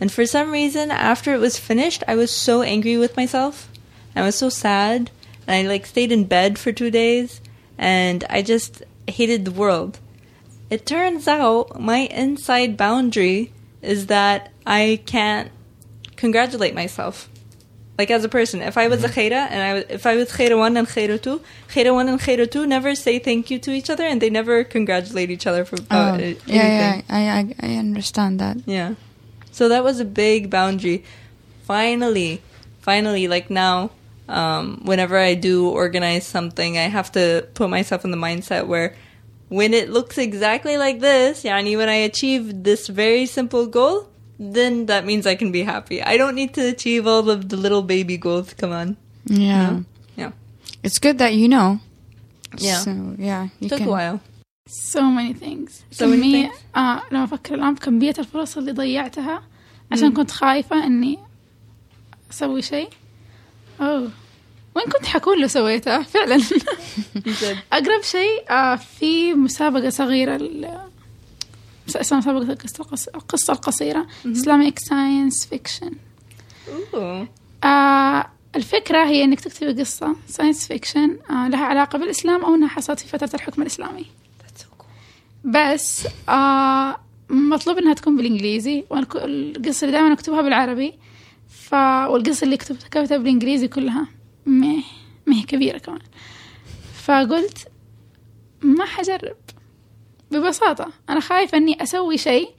And 0.00 0.12
for 0.12 0.26
some 0.26 0.50
reason, 0.50 0.90
after 0.90 1.32
it 1.32 1.40
was 1.40 1.58
finished, 1.58 2.02
I 2.08 2.16
was 2.16 2.30
so 2.30 2.62
angry 2.62 2.96
with 2.96 3.16
myself. 3.16 3.68
I 4.14 4.22
was 4.22 4.36
so 4.36 4.48
sad. 4.48 5.10
And 5.46 5.66
I 5.66 5.68
like 5.68 5.86
stayed 5.86 6.12
in 6.12 6.24
bed 6.24 6.58
for 6.58 6.72
two 6.72 6.90
days. 6.90 7.40
And 7.78 8.24
I 8.28 8.42
just 8.42 8.82
hated 9.06 9.44
the 9.44 9.52
world. 9.52 10.00
It 10.68 10.86
turns 10.86 11.28
out 11.28 11.80
my 11.80 11.98
inside 11.98 12.76
boundary 12.76 13.52
is 13.82 14.06
that 14.06 14.50
I 14.66 15.00
can't 15.06 15.50
congratulate 16.16 16.74
myself. 16.74 17.28
Like 17.98 18.10
as 18.10 18.24
a 18.24 18.28
person, 18.28 18.60
if 18.60 18.76
I 18.76 18.88
was 18.88 19.02
a 19.04 19.08
khaira 19.08 19.48
and 19.50 19.62
I 19.62 19.72
was, 19.74 19.84
if 19.88 20.04
I 20.04 20.16
was 20.16 20.30
khaira 20.30 20.58
one 20.58 20.76
and 20.76 20.86
khaira 20.86 21.20
two, 21.20 21.40
khaira 21.68 21.94
one 21.94 22.08
and 22.10 22.20
khaira 22.20 22.50
two 22.50 22.66
never 22.66 22.94
say 22.94 23.18
thank 23.18 23.50
you 23.50 23.58
to 23.60 23.70
each 23.70 23.88
other 23.88 24.04
and 24.04 24.20
they 24.20 24.28
never 24.28 24.64
congratulate 24.64 25.30
each 25.30 25.46
other 25.46 25.64
for 25.64 25.76
Oh, 25.90 25.96
uh, 25.98 26.16
yeah, 26.18 26.18
anything. 26.18 26.44
yeah, 26.48 27.02
I, 27.08 27.20
I, 27.38 27.54
I 27.68 27.76
understand 27.76 28.38
that. 28.40 28.58
Yeah. 28.66 28.96
So 29.50 29.70
that 29.70 29.82
was 29.82 29.98
a 29.98 30.04
big 30.04 30.50
boundary. 30.50 31.04
Finally, 31.64 32.42
finally, 32.80 33.28
like 33.28 33.48
now, 33.50 33.90
um, 34.28 34.82
whenever 34.84 35.16
I 35.16 35.34
do 35.34 35.68
organize 35.68 36.26
something, 36.26 36.76
I 36.76 36.82
have 36.82 37.10
to 37.12 37.46
put 37.54 37.70
myself 37.70 38.04
in 38.04 38.10
the 38.10 38.16
mindset 38.18 38.66
where 38.66 38.94
when 39.48 39.72
it 39.72 39.88
looks 39.88 40.18
exactly 40.18 40.76
like 40.76 41.00
this, 41.00 41.44
yani 41.44 41.76
when 41.78 41.88
I 41.88 41.94
achieve 41.94 42.62
this 42.64 42.88
very 42.88 43.24
simple 43.24 43.66
goal, 43.66 44.08
then 44.39 44.85
that 44.87 45.05
means 45.05 45.23
I 45.27 45.35
can 45.35 45.51
be 45.51 45.63
happy. 45.63 46.01
I 46.01 46.17
don't 46.17 46.35
need 46.35 46.53
to 46.55 46.61
achieve 46.73 47.05
all 47.07 47.29
of 47.29 47.49
the 47.49 47.57
little 47.57 47.83
baby 47.83 48.17
goals. 48.17 48.53
Come 48.53 48.71
on. 48.71 48.97
Yeah. 49.25 49.79
Yeah. 50.17 50.31
It's 50.83 50.99
good 51.05 51.17
that 51.19 51.33
you 51.35 51.47
know. 51.47 51.79
Yeah. 52.57 52.79
So, 52.85 52.91
yeah. 53.17 53.43
You 53.59 53.69
Took 53.69 53.79
can. 53.79 53.87
a 53.87 53.91
while. 53.91 54.19
so 54.67 55.01
many 55.17 55.33
things 55.33 55.83
So 55.91 56.05
many 56.07 56.21
كمية 56.21 56.47
things. 56.49 56.77
آه 56.77 57.01
لما 57.11 57.23
أفكر 57.23 57.55
الآن 57.55 57.73
بكمية 57.73 58.13
الفرص 58.19 58.57
اللي 58.57 58.71
ضيعتها 58.71 59.43
عشان 59.91 60.13
كنت 60.13 60.31
خايفة 60.31 60.85
إني 60.85 61.19
أسوي 62.31 62.61
شيء 62.61 62.89
أوه 63.81 64.09
وين 64.75 64.85
كنت 64.85 65.05
حكون 65.05 65.41
لو 65.41 65.47
سويته 65.47 66.01
فعلا 66.03 66.37
جد. 67.17 67.57
أقرب 67.73 68.01
شيء 68.03 68.51
آه 68.51 68.75
في 68.75 69.33
مسابقة 69.33 69.89
صغيرة 69.89 70.35
اسلام 71.88 72.20
سابق 72.20 72.40
القصة 73.14 73.52
القصيرة. 73.52 74.06
اسلاميك 74.26 74.78
ساينس 74.78 75.46
فيكشن 75.46 75.92
الفكرة 78.56 79.04
هي 79.04 79.24
إنك 79.24 79.40
تكتبي 79.40 79.80
قصة 79.80 80.16
ساينس 80.28 80.66
فيكشن 80.66 81.18
آه 81.30 81.48
لها 81.48 81.64
علاقة 81.64 81.98
بالإسلام 81.98 82.44
أو 82.44 82.54
إنها 82.54 82.68
حصلت 82.68 83.00
في 83.00 83.08
فترة 83.08 83.30
الحكم 83.34 83.62
الإسلامي. 83.62 84.06
بس 85.44 86.06
آه 86.28 86.96
مطلوب 87.30 87.78
إنها 87.78 87.94
تكون 87.94 88.16
بالإنجليزي 88.16 88.84
والقصة 88.90 89.84
اللي 89.84 89.92
دائما 89.92 90.12
أكتبها 90.12 90.42
بالعربي. 90.42 90.94
ف 91.48 91.74
والقصة 92.10 92.44
اللي 92.44 92.56
كتبتها 92.56 92.88
كتبتها 92.88 93.16
بالإنجليزي 93.16 93.68
كلها 93.68 94.06
مه 94.46 94.82
مه 95.26 95.44
كبيرة 95.44 95.78
كمان. 95.78 96.00
فقلت 97.04 97.68
ما 98.62 98.84
حجرب. 98.84 99.36
ببساطة 100.30 100.92
أنا 101.10 101.20
خايفة 101.20 101.58
إني 101.58 101.82
أسوي 101.82 102.18
شيء 102.18 102.50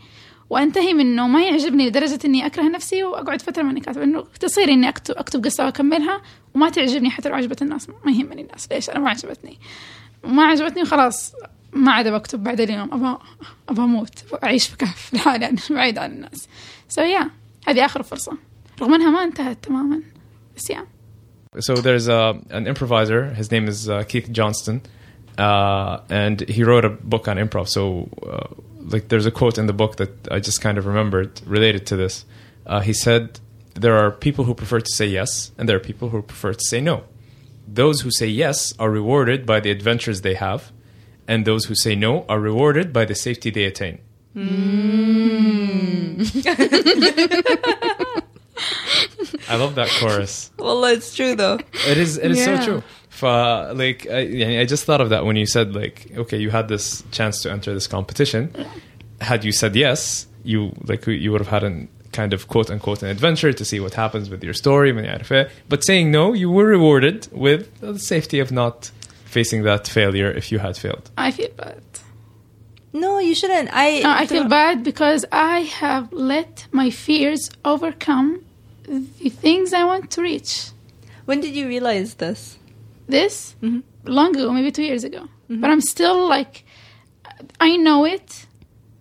وأنتهي 0.49 0.93
منه. 0.93 1.27
ما 1.27 1.43
يعجبني 1.43 1.87
لدرجة 1.87 2.19
إني 2.25 2.45
أكره 2.45 2.63
نفسي 2.63 3.03
وأقعد 3.03 3.41
فترة 3.41 3.63
ماني 3.63 3.79
كاتبة 3.79 4.03
انه 4.03 4.23
تصير 4.39 4.69
إني 4.69 4.89
اكتب 4.89 5.15
أكتب 5.17 5.45
قصة 5.45 5.65
وأكملها 5.65 6.21
وما 6.55 6.69
تعجبني 6.69 7.09
حتى 7.09 7.29
لو 7.29 7.35
عجبت 7.35 7.61
الناس. 7.61 7.89
ما 7.89 8.11
يهمني 8.11 8.41
الناس. 8.41 8.71
ليش؟ 8.71 8.89
أنا 8.89 8.99
ما 8.99 9.09
عجبتني. 9.09 9.59
وما 10.23 10.43
عجبتني 10.43 10.81
وخلاص. 10.81 11.33
ما 11.73 11.91
عاد 11.91 12.07
بكتب 12.07 12.43
بعد 12.43 12.61
اليوم. 12.61 12.93
ابى 12.93 13.17
ابى 13.69 13.81
أموت. 13.81 14.23
أعيش 14.43 14.67
في 14.67 14.77
كهف. 14.77 15.09
لحالي 15.13 15.45
يعني 15.45 15.57
بعيد 15.69 15.97
عن 15.97 16.11
الناس. 16.11 16.47
سو 16.89 17.01
يا 17.01 17.29
هذه 17.67 17.85
آخر 17.85 18.03
فرصة. 18.03 18.37
رغم 18.81 18.93
إنها 18.93 19.09
ما 19.09 19.23
انتهت 19.23 19.63
تماما. 19.63 20.01
بس 20.57 20.69
يا 20.69 20.85
So 21.59 21.75
there's 21.75 22.07
a, 22.07 22.39
an 22.51 22.67
improviser. 22.67 23.33
His 23.33 23.51
name 23.51 23.67
is 23.67 23.89
uh, 23.89 24.03
Keith 24.03 24.31
Johnston, 24.31 24.81
uh, 25.37 25.99
and 26.09 26.41
he 26.49 26.63
wrote 26.63 26.85
a 26.85 26.89
book 26.89 27.27
on 27.27 27.37
improv. 27.37 27.67
So, 27.67 28.09
uh, 28.25 28.47
like, 28.79 29.07
there's 29.09 29.25
a 29.25 29.31
quote 29.31 29.57
in 29.57 29.67
the 29.67 29.73
book 29.73 29.97
that 29.97 30.11
I 30.31 30.39
just 30.39 30.61
kind 30.61 30.77
of 30.77 30.85
remembered 30.85 31.41
related 31.45 31.85
to 31.87 31.95
this. 31.95 32.25
Uh, 32.65 32.79
he 32.81 32.93
said, 32.93 33.39
"There 33.73 33.95
are 33.97 34.11
people 34.11 34.45
who 34.45 34.53
prefer 34.53 34.79
to 34.79 34.91
say 34.95 35.05
yes, 35.07 35.51
and 35.57 35.67
there 35.67 35.75
are 35.77 35.81
people 35.91 36.09
who 36.09 36.21
prefer 36.21 36.53
to 36.53 36.63
say 36.65 36.81
no. 36.81 37.03
Those 37.67 38.01
who 38.01 38.11
say 38.11 38.27
yes 38.27 38.73
are 38.79 38.89
rewarded 38.89 39.45
by 39.45 39.59
the 39.59 39.71
adventures 39.71 40.21
they 40.21 40.35
have, 40.35 40.71
and 41.27 41.45
those 41.45 41.65
who 41.65 41.75
say 41.75 41.95
no 41.95 42.25
are 42.29 42.39
rewarded 42.39 42.91
by 42.93 43.05
the 43.05 43.15
safety 43.15 43.49
they 43.49 43.65
attain." 43.65 43.99
I 49.49 49.55
love 49.55 49.75
that 49.75 49.89
chorus. 49.99 50.51
Well, 50.57 50.83
it's 50.85 51.15
true 51.15 51.35
though. 51.35 51.59
It 51.87 51.97
is. 51.97 52.17
It 52.17 52.31
is 52.31 52.39
Yeah. 52.39 52.59
so 52.59 52.65
true. 52.65 52.83
Uh, 53.23 53.73
like, 53.75 54.07
I, 54.09 54.59
I 54.61 54.65
just 54.65 54.85
thought 54.85 55.01
of 55.01 55.09
that 55.09 55.25
when 55.25 55.35
you 55.35 55.45
said 55.45 55.75
like, 55.75 56.07
okay, 56.15 56.37
you 56.37 56.49
had 56.49 56.67
this 56.67 57.03
chance 57.11 57.41
to 57.43 57.51
enter 57.51 57.73
this 57.73 57.87
competition. 57.87 58.53
Had 59.21 59.43
you 59.43 59.51
said 59.51 59.75
yes, 59.75 60.27
you 60.43 60.73
like 60.85 61.05
you 61.07 61.31
would 61.31 61.41
have 61.41 61.49
had 61.49 61.63
an 61.63 61.89
kind 62.11 62.33
of 62.33 62.47
quote 62.47 62.69
unquote 62.71 63.03
an 63.03 63.09
adventure 63.09 63.53
to 63.53 63.65
see 63.65 63.79
what 63.79 63.93
happens 63.93 64.29
with 64.29 64.43
your 64.43 64.53
story. 64.53 64.91
But 65.69 65.83
saying 65.83 66.11
no, 66.11 66.33
you 66.33 66.49
were 66.49 66.65
rewarded 66.65 67.27
with 67.31 67.79
the 67.79 67.99
safety 67.99 68.39
of 68.39 68.51
not 68.51 68.91
facing 69.25 69.63
that 69.63 69.87
failure 69.87 70.29
if 70.31 70.51
you 70.51 70.59
had 70.59 70.77
failed. 70.77 71.11
I 71.17 71.31
feel 71.31 71.49
bad. 71.49 71.83
No, 72.93 73.19
you 73.19 73.35
shouldn't. 73.35 73.69
I 73.73 73.99
no, 73.99 74.09
I 74.09 74.25
feel 74.25 74.47
bad 74.47 74.83
because 74.83 75.25
I 75.31 75.59
have 75.81 76.11
let 76.11 76.67
my 76.71 76.89
fears 76.89 77.49
overcome 77.63 78.43
the 78.83 79.29
things 79.29 79.73
I 79.73 79.83
want 79.83 80.09
to 80.11 80.21
reach. 80.21 80.71
When 81.25 81.41
did 81.41 81.55
you 81.55 81.67
realize 81.67 82.15
this? 82.15 82.57
this 83.07 83.55
mm-hmm. 83.61 83.79
long 84.05 84.35
ago, 84.35 84.51
maybe 84.51 84.71
two 84.71 84.83
years 84.83 85.03
ago. 85.03 85.21
Mm-hmm. 85.49 85.61
But 85.61 85.69
I'm 85.69 85.81
still 85.81 86.27
like, 86.27 86.65
I 87.59 87.77
know 87.77 88.05
it, 88.05 88.45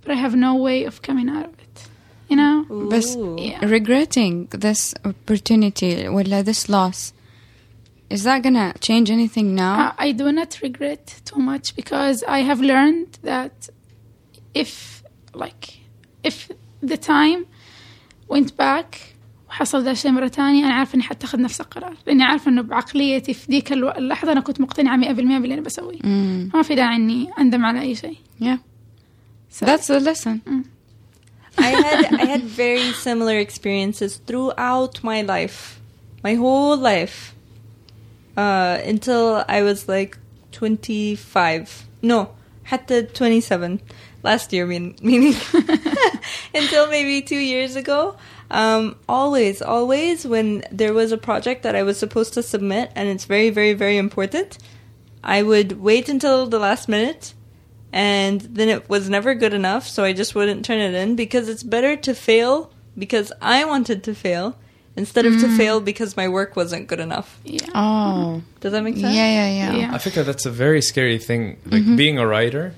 but 0.02 0.12
I 0.12 0.14
have 0.14 0.34
no 0.36 0.54
way 0.54 0.84
of 0.84 1.02
coming 1.02 1.28
out 1.28 1.46
of 1.46 1.52
it. 1.58 1.88
You 2.28 2.36
know? 2.36 2.66
But 2.68 3.06
yeah. 3.38 3.64
regretting 3.64 4.46
this 4.46 4.94
opportunity, 5.04 6.08
well, 6.08 6.42
this 6.42 6.68
loss, 6.68 7.12
is 8.08 8.22
that 8.24 8.42
gonna 8.42 8.74
change 8.80 9.10
anything 9.10 9.54
now? 9.54 9.94
I, 9.98 10.08
I 10.08 10.12
do 10.12 10.30
not 10.32 10.60
regret 10.62 11.20
too 11.24 11.40
much 11.40 11.74
because 11.74 12.22
I 12.24 12.40
have 12.40 12.60
learned 12.60 13.18
that 13.22 13.68
if, 14.54 15.02
like, 15.34 15.80
if 16.22 16.50
the 16.80 16.96
time 16.96 17.46
went 18.28 18.56
back, 18.56 19.15
وحصل 19.49 19.83
ذا 19.83 19.91
الشيء 19.91 20.11
مرة 20.11 20.27
تانية 20.27 20.65
أنا 20.65 20.73
عارفة 20.73 20.95
إني 20.95 21.03
حتاخذ 21.03 21.41
نفس 21.41 21.61
القرار 21.61 21.95
لأني 22.07 22.23
عارفة 22.23 22.51
إنه 22.51 22.61
بعقليتي 22.61 23.33
في 23.33 23.51
ذيك 23.51 23.71
الو- 23.73 23.89
اللحظة 23.91 24.31
أنا 24.31 24.41
كنت 24.41 24.61
مقتنعة 24.61 24.97
100% 24.97 25.13
باللي 25.13 25.53
أنا 25.53 25.61
بسويه 25.61 25.99
Mm, 25.99 26.55
ما 26.55 26.61
في 26.63 26.75
داعي 26.75 26.95
إني 26.95 27.29
أندم 27.39 27.65
على 27.65 27.81
أي 27.81 27.95
شيء 27.95 28.17
yeah, 28.41 28.57
So- 29.59 29.65
that's 29.65 29.87
the 29.87 29.99
lesson. 29.99 30.39
I 31.57 31.71
had 31.83 31.99
I 32.23 32.25
had 32.33 32.43
very 32.63 32.89
similar 33.07 33.37
experiences 33.47 34.11
throughout 34.27 34.93
my 35.11 35.19
life, 35.33 35.59
my 36.27 36.33
whole 36.43 36.77
life, 36.91 37.17
uh, 38.43 38.77
until 38.93 39.23
I 39.57 39.59
was 39.69 39.79
like 39.95 40.11
twenty 40.59 41.03
five. 41.35 41.65
No, 42.11 42.19
had 42.71 42.81
to 42.89 42.97
twenty 43.19 43.41
seven 43.51 43.71
last 44.27 44.47
year. 44.53 44.65
Mean, 44.71 44.85
meaning 45.09 45.35
until 46.59 46.83
maybe 46.95 47.15
two 47.31 47.43
years 47.53 47.75
ago. 47.83 47.99
um, 48.50 48.96
always, 49.08 49.60
always 49.60 50.26
when 50.26 50.64
there 50.70 50.92
was 50.92 51.12
a 51.12 51.18
project 51.18 51.62
that 51.64 51.74
I 51.74 51.82
was 51.82 51.98
supposed 51.98 52.34
to 52.34 52.42
submit, 52.42 52.92
and 52.94 53.08
it's 53.08 53.24
very, 53.24 53.50
very, 53.50 53.74
very 53.74 53.96
important. 53.96 54.58
I 55.24 55.42
would 55.42 55.80
wait 55.80 56.08
until 56.08 56.46
the 56.46 56.58
last 56.58 56.88
minute 56.88 57.34
and 57.92 58.40
then 58.42 58.68
it 58.68 58.88
was 58.90 59.08
never 59.08 59.34
good 59.34 59.54
enough, 59.54 59.88
so 59.88 60.04
I 60.04 60.12
just 60.12 60.34
wouldn't 60.34 60.64
turn 60.66 60.80
it 60.80 60.94
in 60.94 61.16
because 61.16 61.48
it's 61.48 61.62
better 61.62 61.96
to 61.96 62.14
fail 62.14 62.70
because 62.98 63.32
I 63.40 63.64
wanted 63.64 64.04
to 64.04 64.14
fail 64.14 64.58
instead 64.96 65.24
of 65.26 65.40
to 65.40 65.56
fail 65.56 65.80
because 65.80 66.16
my 66.16 66.28
work 66.28 66.56
wasn't 66.56 66.88
good 66.88 67.00
enough. 67.00 67.40
Yeah. 67.44 67.66
Oh. 67.74 68.42
Does 68.60 68.72
that 68.72 68.82
make 68.82 68.96
sense? 68.96 69.14
yeah, 69.14 69.28
yeah. 69.28 69.48
Yeah. 69.48 69.76
yeah. 69.76 69.94
I 69.94 69.98
think 69.98 70.14
that 70.16 70.26
that's 70.26 70.44
a 70.46 70.50
very 70.50 70.82
scary 70.82 71.18
thing. 71.18 71.58
Like 71.66 71.84
being 71.96 72.18
a 72.18 72.26
writer, 72.26 72.74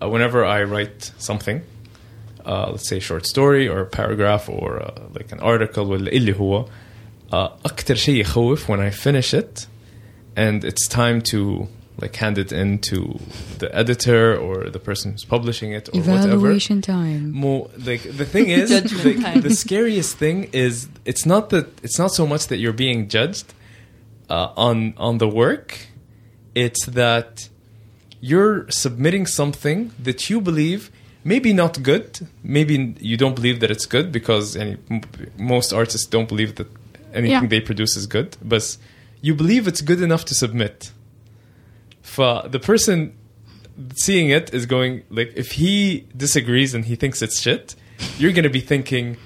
uh, 0.00 0.08
whenever 0.08 0.44
I 0.44 0.62
write 0.64 1.10
something, 1.18 1.62
uh, 2.45 2.69
let's 2.71 2.87
say 2.89 2.97
a 2.97 3.01
short 3.01 3.25
story 3.25 3.67
or 3.67 3.79
a 3.81 3.85
paragraph 3.85 4.49
or 4.49 4.81
uh, 4.81 4.91
like 5.13 5.31
an 5.31 5.39
article 5.39 5.85
ولا 5.85 6.11
اللي 6.11 6.33
هو 6.39 6.65
uh, 7.31 7.49
أكتر 7.65 7.95
شيء 7.95 8.15
يخوف 8.15 8.69
when 8.69 8.79
I 8.79 8.89
finish 8.89 9.33
it 9.33 9.67
and 10.35 10.63
it's 10.63 10.87
time 10.87 11.21
to 11.21 11.67
like 12.01 12.15
hand 12.15 12.37
it 12.37 12.51
in 12.51 12.79
to 12.79 13.19
the 13.59 13.73
editor 13.75 14.37
or 14.37 14.69
the 14.69 14.79
person 14.79 15.11
who's 15.11 15.25
publishing 15.25 15.71
it 15.73 15.89
or 15.89 15.99
whatever. 15.99 16.27
Evaluation 16.27 16.81
time. 16.81 17.33
Mo, 17.33 17.69
like 17.85 18.03
the 18.03 18.25
thing 18.25 18.49
is, 18.49 18.69
Judgment 18.69 19.05
like, 19.05 19.33
time. 19.33 19.41
the 19.41 19.53
scariest 19.53 20.17
thing 20.17 20.49
is 20.53 20.87
it's 21.05 21.25
not 21.25 21.49
that 21.49 21.67
it's 21.83 21.99
not 21.99 22.11
so 22.11 22.25
much 22.25 22.47
that 22.47 22.57
you're 22.57 22.79
being 22.87 23.09
judged 23.09 23.53
uh, 24.29 24.53
on 24.67 24.93
on 24.97 25.17
the 25.17 25.27
work. 25.27 25.67
It's 26.55 26.85
that 26.87 27.49
you're 28.21 28.69
submitting 28.69 29.25
something 29.25 29.91
that 30.07 30.29
you 30.29 30.41
believe 30.41 30.91
maybe 31.23 31.51
not 31.53 31.73
good. 31.83 32.19
Maybe 32.43 32.95
you 32.99 33.17
don't 33.17 33.35
believe 33.35 33.59
that 33.61 33.71
it's 33.71 33.85
good 33.85 34.11
because 34.11 34.55
any, 34.55 34.77
m- 34.89 35.01
most 35.37 35.73
artists 35.73 36.07
don't 36.07 36.27
believe 36.33 36.55
that 36.55 36.67
anything 37.13 37.43
Yeah. 37.43 37.47
they 37.55 37.61
produce 37.61 37.93
is 37.97 38.05
good. 38.07 38.37
But 38.43 38.77
you 39.21 39.33
believe 39.35 39.67
it's 39.67 39.81
good 39.81 40.01
enough 40.01 40.23
to 40.25 40.35
submit. 40.35 40.91
For 42.01 42.47
the 42.49 42.59
person 42.59 43.13
seeing 43.95 44.29
it 44.29 44.53
is 44.53 44.65
going 44.65 45.03
like 45.09 45.31
if 45.35 45.51
he 45.53 46.05
disagrees 46.15 46.73
and 46.73 46.85
he 46.85 46.95
thinks 46.95 47.21
it's 47.21 47.39
shit, 47.41 47.75
you're 48.17 48.31
gonna 48.31 48.49
be 48.49 48.59
thinking, 48.61 49.17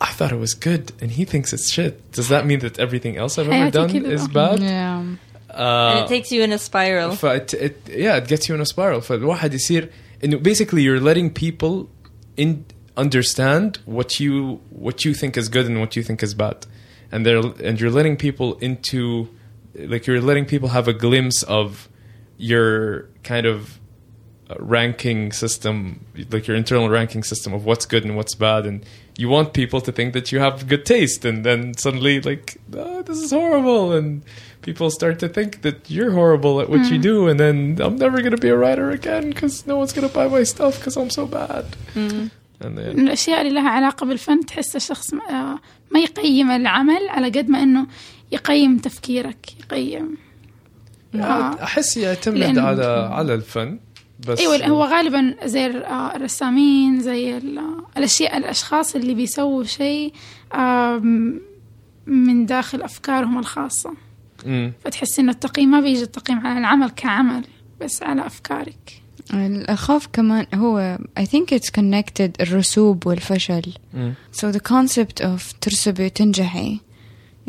I 0.00 0.10
thought 0.16 0.32
it 0.32 0.38
was 0.38 0.54
good 0.54 0.92
and 1.00 1.10
he 1.12 1.24
thinks 1.24 1.52
it's 1.52 1.70
shit. 1.70 2.10
Does 2.12 2.28
that 2.28 2.46
mean 2.46 2.60
that 2.60 2.78
everything 2.78 3.16
else 3.16 3.38
I've 3.38 3.48
ever 3.48 3.70
حياتي 3.70 3.72
done 3.72 3.90
كذا. 3.90 4.12
is 4.12 4.28
bad? 4.28 4.60
Yeah. 4.60 4.98
And 5.00 5.18
Uh, 5.52 6.02
it 6.04 6.08
takes 6.08 6.30
you 6.30 6.42
in 6.42 6.52
a 6.52 6.58
spiral. 6.58 7.10
فit, 7.16 7.54
it, 7.54 7.76
yeah, 7.90 8.16
it 8.16 8.28
gets 8.28 8.48
you 8.48 8.54
in 8.54 8.60
a 8.60 8.66
spiral. 8.66 9.00
فالواحد 9.00 9.54
يصير 9.54 9.88
and 10.21 10.41
basically 10.41 10.83
you're 10.83 10.99
letting 10.99 11.33
people 11.33 11.89
in 12.37 12.65
understand 12.97 13.79
what 13.85 14.19
you 14.19 14.61
what 14.69 15.05
you 15.05 15.13
think 15.13 15.37
is 15.37 15.49
good 15.49 15.65
and 15.65 15.79
what 15.79 15.95
you 15.95 16.03
think 16.03 16.23
is 16.23 16.33
bad. 16.33 16.65
And 17.11 17.25
they're 17.25 17.39
and 17.63 17.79
you're 17.79 17.91
letting 17.91 18.17
people 18.17 18.55
into 18.59 19.29
like 19.75 20.07
you're 20.07 20.21
letting 20.21 20.45
people 20.45 20.69
have 20.69 20.87
a 20.87 20.93
glimpse 20.93 21.43
of 21.43 21.89
your 22.37 23.09
kind 23.23 23.45
of 23.45 23.79
uh, 24.49 24.55
ranking 24.59 25.31
system 25.31 26.05
like 26.29 26.47
your 26.47 26.55
internal 26.55 26.89
ranking 26.89 27.23
system 27.23 27.53
of 27.53 27.65
what's 27.65 27.85
good 27.85 28.03
and 28.03 28.15
what's 28.15 28.35
bad. 28.35 28.65
And 28.65 28.85
you 29.17 29.29
want 29.29 29.53
people 29.53 29.81
to 29.81 29.91
think 29.91 30.13
that 30.13 30.31
you 30.31 30.39
have 30.39 30.67
good 30.67 30.85
taste. 30.85 31.25
And 31.25 31.45
then 31.45 31.75
suddenly 31.77 32.21
like 32.21 32.57
oh, 32.73 33.01
this 33.01 33.19
is 33.19 33.31
horrible. 33.31 33.93
And 33.93 34.23
people 34.67 34.89
start 34.99 35.15
to 35.23 35.27
think 35.37 35.51
that 35.65 35.77
you're 35.95 36.13
horrible 36.19 36.53
at 36.63 36.67
what 36.73 36.83
you 36.91 36.97
do, 37.11 37.17
and 37.29 37.37
then 37.43 37.55
I'm 37.85 37.95
never 38.05 38.17
gonna 38.25 38.43
be 38.47 38.51
a 38.57 38.59
writer 38.63 38.87
again 38.99 39.23
because 39.33 39.55
no 39.69 39.75
one's 39.79 39.93
gonna 39.97 40.13
buy 40.19 40.27
my 40.37 40.43
stuff 40.53 40.73
because 40.79 40.95
I'm 41.01 41.11
so 41.19 41.23
bad. 41.39 41.65
And 42.63 42.77
then 42.77 42.95
من 42.95 43.07
الأشياء 43.07 43.41
اللي 43.41 43.53
لها 43.53 43.69
علاقة 43.69 44.05
بالفن 44.05 44.39
تحس 44.45 44.75
الشخص 44.75 45.13
ما- 45.13 45.29
آه، 45.29 45.59
ما 45.91 45.99
يقيم 45.99 46.51
العمل 46.51 47.07
على 47.09 47.27
قد 47.29 47.49
ما 47.49 47.63
إنه 47.63 47.87
يقيم 48.31 48.77
تفكيرك 48.77 49.49
يقيم 49.59 50.17
آه. 51.15 51.63
أحس 51.63 51.97
يعتمد 51.97 52.57
على 52.57 52.85
على 53.11 53.33
الفن 53.33 53.79
بس 54.27 54.39
أيوه 54.39 54.65
هو 54.67 54.83
غالبا 54.83 55.35
زي 55.45 55.65
آه، 55.65 56.15
الرسامين 56.15 56.99
زي 56.99 57.37
ال- 57.37 57.61
الاشياء 57.97 58.37
الأشخاص 58.37 58.95
اللي 58.95 59.13
بيسووا 59.13 59.63
شيء 59.63 60.13
من 62.07 62.45
داخل 62.45 62.81
أفكارهم 62.81 63.39
الخاصة 63.39 63.93
مم. 64.45 64.73
فتحس 64.83 65.19
انه 65.19 65.31
التقييم 65.31 65.71
ما 65.71 65.79
بيجي 65.79 66.03
التقييم 66.03 66.47
على 66.47 66.59
العمل 66.59 66.89
كعمل 66.89 67.43
بس 67.81 68.03
على 68.03 68.25
أفكارك 68.25 69.01
الأخاف 69.33 70.07
كمان 70.13 70.45
هو 70.53 70.97
I 71.19 71.23
think 71.23 71.57
it's 71.57 71.69
connected 71.79 72.31
الرسوب 72.41 73.07
والفشل 73.07 73.73
مم. 73.93 74.13
so 74.37 74.45
the 74.51 74.59
concept 74.59 75.23
of 75.23 75.59
ترسبي 75.61 76.05
وتنجحي 76.05 76.79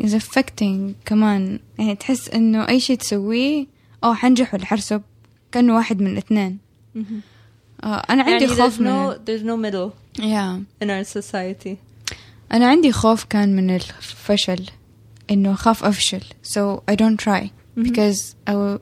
is 0.03 0.09
affecting 0.09 0.93
كمان 1.05 1.59
يعني 1.79 1.95
تحس 1.95 2.29
إنه 2.29 2.69
أي 2.69 2.79
شيء 2.79 2.97
تسويه 2.97 3.65
أو 4.03 4.13
حنجح 4.13 4.53
ولا 4.53 4.65
حرسب 4.65 5.01
كأنه 5.51 5.75
واحد 5.75 6.01
من 6.01 6.07
الاثنين 6.11 6.57
آه 7.83 8.03
أنا 8.09 8.23
عندي 8.23 8.45
يعني 8.45 8.47
خوف 8.47 8.77
there's 8.77 8.81
من 8.81 9.11
no 9.11 9.13
there's 9.15 9.43
no 9.43 9.57
middle 9.71 9.91
yeah. 10.21 10.83
in 10.83 10.87
our 10.89 11.17
society. 11.17 11.75
أنا 12.51 12.67
عندي 12.67 12.91
خوف 12.91 13.23
كان 13.23 13.55
من 13.55 13.75
الفشل 13.75 14.65
إنه 15.30 15.52
أخاف 15.52 15.84
أفشل 15.84 16.22
so 16.42 16.82
I 16.90 16.94
don't 16.94 17.18
try 17.18 17.50
because 17.76 18.34
I 18.46 18.52
will- 18.54 18.80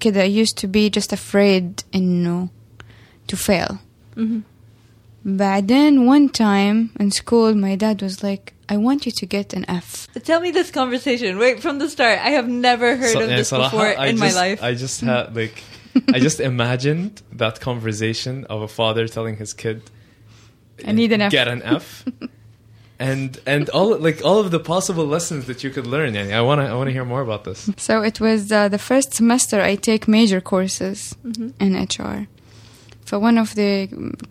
كده 0.00 0.22
I 0.24 0.26
used 0.44 0.56
to 0.58 0.66
be 0.68 0.90
just 0.90 1.12
afraid 1.12 1.84
إنه 1.94 2.48
to 3.32 3.36
fail 3.36 3.76
Mhm. 4.16 4.40
بعدين 5.24 6.06
one 6.06 6.28
time 6.28 6.90
in 6.98 7.10
school 7.10 7.54
my 7.54 7.76
dad 7.76 8.02
was 8.02 8.22
like 8.22 8.52
I 8.68 8.76
want 8.76 9.04
you 9.06 9.12
to 9.20 9.26
get 9.26 9.52
an 9.52 9.64
F 9.68 10.06
Tell 10.24 10.40
me 10.40 10.50
this 10.52 10.70
conversation. 10.70 11.30
Wait, 11.38 11.56
from 11.64 11.76
the 11.80 11.88
start. 11.88 12.18
I 12.28 12.30
have 12.38 12.48
never 12.48 12.88
heard 12.96 13.12
So- 13.16 13.20
of 13.24 13.30
yeah, 13.30 13.36
this 13.36 13.50
صراحة, 13.50 13.70
before 13.70 13.86
I 13.98 14.06
in 14.06 14.16
just, 14.16 14.26
my 14.26 14.32
life. 14.42 14.58
I 14.62 14.72
just 14.74 15.00
had 15.00 15.34
like 15.40 15.56
I 16.14 16.18
just 16.20 16.38
imagined 16.52 17.12
that 17.42 17.54
conversation 17.60 18.34
of 18.52 18.58
a 18.62 18.68
father 18.68 19.04
telling 19.08 19.36
his 19.42 19.52
kid 19.62 19.78
I 20.88 20.92
need 20.92 21.10
an 21.16 21.20
F. 21.20 21.32
get 21.38 21.48
an 21.48 21.62
F 21.64 21.86
and 22.98 23.30
and 23.54 23.64
all 23.76 23.90
like 24.06 24.18
all 24.28 24.38
of 24.44 24.48
the 24.56 24.62
possible 24.74 25.06
lessons 25.16 25.42
that 25.46 25.58
you 25.64 25.70
could 25.74 25.86
learn 25.94 26.10
yani, 26.18 26.32
I 26.40 26.42
want 26.48 26.58
to 26.60 26.66
I 26.72 26.74
want 26.78 26.88
to 26.90 26.94
hear 26.98 27.06
more 27.14 27.22
about 27.28 27.42
this 27.48 27.60
so 27.88 27.94
it 28.10 28.16
was 28.26 28.40
uh, 28.52 28.68
the 28.76 28.82
first 28.90 29.08
semester 29.20 29.56
I 29.72 29.74
take 29.90 30.02
major 30.18 30.40
courses 30.52 30.98
in 31.64 31.70
HR 31.98 32.18
for 33.08 33.18
one 33.28 33.36
of 33.44 33.48
the 33.60 33.72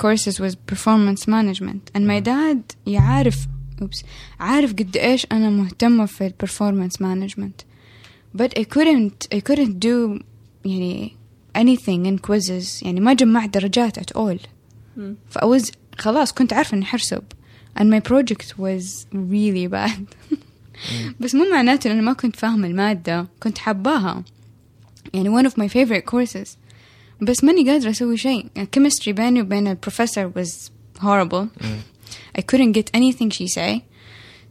courses 0.05 0.33
was 0.43 0.53
performance 0.73 1.21
management 1.37 1.83
and 1.95 2.03
my 2.13 2.19
dad 2.19 2.59
يعرف 2.85 3.47
oops 3.81 4.03
عارف 4.39 4.73
قد 4.73 4.97
إيش 4.97 5.27
أنا 5.31 5.49
مهتمة 5.49 6.05
في 6.05 6.33
performance 6.43 7.01
management 7.01 7.65
but 8.37 8.51
I 8.59 8.63
couldn't 8.63 9.27
I 9.37 9.39
couldn't 9.39 9.79
do 9.79 10.21
يعني 10.65 11.15
anything 11.55 12.05
in 12.05 12.17
quizzes 12.19 12.83
يعني 12.83 12.99
ما 12.99 13.13
جمعت 13.13 13.49
درجات 13.49 13.99
at 13.99 14.17
all 14.17 14.37
Hmm. 14.97 15.15
فأوز 15.29 15.71
خلاص 15.97 16.33
كنت 16.33 16.53
عارفة 16.53 16.75
إني 16.77 16.85
حرسب 16.85 17.23
and 17.79 17.89
my 17.89 17.99
project 17.99 18.57
was 18.57 19.05
really 19.13 19.67
bad 19.67 20.05
بس 21.19 21.35
مو 21.35 21.45
معناته 21.51 21.87
إن 21.87 21.91
أنا 21.91 22.01
ما 22.01 22.13
كنت 22.13 22.35
فاهمة 22.35 22.67
المادة 22.67 23.27
كنت 23.39 23.57
حباها 23.57 24.23
يعني 25.13 25.29
one 25.41 25.45
of 25.51 25.53
my 25.53 25.67
favorite 25.67 26.05
courses 26.15 26.49
بس 27.21 27.43
ماني 27.43 27.69
قادرة 27.71 27.89
أسوي 27.89 28.17
شيء 28.17 28.45
يعني 28.55 28.67
chemistry 28.77 29.09
بيني 29.09 29.41
وبين 29.41 29.67
البروفيسور 29.67 30.31
was 30.31 30.69
horrible 31.01 31.47
I 32.37 32.41
couldn't 32.41 32.71
get 32.71 32.89
anything 32.93 33.29
she 33.29 33.47
say 33.47 33.83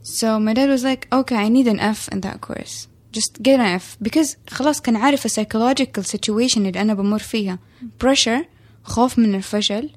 so 0.03 0.39
my 0.39 0.53
dad 0.55 0.68
was 0.68 0.85
like 0.85 1.09
okay 1.12 1.37
I 1.37 1.49
need 1.49 1.66
an 1.68 1.81
F 1.81 2.09
in 2.12 2.20
that 2.20 2.41
course 2.41 2.89
just 3.12 3.43
get 3.43 3.59
an 3.61 3.81
F 3.81 3.97
because 4.03 4.37
خلاص 4.49 4.81
كان 4.81 4.97
عارف 4.97 5.26
ال 5.26 5.31
psychological 5.31 6.03
situation 6.03 6.57
اللي 6.57 6.81
أنا 6.81 6.95
بمر 6.95 7.18
فيها 7.18 7.59
pressure 8.05 8.45
خوف 8.85 9.18
من 9.18 9.35
الفشل 9.35 9.91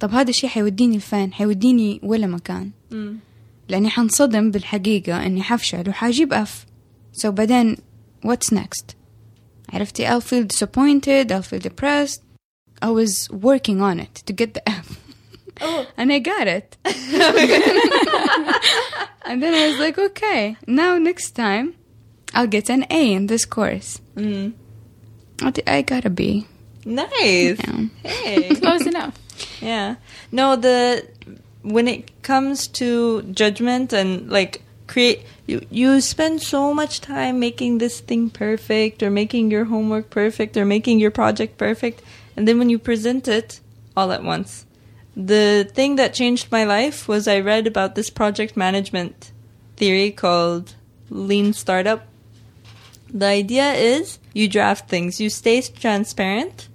طب 0.00 0.14
هذا 0.14 0.30
الشيء 0.30 0.50
حيوديني 0.50 0.96
لفين 0.96 1.32
حيوديني 1.32 2.00
ولا 2.02 2.26
مكان 2.26 2.70
Mm. 2.92 2.94
لأني 3.68 3.90
حنصدم 3.90 4.50
بالحقيقة 4.50 5.26
إني 5.26 5.42
حفشل 5.42 5.88
وحاجيب 5.88 6.32
أف 6.32 6.66
so 7.16 7.26
بعدين 7.26 7.76
what's 8.26 8.54
next 8.54 8.84
عرفتي 9.72 10.06
I'll 10.08 10.20
feel 10.22 10.44
disappointed 10.56 11.32
I'll 11.32 11.42
feel 11.52 11.60
depressed 11.68 12.20
I 12.82 12.88
was 12.90 13.28
working 13.30 13.80
on 13.80 14.00
it 14.00 14.14
to 14.26 14.32
get 14.32 14.54
the 14.54 14.68
F 14.68 14.88
Oh. 15.62 15.84
and 15.98 16.10
I 16.10 16.18
got 16.32 16.46
it 16.56 16.68
and 19.26 19.42
then 19.42 19.52
I 19.54 19.68
was 19.68 19.78
like 19.78 19.98
okay 19.98 20.56
now 20.66 20.96
next 20.98 21.30
time 21.44 21.74
I'll 22.34 22.46
get 22.56 22.70
an 22.70 22.84
A 22.90 23.12
in 23.18 23.26
this 23.26 23.44
course 23.44 24.00
Mm. 24.16 24.52
I 25.66 25.82
got 25.82 26.04
a 26.04 26.10
B 26.10 26.46
Nice. 26.84 27.58
yeah. 27.58 27.84
Hey. 28.02 28.54
close 28.62 28.86
enough 28.92 29.14
Yeah. 29.60 29.96
No, 30.32 30.56
the 30.56 31.06
when 31.62 31.88
it 31.88 32.22
comes 32.22 32.66
to 32.66 33.22
judgment 33.22 33.92
and 33.92 34.30
like 34.30 34.62
create 34.86 35.22
you 35.46 35.64
you 35.70 36.00
spend 36.00 36.42
so 36.42 36.74
much 36.74 37.00
time 37.00 37.38
making 37.38 37.78
this 37.78 38.00
thing 38.00 38.30
perfect 38.30 39.02
or 39.02 39.10
making 39.10 39.50
your 39.50 39.66
homework 39.66 40.10
perfect 40.10 40.56
or 40.56 40.64
making 40.64 40.98
your 40.98 41.10
project 41.10 41.58
perfect 41.58 42.02
and 42.36 42.48
then 42.48 42.58
when 42.58 42.70
you 42.70 42.78
present 42.78 43.28
it 43.28 43.60
all 43.96 44.12
at 44.12 44.24
once. 44.24 44.66
The 45.16 45.68
thing 45.74 45.96
that 45.96 46.14
changed 46.14 46.50
my 46.50 46.64
life 46.64 47.08
was 47.08 47.28
I 47.28 47.40
read 47.40 47.66
about 47.66 47.94
this 47.94 48.10
project 48.10 48.56
management 48.56 49.32
theory 49.76 50.10
called 50.10 50.74
lean 51.10 51.52
startup. 51.52 52.06
The 53.12 53.26
idea 53.26 53.72
is 53.72 54.18
you 54.32 54.48
draft 54.48 54.88
things, 54.88 55.20
you 55.20 55.30
stay 55.30 55.60
transparent 55.62 56.68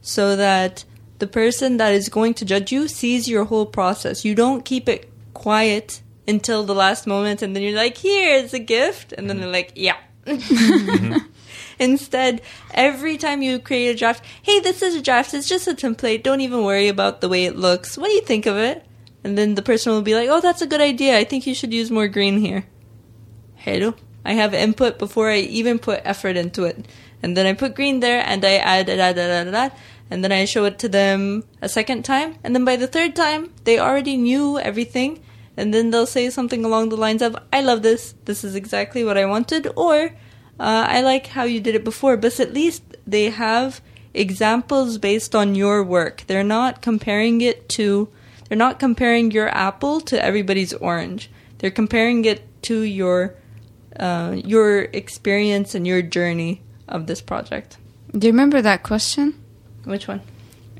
so 0.00 0.36
that 0.36 0.84
the 1.22 1.28
person 1.28 1.76
that 1.76 1.92
is 1.92 2.08
going 2.08 2.34
to 2.34 2.44
judge 2.44 2.72
you 2.72 2.88
sees 2.88 3.28
your 3.28 3.44
whole 3.44 3.64
process. 3.64 4.24
You 4.24 4.34
don't 4.34 4.64
keep 4.64 4.88
it 4.88 5.08
quiet 5.34 6.02
until 6.26 6.64
the 6.64 6.74
last 6.74 7.06
moment, 7.06 7.42
and 7.42 7.54
then 7.54 7.62
you're 7.62 7.76
like, 7.76 7.96
here, 7.96 8.34
it's 8.38 8.52
a 8.52 8.58
gift," 8.58 9.12
and 9.12 9.30
then 9.30 9.38
they're 9.38 9.56
like, 9.60 9.70
"Yeah." 9.76 9.98
Mm-hmm. 10.26 11.18
Instead, 11.78 12.42
every 12.74 13.16
time 13.18 13.40
you 13.40 13.60
create 13.60 13.94
a 13.94 13.96
draft, 13.96 14.24
hey, 14.42 14.58
this 14.58 14.82
is 14.82 14.96
a 14.96 15.00
draft. 15.00 15.32
It's 15.32 15.48
just 15.48 15.68
a 15.68 15.74
template. 15.74 16.24
Don't 16.24 16.40
even 16.40 16.64
worry 16.64 16.88
about 16.88 17.20
the 17.20 17.28
way 17.28 17.44
it 17.44 17.54
looks. 17.54 17.96
What 17.96 18.08
do 18.08 18.14
you 18.14 18.22
think 18.22 18.46
of 18.46 18.56
it? 18.56 18.84
And 19.22 19.38
then 19.38 19.54
the 19.54 19.62
person 19.62 19.92
will 19.92 20.02
be 20.02 20.16
like, 20.16 20.28
oh, 20.28 20.40
that's 20.40 20.62
a 20.62 20.66
good 20.66 20.80
idea. 20.80 21.16
I 21.16 21.22
think 21.22 21.46
you 21.46 21.54
should 21.54 21.72
use 21.72 21.88
more 21.88 22.08
green 22.08 22.38
here. 22.38 22.66
Hello. 23.54 23.94
I 24.24 24.32
have 24.32 24.54
input 24.54 24.98
before 24.98 25.30
I 25.30 25.38
even 25.38 25.78
put 25.78 26.00
effort 26.04 26.36
into 26.36 26.64
it. 26.64 26.86
And 27.22 27.36
then 27.36 27.46
I 27.46 27.52
put 27.52 27.76
green 27.76 28.00
there 28.00 28.22
and 28.26 28.44
I 28.44 28.56
add, 28.56 28.90
add, 28.90 28.98
add, 28.98 29.18
add, 29.18 29.46
add, 29.46 29.54
add. 29.54 29.72
And 30.10 30.22
then 30.22 30.32
I 30.32 30.44
show 30.44 30.64
it 30.64 30.78
to 30.80 30.88
them 30.88 31.44
a 31.62 31.68
second 31.68 32.04
time. 32.04 32.36
And 32.44 32.54
then 32.54 32.64
by 32.64 32.76
the 32.76 32.86
third 32.86 33.16
time, 33.16 33.52
they 33.64 33.78
already 33.78 34.16
knew 34.16 34.58
everything. 34.58 35.22
And 35.56 35.72
then 35.72 35.90
they'll 35.90 36.06
say 36.06 36.28
something 36.30 36.64
along 36.64 36.88
the 36.88 36.96
lines 36.96 37.22
of, 37.22 37.36
I 37.52 37.60
love 37.62 37.82
this. 37.82 38.14
This 38.24 38.44
is 38.44 38.54
exactly 38.54 39.04
what 39.04 39.16
I 39.16 39.24
wanted. 39.26 39.68
Or, 39.76 40.14
uh, 40.60 40.86
I 40.88 41.00
like 41.02 41.28
how 41.28 41.44
you 41.44 41.60
did 41.60 41.74
it 41.74 41.84
before. 41.84 42.16
But 42.16 42.40
at 42.40 42.52
least 42.52 42.82
they 43.06 43.30
have 43.30 43.80
examples 44.14 44.98
based 44.98 45.34
on 45.34 45.54
your 45.54 45.82
work. 45.82 46.24
They're 46.26 46.44
not 46.44 46.82
comparing 46.82 47.40
it 47.40 47.68
to, 47.70 48.08
they're 48.48 48.58
not 48.58 48.78
comparing 48.78 49.30
your 49.30 49.48
apple 49.48 50.00
to 50.02 50.22
everybody's 50.22 50.74
orange. 50.74 51.30
They're 51.58 51.70
comparing 51.70 52.24
it 52.24 52.62
to 52.64 52.82
your, 52.82 53.34
uh, 53.98 54.36
your 54.44 54.82
experience 54.82 55.74
and 55.74 55.86
your 55.86 56.02
journey 56.02 56.60
of 56.88 57.06
this 57.06 57.22
project. 57.22 57.78
Do 58.16 58.26
you 58.26 58.32
remember 58.32 58.60
that 58.60 58.82
question? 58.82 59.41
Which 59.84 60.06
one? 60.08 60.20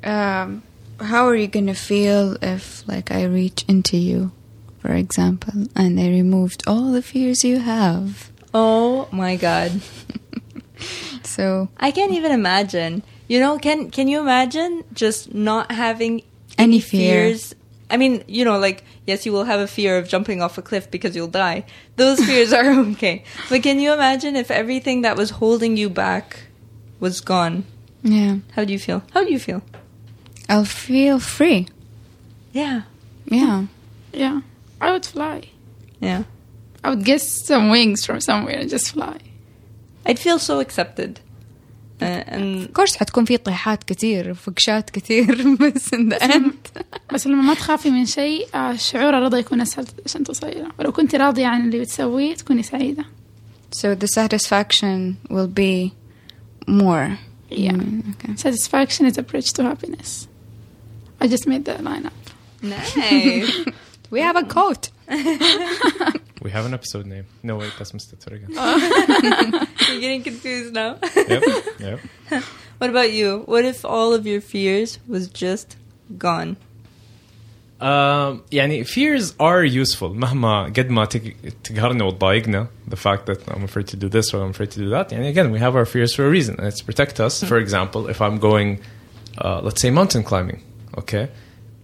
Um, 0.04 0.62
how 1.00 1.26
are 1.26 1.34
you 1.36 1.46
gonna 1.48 1.74
feel 1.74 2.36
if, 2.42 2.86
like, 2.88 3.10
I 3.10 3.24
reach 3.24 3.64
into 3.68 3.96
you, 3.96 4.32
for 4.80 4.92
example, 4.92 5.66
and 5.74 5.98
I 5.98 6.08
removed 6.08 6.62
all 6.66 6.92
the 6.92 7.02
fears 7.02 7.44
you 7.44 7.58
have? 7.60 8.30
Oh 8.54 9.08
my 9.12 9.36
god. 9.36 9.80
So 11.24 11.68
I 11.78 11.92
can't 11.92 12.12
even 12.12 12.32
imagine. 12.32 13.02
You 13.28 13.38
know, 13.38 13.56
can 13.58 13.90
can 13.90 14.08
you 14.08 14.18
imagine 14.20 14.82
just 14.92 15.32
not 15.32 15.70
having 15.70 16.22
Any 16.58 16.80
fear. 16.80 17.28
fears? 17.30 17.54
I 17.88 17.96
mean, 17.96 18.24
you 18.26 18.44
know, 18.44 18.58
like 18.58 18.82
yes, 19.06 19.24
you 19.24 19.32
will 19.32 19.44
have 19.44 19.60
a 19.60 19.68
fear 19.68 19.96
of 19.96 20.08
jumping 20.08 20.42
off 20.42 20.58
a 20.58 20.62
cliff 20.62 20.90
because 20.90 21.14
you'll 21.14 21.28
die. 21.28 21.64
Those 21.96 22.18
fears 22.26 22.52
are 22.52 22.68
okay. 22.90 23.22
But 23.48 23.62
can 23.62 23.78
you 23.78 23.92
imagine 23.92 24.34
if 24.34 24.50
everything 24.50 25.02
that 25.02 25.16
was 25.16 25.30
holding 25.30 25.76
you 25.76 25.88
back 25.88 26.40
was 26.98 27.20
gone? 27.20 27.64
yeah, 28.03 28.37
How 28.55 28.63
do 28.65 28.71
you 28.73 28.79
feel? 28.79 29.01
How 29.13 29.23
do 29.23 29.31
you 29.31 29.39
feel? 29.39 29.61
I'll 30.49 30.65
feel 30.65 31.19
free. 31.19 31.67
Yeah. 32.53 32.81
Yeah. 33.25 33.65
Yeah. 34.13 34.41
I 34.79 34.91
would 34.93 35.05
fly. 35.05 35.49
Yeah. 35.99 36.23
I 36.83 36.89
would 36.91 37.03
get 37.03 37.21
some 37.21 37.69
wings 37.69 38.05
from 38.05 38.21
somewhere 38.21 38.57
and 38.59 38.69
just 38.69 38.91
fly. 38.91 39.17
I'd 40.05 40.19
feel 40.19 40.39
so 40.39 40.59
accepted. 40.59 41.19
Uh, 42.01 42.05
and 42.27 42.63
Of 42.65 42.73
course 42.73 42.95
حتكون 42.97 43.25
في 43.25 43.37
طيحات 43.37 43.83
كتير 43.83 44.33
فقشات 44.33 44.89
كتير 44.89 45.55
بس 45.61 45.95
in 45.95 46.09
the 46.13 46.19
end 46.19 46.81
بس 47.13 47.27
لما 47.27 47.41
ما 47.41 47.53
تخافي 47.53 47.89
من 47.89 48.05
شيء 48.05 48.47
آه، 48.55 48.75
شعور 48.75 49.17
الرضا 49.17 49.37
يكون 49.37 49.61
أسهل 49.61 49.85
عشان 50.05 50.23
توصلي 50.23 50.51
له 50.51 50.71
ولو 50.79 50.91
كنت 50.91 51.15
راضية 51.15 51.45
عن 51.47 51.65
اللي 51.65 51.79
بتسويه 51.79 52.35
تكوني 52.35 52.63
سعيدة 52.63 53.05
so 53.75 53.95
the 53.95 54.07
satisfaction 54.07 55.17
will 55.29 55.47
be 55.47 55.91
more. 56.67 57.17
Yeah. 57.58 57.72
Mm, 57.72 58.14
okay. 58.14 58.36
Satisfaction 58.36 59.06
is 59.06 59.18
a 59.18 59.22
bridge 59.22 59.52
to 59.54 59.62
happiness. 59.62 60.28
I 61.20 61.28
just 61.28 61.46
made 61.46 61.64
that 61.66 61.82
line 61.84 62.06
up. 62.06 62.12
nice. 62.62 63.64
We 64.10 64.20
have 64.20 64.36
a 64.36 64.44
quote. 64.44 64.90
We 66.42 66.50
have 66.50 66.66
an 66.66 66.74
episode 66.74 67.06
name. 67.06 67.26
No, 67.44 67.56
wait, 67.56 67.72
that's 67.78 67.92
Mr. 67.92 68.16
Turgan. 68.16 68.48
You're 69.88 70.00
getting 70.00 70.22
confused 70.24 70.74
now. 70.74 70.98
yep, 71.14 71.42
yep. 71.78 72.00
What 72.78 72.90
about 72.90 73.12
you? 73.12 73.42
What 73.46 73.64
if 73.64 73.84
all 73.84 74.12
of 74.12 74.26
your 74.26 74.40
fears 74.40 74.98
was 75.06 75.28
just 75.28 75.76
gone? 76.18 76.56
Um, 77.81 78.41
يعني 78.51 78.83
fears 78.87 79.35
are 79.39 79.63
useful 79.63 80.09
مهما 80.09 80.63
قد 80.73 80.89
ما 80.89 81.05
تق- 81.05 81.35
تقهرنا 81.63 82.03
وتضايقنا 82.03 82.67
the 82.89 82.95
fact 82.95 83.27
that 83.27 83.39
I'm 83.49 83.63
afraid 83.63 83.87
to 83.87 83.95
do 83.95 84.09
this 84.09 84.33
or 84.33 84.41
I'm 84.43 84.49
afraid 84.49 84.71
to 84.71 84.79
do 84.79 84.89
that 84.89 85.11
يعني 85.11 85.29
again 85.29 85.51
we 85.51 85.59
have 85.59 85.75
our 85.75 85.85
fears 85.85 86.15
for 86.15 86.25
a 86.25 86.29
reason 86.29 86.55
and 86.57 86.65
it's 86.67 86.79
to 86.79 86.85
protect 86.85 87.19
us 87.19 87.43
for 87.43 87.57
example 87.57 88.07
if 88.09 88.19
I'm 88.19 88.39
going 88.39 88.79
uh, 89.37 89.61
let's 89.61 89.79
say 89.79 89.91
mountain 89.91 90.23
climbing 90.23 90.63
okay 90.97 91.29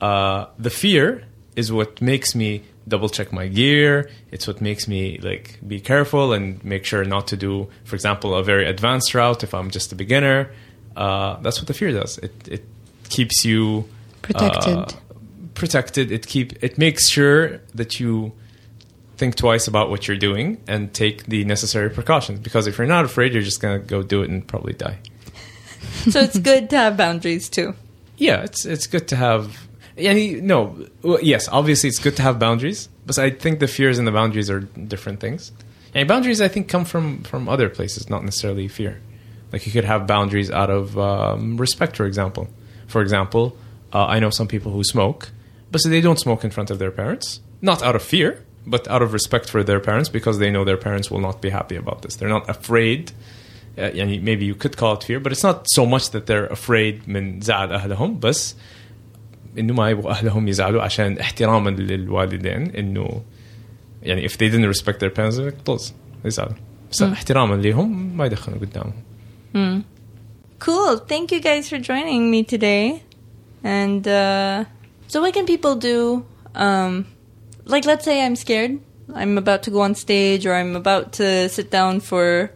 uh, 0.01 0.47
the 0.57 0.71
fear 0.71 1.26
is 1.55 1.71
what 1.71 2.01
makes 2.01 2.34
me 2.34 2.63
double 2.88 3.07
check 3.07 3.32
my 3.32 3.47
gear 3.47 4.09
it's 4.32 4.47
what 4.47 4.61
makes 4.61 4.88
me 4.88 5.19
like 5.30 5.59
be 5.67 5.80
careful 5.80 6.34
and 6.34 6.45
make 6.65 6.86
sure 6.86 7.03
not 7.05 7.28
to 7.28 7.38
do 7.38 7.67
for 7.86 7.95
example 7.95 8.34
a 8.34 8.43
very 8.43 8.65
advanced 8.67 9.13
route 9.13 9.43
if 9.43 9.53
I'm 9.53 9.69
just 9.69 9.91
a 9.91 9.95
beginner 9.95 10.49
uh, 10.97 11.39
that's 11.43 11.59
what 11.59 11.67
the 11.67 11.76
fear 11.76 11.91
does 11.91 12.17
it, 12.17 12.34
it 12.47 12.63
keeps 13.09 13.45
you 13.45 13.86
Protected. 14.24 14.95
protected. 15.59 16.11
It 16.11 16.26
keep 16.26 16.62
it 16.62 16.78
makes 16.78 17.09
sure 17.09 17.59
that 17.74 18.00
you 18.00 18.32
think 19.16 19.34
twice 19.34 19.66
about 19.66 19.90
what 19.90 20.06
you're 20.06 20.16
doing 20.16 20.62
and 20.68 20.94
take 20.94 21.26
the 21.26 21.44
necessary 21.44 21.90
precautions. 21.90 22.40
Because 22.40 22.66
if 22.66 22.78
you're 22.78 22.86
not 22.86 23.04
afraid, 23.04 23.34
you're 23.34 23.42
just 23.42 23.61
gonna 23.61 23.78
go 23.80 24.02
do 24.02 24.22
it 24.22 24.30
and 24.30 24.46
probably 24.46 24.72
die. 24.72 24.98
So 26.11 26.20
it's 26.20 26.38
good 26.38 26.70
to 26.70 26.76
have 26.76 26.96
boundaries 26.96 27.48
too. 27.48 27.74
Yeah, 28.16 28.42
it's 28.42 28.64
it's 28.64 28.86
good 28.86 29.09
to 29.09 29.16
have. 29.16 29.68
Yani, 29.96 30.40
no, 30.40 30.86
well, 31.02 31.18
yes, 31.22 31.48
obviously 31.48 31.88
it's 31.88 31.98
good 31.98 32.16
to 32.16 32.22
have 32.22 32.38
boundaries, 32.38 32.88
but 33.04 33.18
I 33.18 33.30
think 33.30 33.59
the 33.59 33.66
fears 33.66 33.98
and 33.98 34.06
the 34.06 34.12
boundaries 34.12 34.48
are 34.48 34.61
different 34.61 35.18
things. 35.18 35.50
And 35.94 36.06
boundaries, 36.06 36.40
I 36.40 36.48
think, 36.48 36.68
come 36.68 36.84
from 36.84 37.22
from 37.22 37.48
other 37.48 37.68
places, 37.68 38.09
not 38.09 38.24
necessarily 38.24 38.68
fear. 38.68 39.00
Like 39.52 39.66
you 39.66 39.72
could 39.72 39.84
have 39.84 40.06
boundaries 40.06 40.50
out 40.50 40.70
of 40.70 40.98
um, 40.98 41.56
respect, 41.56 41.96
for 41.96 42.06
example. 42.06 42.48
For 42.86 43.02
example, 43.02 43.56
uh, 43.92 44.06
I 44.06 44.18
know 44.18 44.30
some 44.30 44.48
people 44.48 44.72
who 44.72 44.84
smoke, 44.84 45.30
but 45.71 45.80
so 45.82 45.89
they 45.89 46.01
don't 46.01 46.19
smoke 46.19 46.43
in 46.43 46.51
front 46.51 46.69
of 46.69 46.78
their 46.80 46.91
parents, 46.91 47.39
not 47.61 47.82
out 47.82 47.95
of 47.95 48.03
fear, 48.03 48.43
but 48.65 48.88
out 48.88 49.01
of 49.01 49.13
respect 49.13 49.49
for 49.49 49.63
their 49.63 49.80
parents 49.80 50.09
because 50.09 50.39
they 50.39 50.49
know 50.49 50.63
their 50.63 50.78
parents 50.78 51.09
will 51.11 51.19
not 51.19 51.41
be 51.41 51.49
happy 51.49 51.76
about 51.76 52.01
this. 52.03 52.15
They're 52.15 52.30
not 52.38 52.49
afraid. 52.49 53.11
Uh, 53.78 53.89
يعني 53.89 54.21
maybe 54.21 54.45
you 54.45 54.55
could 54.55 54.78
call 54.78 54.93
it 54.93 55.03
fear, 55.03 55.19
but 55.19 55.32
it's 55.32 55.43
not 55.43 55.65
so 55.69 55.86
much 55.86 56.11
that 56.11 56.28
they're 56.28 56.45
afraid 56.47 57.07
من 57.07 57.41
زعل 57.41 57.71
أهلهم 57.71 58.19
بس 58.19 58.55
إنه 59.57 59.74
ما 59.74 59.89
يبغوا 59.89 60.11
أهلهم 60.11 60.47
يزعلوا 60.47 60.82
عشان 60.82 61.17
احتراما 61.19 61.69
للوالدين 61.69 62.76
إنه 62.76 63.21
يعني 64.03 64.30
if 64.30 64.38
they 64.38 64.49
didn't 64.49 64.67
respect 64.67 64.99
their 64.99 65.09
parents 65.09 65.38
like 65.38 65.63
طز 65.65 65.93
يزعلوا 66.26 66.55
بس 66.91 67.01
احتراما 67.01 67.55
ليهم 67.55 68.17
ما 68.17 68.26
يدخلوا 68.26 68.57
قدامهم 68.59 69.84
Cool. 70.59 70.97
Thank 70.97 71.32
you 71.34 71.41
guys 71.41 71.67
for 71.67 71.78
joining 71.78 72.32
me 72.32 72.43
today. 72.45 73.03
And 73.65 74.07
uh, 74.07 74.63
so, 75.09 75.20
what 75.20 75.34
can 75.34 75.46
people 75.46 75.74
do? 75.74 76.24
Um, 76.54 77.06
like, 77.64 77.84
let's 77.84 78.04
say 78.04 78.24
I'm 78.24 78.36
scared. 78.36 78.78
I'm 79.14 79.38
about 79.38 79.62
to 79.64 79.70
go 79.70 79.80
on 79.80 79.94
stage, 79.94 80.46
or 80.46 80.54
I'm 80.54 80.76
about 80.76 81.12
to 81.14 81.48
sit 81.48 81.70
down 81.70 82.00
for 82.00 82.52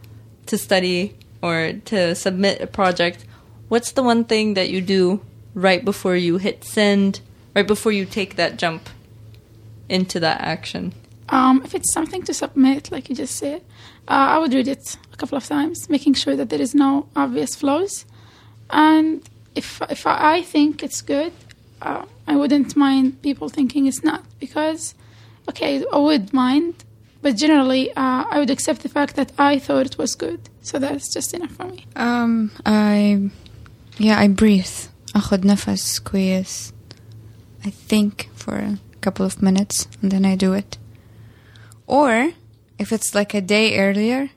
to 0.47 0.59
study 0.59 1.17
or 1.43 1.73
to 1.87 2.15
submit 2.15 2.61
a 2.61 2.67
project. 2.67 3.25
What's 3.69 3.93
the 3.93 4.03
one 4.03 4.25
thing 4.25 4.55
that 4.55 4.71
you 4.71 4.81
do 4.81 5.23
right 5.55 5.85
before 5.85 6.15
you 6.15 6.39
hit 6.39 6.63
send? 6.63 7.21
Right 7.55 7.67
before 7.67 7.93
you 7.93 8.05
take 8.05 8.37
that 8.37 8.57
jump 8.57 8.89
into 9.89 10.21
that 10.21 10.41
action? 10.41 10.93
Um, 11.29 11.63
if 11.65 11.75
it's 11.75 11.93
something 11.93 12.23
to 12.25 12.35
submit, 12.35 12.93
like 12.93 13.09
you 13.09 13.17
just 13.17 13.37
said, 13.37 13.63
uh, 14.09 14.35
I 14.35 14.39
would 14.39 14.53
read 14.53 14.69
it 14.69 14.97
a 15.13 15.17
couple 15.17 15.39
of 15.39 15.47
times, 15.47 15.89
making 15.89 16.15
sure 16.15 16.37
that 16.37 16.51
there 16.51 16.61
is 16.61 16.75
no 16.75 17.09
obvious 17.17 17.55
flaws. 17.55 18.05
And 18.71 19.23
if 19.55 19.81
if 19.89 20.07
I 20.07 20.43
think 20.43 20.83
it's 20.83 21.01
good, 21.03 21.33
uh, 21.81 22.05
I 22.28 22.36
wouldn't 22.36 22.76
mind 22.76 23.22
people 23.22 23.48
thinking 23.50 23.86
it's 23.88 24.04
not 24.04 24.24
because, 24.40 24.96
okay, 25.50 25.84
I 25.92 25.98
would 25.98 26.34
mind, 26.34 26.74
but 27.22 27.36
generally 27.36 27.84
uh, 27.92 28.24
I 28.34 28.36
would 28.40 28.50
accept 28.50 28.80
the 28.82 28.90
fact 28.90 29.16
that 29.16 29.32
I 29.38 29.60
thought 29.60 29.86
it 29.86 29.98
was 29.98 30.16
good. 30.16 30.42
So 30.62 30.80
that's 30.80 31.08
just 31.14 31.34
enough 31.34 31.52
for 31.52 31.66
me. 31.66 31.86
Um, 31.96 32.52
I, 32.66 33.30
yeah, 33.98 34.20
I 34.20 34.28
breathe. 34.28 34.78
أخذ 35.16 35.48
نفس 35.48 36.00
كويس. 36.00 36.74
I 37.64 37.70
think 37.70 38.30
for 38.36 38.56
a 38.56 38.80
couple 39.02 39.26
of 39.26 39.42
minutes 39.42 39.88
and 40.02 40.12
then 40.12 40.26
I 40.26 40.36
do 40.36 40.54
it. 40.54 40.78
Or 41.88 42.32
if 42.78 42.92
it's 42.92 43.16
like 43.16 43.34
a 43.34 43.42
day 43.42 43.80
earlier, 43.80 44.30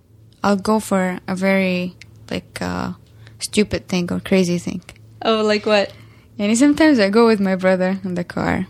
I'll 0.43 0.57
go 0.57 0.81
for 0.81 1.21
a 1.29 1.35
very 1.35 1.97
like 2.31 2.63
uh, 2.63 2.93
stupid 3.41 3.89
thing 3.89 4.11
or 4.13 4.21
crazy 4.21 4.59
thing. 4.59 4.83
Oh, 5.23 5.43
like 5.43 5.67
what? 5.67 5.93
And 6.39 6.57
sometimes 6.59 6.99
I 6.99 7.09
go 7.11 7.27
with 7.27 7.41
my 7.41 7.55
brother 7.65 7.91
in 8.05 8.15
the 8.15 8.25
car. 8.25 8.67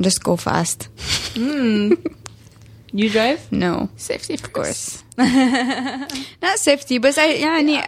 Just 0.00 0.22
go 0.24 0.36
fast. 0.36 0.88
Hmm. 1.36 1.92
you 2.92 3.08
drive? 3.10 3.40
No, 3.50 3.88
Safety, 3.96 4.34
of 4.34 4.52
course. 4.52 4.82
not 6.42 6.58
safety 6.58 6.98
بس 6.98 7.18
I 7.18 7.22
يعني 7.22 7.78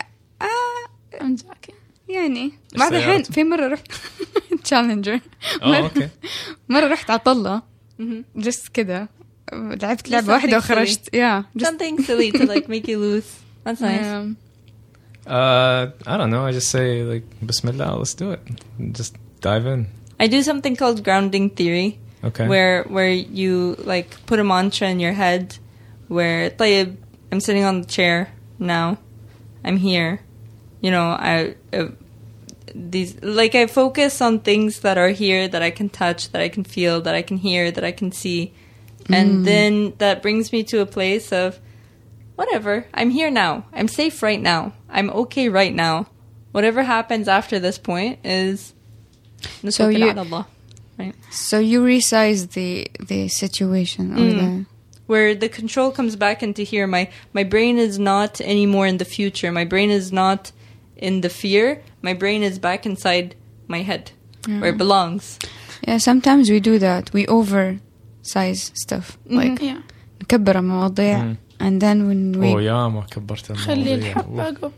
آه 0.43 1.17
I'm 1.21 1.37
joking. 1.37 1.75
يعني 2.09 2.53
بعد 2.77 2.95
الحين 2.95 3.11
السيارات. 3.21 3.33
في 3.33 3.45
مرة 3.45 3.69
رحت 3.69 3.87
تشالنجر 4.65 5.21
Oh, 5.61 5.65
okay. 5.65 6.09
مرة 6.69 6.87
رحت 6.89 7.11
عطلة 7.11 7.63
just 8.39 8.69
كده 8.75 9.09
لعبت 9.53 10.07
Just 10.07 10.11
لعبة 10.11 10.33
واحدة 10.33 10.61
something 10.61 10.63
silly. 10.63 10.71
وخرجت 10.73 11.11
yeah 11.17 11.43
just 11.63 11.67
Something 11.67 12.03
silly 12.05 12.33
to 12.33 12.45
like 12.47 12.69
make 12.69 12.89
you 12.89 12.99
loose. 12.99 13.31
That's 13.65 13.81
nice. 13.81 14.07
um, 14.07 14.37
Uh, 15.27 15.91
I 16.07 16.17
don't 16.17 16.31
know. 16.31 16.47
I 16.47 16.53
just 16.53 16.71
say 16.71 17.03
like 17.03 17.25
Bismillah, 17.45 17.97
let's 17.99 18.15
do 18.15 18.33
it. 18.33 18.41
Just 18.93 19.17
dive 19.41 19.67
in. 19.67 19.87
I 20.19 20.27
do 20.27 20.43
something 20.43 20.75
called 20.75 21.05
grounding 21.05 21.51
theory, 21.51 21.99
Okay. 22.25 22.49
where 22.49 22.83
where 22.85 23.11
you 23.13 23.77
like 23.85 24.25
put 24.27 24.39
a 24.41 24.45
mantra 24.45 24.89
in 24.89 25.01
your 25.01 25.13
head, 25.13 25.59
where 26.09 26.51
طيب, 26.51 26.97
I'm 27.31 27.41
sitting 27.41 27.65
on 27.65 27.83
the 27.83 27.87
chair 27.87 28.31
now, 28.59 28.99
I'm 29.65 29.77
here, 29.77 30.21
you 30.81 30.91
know, 30.91 31.11
I 31.11 31.55
uh, 31.73 31.89
these 32.75 33.23
like 33.23 33.55
I 33.55 33.67
focus 33.67 34.21
on 34.21 34.41
things 34.41 34.81
that 34.81 34.99
are 34.99 35.11
here 35.11 35.47
that 35.47 35.63
I 35.63 35.71
can 35.71 35.89
touch, 35.89 36.33
that 36.33 36.41
I 36.43 36.49
can 36.49 36.65
feel, 36.65 37.01
that 37.03 37.15
I 37.15 37.23
can 37.23 37.37
hear, 37.37 37.71
that 37.71 37.85
I 37.85 37.93
can 37.93 38.11
see, 38.13 38.53
and 39.11 39.45
then 39.47 39.95
that 39.99 40.23
brings 40.23 40.53
me 40.53 40.65
to 40.65 40.81
a 40.81 40.87
place 40.87 41.33
of 41.33 41.61
whatever. 42.37 42.87
I'm 42.95 43.11
here 43.11 43.31
now. 43.31 43.65
I'm 43.73 43.89
safe 43.89 44.23
right 44.23 44.41
now. 44.41 44.73
I'm 44.89 45.11
okay 45.11 45.49
right 45.49 45.75
now. 45.75 46.07
Whatever 46.53 46.83
happens 46.83 47.29
after 47.29 47.59
this 47.59 47.79
point 47.79 48.19
is. 48.25 48.75
So 49.69 49.89
you- 49.89 49.99
نتوكل 49.99 50.11
على 50.19 50.23
الله, 50.27 50.45
right? 50.99 51.15
so 51.31 51.59
you 51.59 51.83
resize 51.85 52.53
the 52.55 52.89
the 53.07 53.29
situation 53.29 54.13
or 54.13 54.19
Mm. 54.19 54.39
the 54.41 54.67
where 55.07 55.35
the 55.35 55.49
control 55.49 55.91
comes 55.99 56.17
back 56.17 56.43
into 56.43 56.63
here 56.63 56.87
my 56.87 57.09
my 57.33 57.45
brain 57.45 57.79
is 57.79 57.99
not 57.99 58.41
anymore 58.41 58.87
in 58.93 58.97
the 58.99 59.05
future 59.17 59.51
my 59.53 59.65
brain 59.65 59.91
is 59.91 60.13
not 60.13 60.41
in 60.97 61.15
the 61.23 61.29
fear 61.43 61.81
my 62.03 62.13
brain 62.23 62.43
is 62.43 62.59
back 62.59 62.81
inside 62.85 63.35
my 63.75 63.81
head 63.91 64.11
where 64.61 64.71
it 64.75 64.79
belongs 64.85 65.25
yeah 65.87 65.99
sometimes 66.11 66.45
we 66.55 66.59
do 66.71 66.75
that 66.89 67.05
we 67.17 67.23
oversize 67.39 68.73
stuff 68.75 69.07
like 69.27 69.61
yeah. 69.63 69.79
نكبر 70.23 70.59
المواضيع 70.59 71.19
Mm. 71.52 71.52
and 71.63 71.81
then 71.81 72.07
when 72.09 72.33
we 72.41 72.53
Oh 72.55 72.59
yeah, 72.59 72.89
ما 72.89 73.05
كبرت 73.11 73.53
خلي 73.53 73.95
المواضيع. 73.95 74.13
الحبة 74.13 74.51
Oof. 74.51 74.57
قبة 74.57 74.73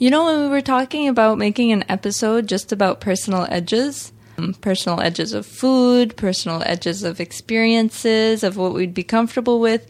you 0.00 0.10
know 0.10 0.24
when 0.26 0.40
we 0.42 0.48
were 0.48 0.60
talking 0.76 1.08
about 1.08 1.38
making 1.38 1.72
an 1.72 1.84
episode 1.88 2.46
just 2.46 2.72
about 2.72 3.00
personal 3.00 3.46
edges 3.50 4.12
um, 4.38 4.54
personal 4.60 5.00
edges 5.00 5.32
of 5.32 5.44
food 5.46 6.16
personal 6.16 6.62
edges 6.66 7.02
of 7.02 7.20
experiences 7.20 8.42
of 8.44 8.56
what 8.56 8.72
we'd 8.74 8.94
be 8.94 9.02
comfortable 9.02 9.58
with 9.60 9.86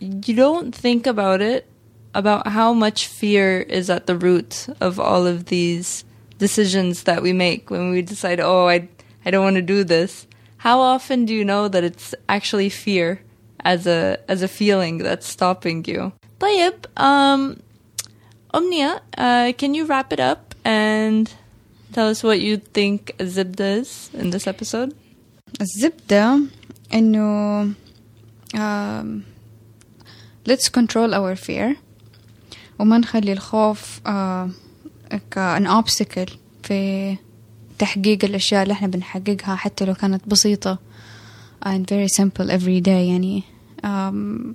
you 0.00 0.34
don't 0.34 0.74
think 0.74 1.06
about 1.06 1.40
it 1.40 1.66
about 2.14 2.48
how 2.48 2.72
much 2.72 3.06
fear 3.06 3.60
is 3.60 3.88
at 3.90 4.06
the 4.06 4.16
root 4.16 4.66
of 4.80 4.98
all 4.98 5.26
of 5.26 5.46
these 5.46 6.04
decisions 6.38 7.02
that 7.04 7.22
we 7.22 7.32
make 7.32 7.68
when 7.70 7.90
we 7.90 8.00
decide, 8.00 8.40
oh, 8.40 8.66
I, 8.68 8.88
I 9.24 9.30
don't 9.30 9.44
want 9.44 9.56
to 9.56 9.62
do 9.62 9.84
this. 9.84 10.26
How 10.58 10.80
often 10.80 11.24
do 11.26 11.34
you 11.34 11.44
know 11.44 11.68
that 11.68 11.84
it's 11.84 12.14
actually 12.28 12.70
fear 12.70 13.20
as 13.64 13.86
a 13.86 14.18
as 14.28 14.42
a 14.42 14.48
feeling 14.48 14.98
that's 14.98 15.26
stopping 15.26 15.84
you? 15.86 16.12
طيب, 16.40 16.74
um, 16.96 17.60
Omnia, 18.54 19.00
uh, 19.18 19.52
can 19.58 19.74
you 19.74 19.84
wrap 19.86 20.12
it 20.12 20.20
up 20.20 20.54
and 20.64 21.30
tell 21.92 22.08
us 22.08 22.22
what 22.22 22.40
you 22.40 22.56
think 22.56 23.12
Zibda 23.18 23.78
is 23.80 24.10
in 24.14 24.30
this 24.30 24.46
episode? 24.46 24.94
الزبدة 25.60 26.40
إنه 26.94 27.62
um, 28.54 29.24
let's 30.46 30.68
control 30.68 31.14
our 31.14 31.34
fear 31.36 31.76
وما 32.78 32.98
نخلي 32.98 33.32
الخوف 33.32 34.00
uh, 34.06 34.48
كان 35.30 35.82
obstacle 35.82 36.30
في 36.62 37.16
تحقيق 37.78 38.24
الأشياء 38.24 38.62
اللي 38.62 38.72
احنا 38.72 38.88
بنحققها 38.88 39.56
حتى 39.56 39.84
لو 39.84 39.94
كانت 39.94 40.28
بسيطة 40.28 40.78
and 41.66 41.86
very 41.90 42.08
simple 42.20 42.50
every 42.50 42.80
day 42.80 42.88
يعني 42.88 43.42
um, 43.82 44.54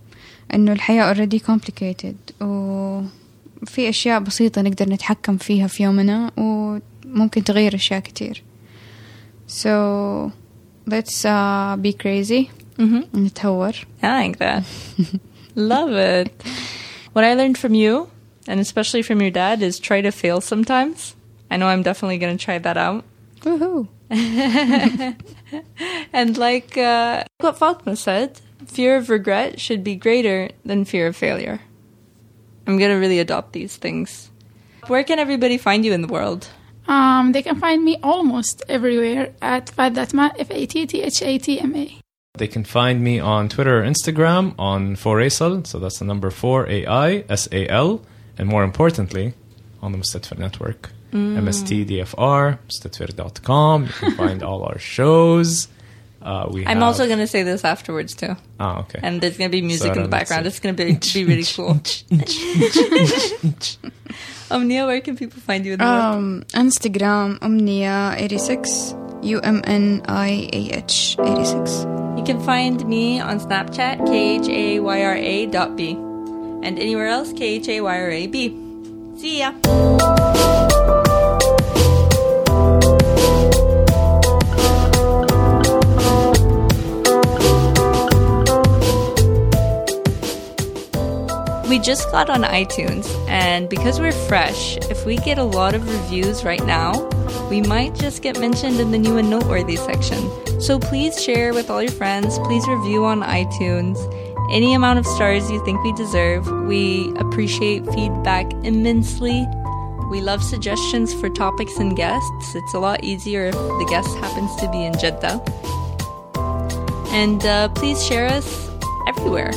إنه 0.53 0.72
الحياة 0.72 1.14
already 1.14 1.39
complicated 1.39 2.41
وفي 2.41 3.89
أشياء 3.89 4.20
بسيطة 4.20 4.61
نقدر 4.61 4.89
نتحكم 4.89 5.38
فيها 5.38 5.68
في 5.68 5.84
يومنا 5.84 6.32
وممكن 6.38 7.43
تغير 7.43 7.76
أشياء 7.76 7.99
كتير 7.99 8.43
so 9.47 10.32
let's 10.89 11.26
uh, 11.26 11.76
be 11.78 11.93
crazy 11.93 12.49
Mm-hmm. 12.80 13.18
نتهور 13.18 13.74
I 14.03 14.28
like 14.28 14.38
that. 14.39 14.64
Love 15.55 15.91
it. 15.91 16.32
What 17.14 17.24
I 17.24 17.36
learned 17.36 17.57
from 17.59 17.76
you, 17.76 18.09
and 18.47 18.59
especially 18.59 19.03
from 19.03 19.22
your 19.22 19.30
dad, 19.30 19.61
is 19.61 19.78
try 19.80 20.01
to 20.01 20.11
fail 20.11 20.41
sometimes. 20.41 21.16
I 21.51 21.57
know 21.57 21.68
I'm 21.68 21.84
definitely 21.84 22.18
going 22.18 22.36
to 22.36 22.43
try 22.43 22.57
that 22.57 22.78
out. 22.78 23.03
Woohoo. 23.41 23.88
And 26.14 26.38
like 26.38 26.78
uh, 26.78 27.24
what 27.39 27.57
Fatma 27.57 27.95
said, 27.95 28.41
fear 28.66 28.96
of 28.96 29.11
regret 29.11 29.61
should 29.61 29.82
be 29.84 29.96
greater 29.96 30.50
than 30.64 30.84
fear 30.84 31.06
of 31.06 31.16
failure. 31.16 31.61
I'm 32.66 32.78
going 32.78 32.90
to 32.90 32.96
really 32.96 33.18
adopt 33.18 33.52
these 33.52 33.76
things. 33.76 34.30
Where 34.86 35.04
can 35.04 35.18
everybody 35.18 35.59
find 35.59 35.84
you 35.84 35.92
in 35.92 36.02
the 36.02 36.09
world? 36.09 36.48
Um, 36.86 37.32
they 37.32 37.42
can 37.42 37.61
find 37.61 37.84
me 37.84 37.98
almost 38.02 38.62
everywhere 38.68 39.34
at 39.42 39.66
Fathatma, 39.66 40.32
F 40.38 40.50
A 40.50 40.66
T 40.66 40.86
T 40.86 41.02
H 41.02 41.22
A 41.22 41.38
T 41.38 41.61
M 41.61 41.76
A. 41.76 42.00
They 42.38 42.48
can 42.48 42.64
find 42.64 43.02
me 43.02 43.18
on 43.18 43.48
Twitter 43.48 43.80
or 43.80 43.82
Instagram 43.82 44.54
on 44.59 44.96
4ASL, 44.96 45.66
so 45.66 45.78
that's 45.78 45.98
the 45.98 46.04
number 46.04 46.30
4 46.30 46.68
A 46.68 46.86
I 46.86 47.24
S 47.28 47.48
A 47.52 47.68
L, 47.68 48.00
and 48.38 48.48
more 48.48 48.64
importantly, 48.64 49.34
on 49.82 49.92
the 49.92 49.98
Mustatfir 49.98 50.38
network. 50.38 50.90
MSTDFR, 51.12 52.59
mustatfir.com. 52.68 53.86
You 53.86 53.92
can 53.92 54.14
find 54.14 54.42
all 54.42 54.62
our 54.64 54.78
shows. 54.78 55.68
Uh, 56.29 56.45
we 56.53 56.61
I'm 56.66 56.76
have- 56.85 56.93
also 56.93 57.07
going 57.09 57.20
to 57.24 57.26
say 57.26 57.41
this 57.43 57.64
afterwards 57.64 58.12
too. 58.14 58.37
Ah, 58.61 58.81
okay. 58.85 59.01
And 59.03 59.22
there's 59.22 59.39
going 59.41 59.49
to 59.49 59.57
be 59.57 59.62
music 59.64 59.95
So 59.95 59.97
in 59.97 60.03
the 60.05 60.09
background. 60.12 60.45
It's 60.47 60.61
going 60.61 60.76
to 60.76 60.85
be, 60.85 60.99
be 61.14 61.24
really 61.24 61.49
cool. 61.57 61.81
Omnia, 64.51 64.87
where 64.87 65.01
can 65.01 65.16
people 65.16 65.41
find 65.41 65.64
you 65.64 65.74
in 65.74 65.79
the 65.79 65.85
world? 65.85 66.16
Um, 66.16 66.45
Instagram 66.53 67.39
Umnia 67.41 68.16
86 68.20 68.95
U 69.22 69.41
M 69.41 69.61
N 69.64 70.03
I 70.09 70.49
A 70.53 70.61
H 70.85 71.16
86. 71.20 71.87
You 72.20 72.24
can 72.24 72.41
find 72.45 72.85
me 72.89 73.20
on 73.20 73.41
Snapchat, 73.41 74.05
K-H-A-Y-R-A 74.07 75.47
dot 75.47 75.76
B. 75.76 75.93
And 76.66 76.79
anywhere 76.79 77.07
else, 77.09 77.33
K-H-A-Y-R-A-B. 77.33 78.37
See 79.16 79.39
ya! 79.41 79.53
We 91.69 91.79
just 91.79 92.11
got 92.11 92.31
on 92.31 92.45
iTunes, 92.45 93.07
and 93.29 93.69
because 93.69 94.01
we're 94.01 94.12
fresh, 94.12 94.79
if 94.89 95.05
we 95.05 95.19
get 95.19 95.37
a 95.37 95.45
lot 95.45 95.75
of 95.75 95.87
reviews 95.87 96.43
right 96.43 96.64
now, 96.64 96.93
we 97.51 97.61
might 97.61 97.95
just 97.95 98.23
get 98.23 98.41
mentioned 98.41 98.81
in 98.81 98.91
the 98.91 98.99
new 98.99 99.19
and 99.19 99.29
noteworthy 99.29 99.77
section. 99.77 100.31
So 100.62 100.79
please 100.79 101.23
share 101.23 101.53
with 101.53 101.69
all 101.69 101.83
your 101.83 101.93
friends. 101.93 102.39
Please 102.39 102.66
review 102.66 103.05
on 103.05 103.21
iTunes. 103.21 103.99
Any 104.51 104.73
amount 104.73 104.99
of 104.99 105.07
stars 105.07 105.51
you 105.51 105.62
think 105.66 105.85
we 105.85 105.93
deserve. 105.93 106.51
We 106.66 107.14
appreciate 107.19 107.85
feedback 107.93 108.51
immensely. 108.64 109.47
We 110.11 110.23
love 110.23 110.43
suggestions 110.43 111.12
for 111.12 111.29
topics 111.29 111.77
and 111.77 111.95
guests. 111.95 112.55
It's 112.55 112.73
a 112.73 112.79
lot 112.79 113.05
easier 113.05 113.45
if 113.45 113.55
the 113.55 113.87
guest 113.91 114.09
happens 114.16 114.57
to 114.57 114.71
be 114.71 114.87
in 114.87 114.99
Jeddah. 114.99 115.45
And 117.12 117.45
uh, 117.45 117.69
please 117.75 118.03
share 118.03 118.27
us 118.27 118.71
everywhere. 119.07 119.53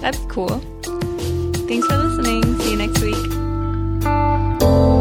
That's 0.00 0.20
cool. 0.26 0.62
Thanks 1.68 1.86
for 1.86 1.98
listening. 1.98 2.42
See 2.60 2.70
you 2.70 2.76
next 2.78 3.02
week. 3.02 4.97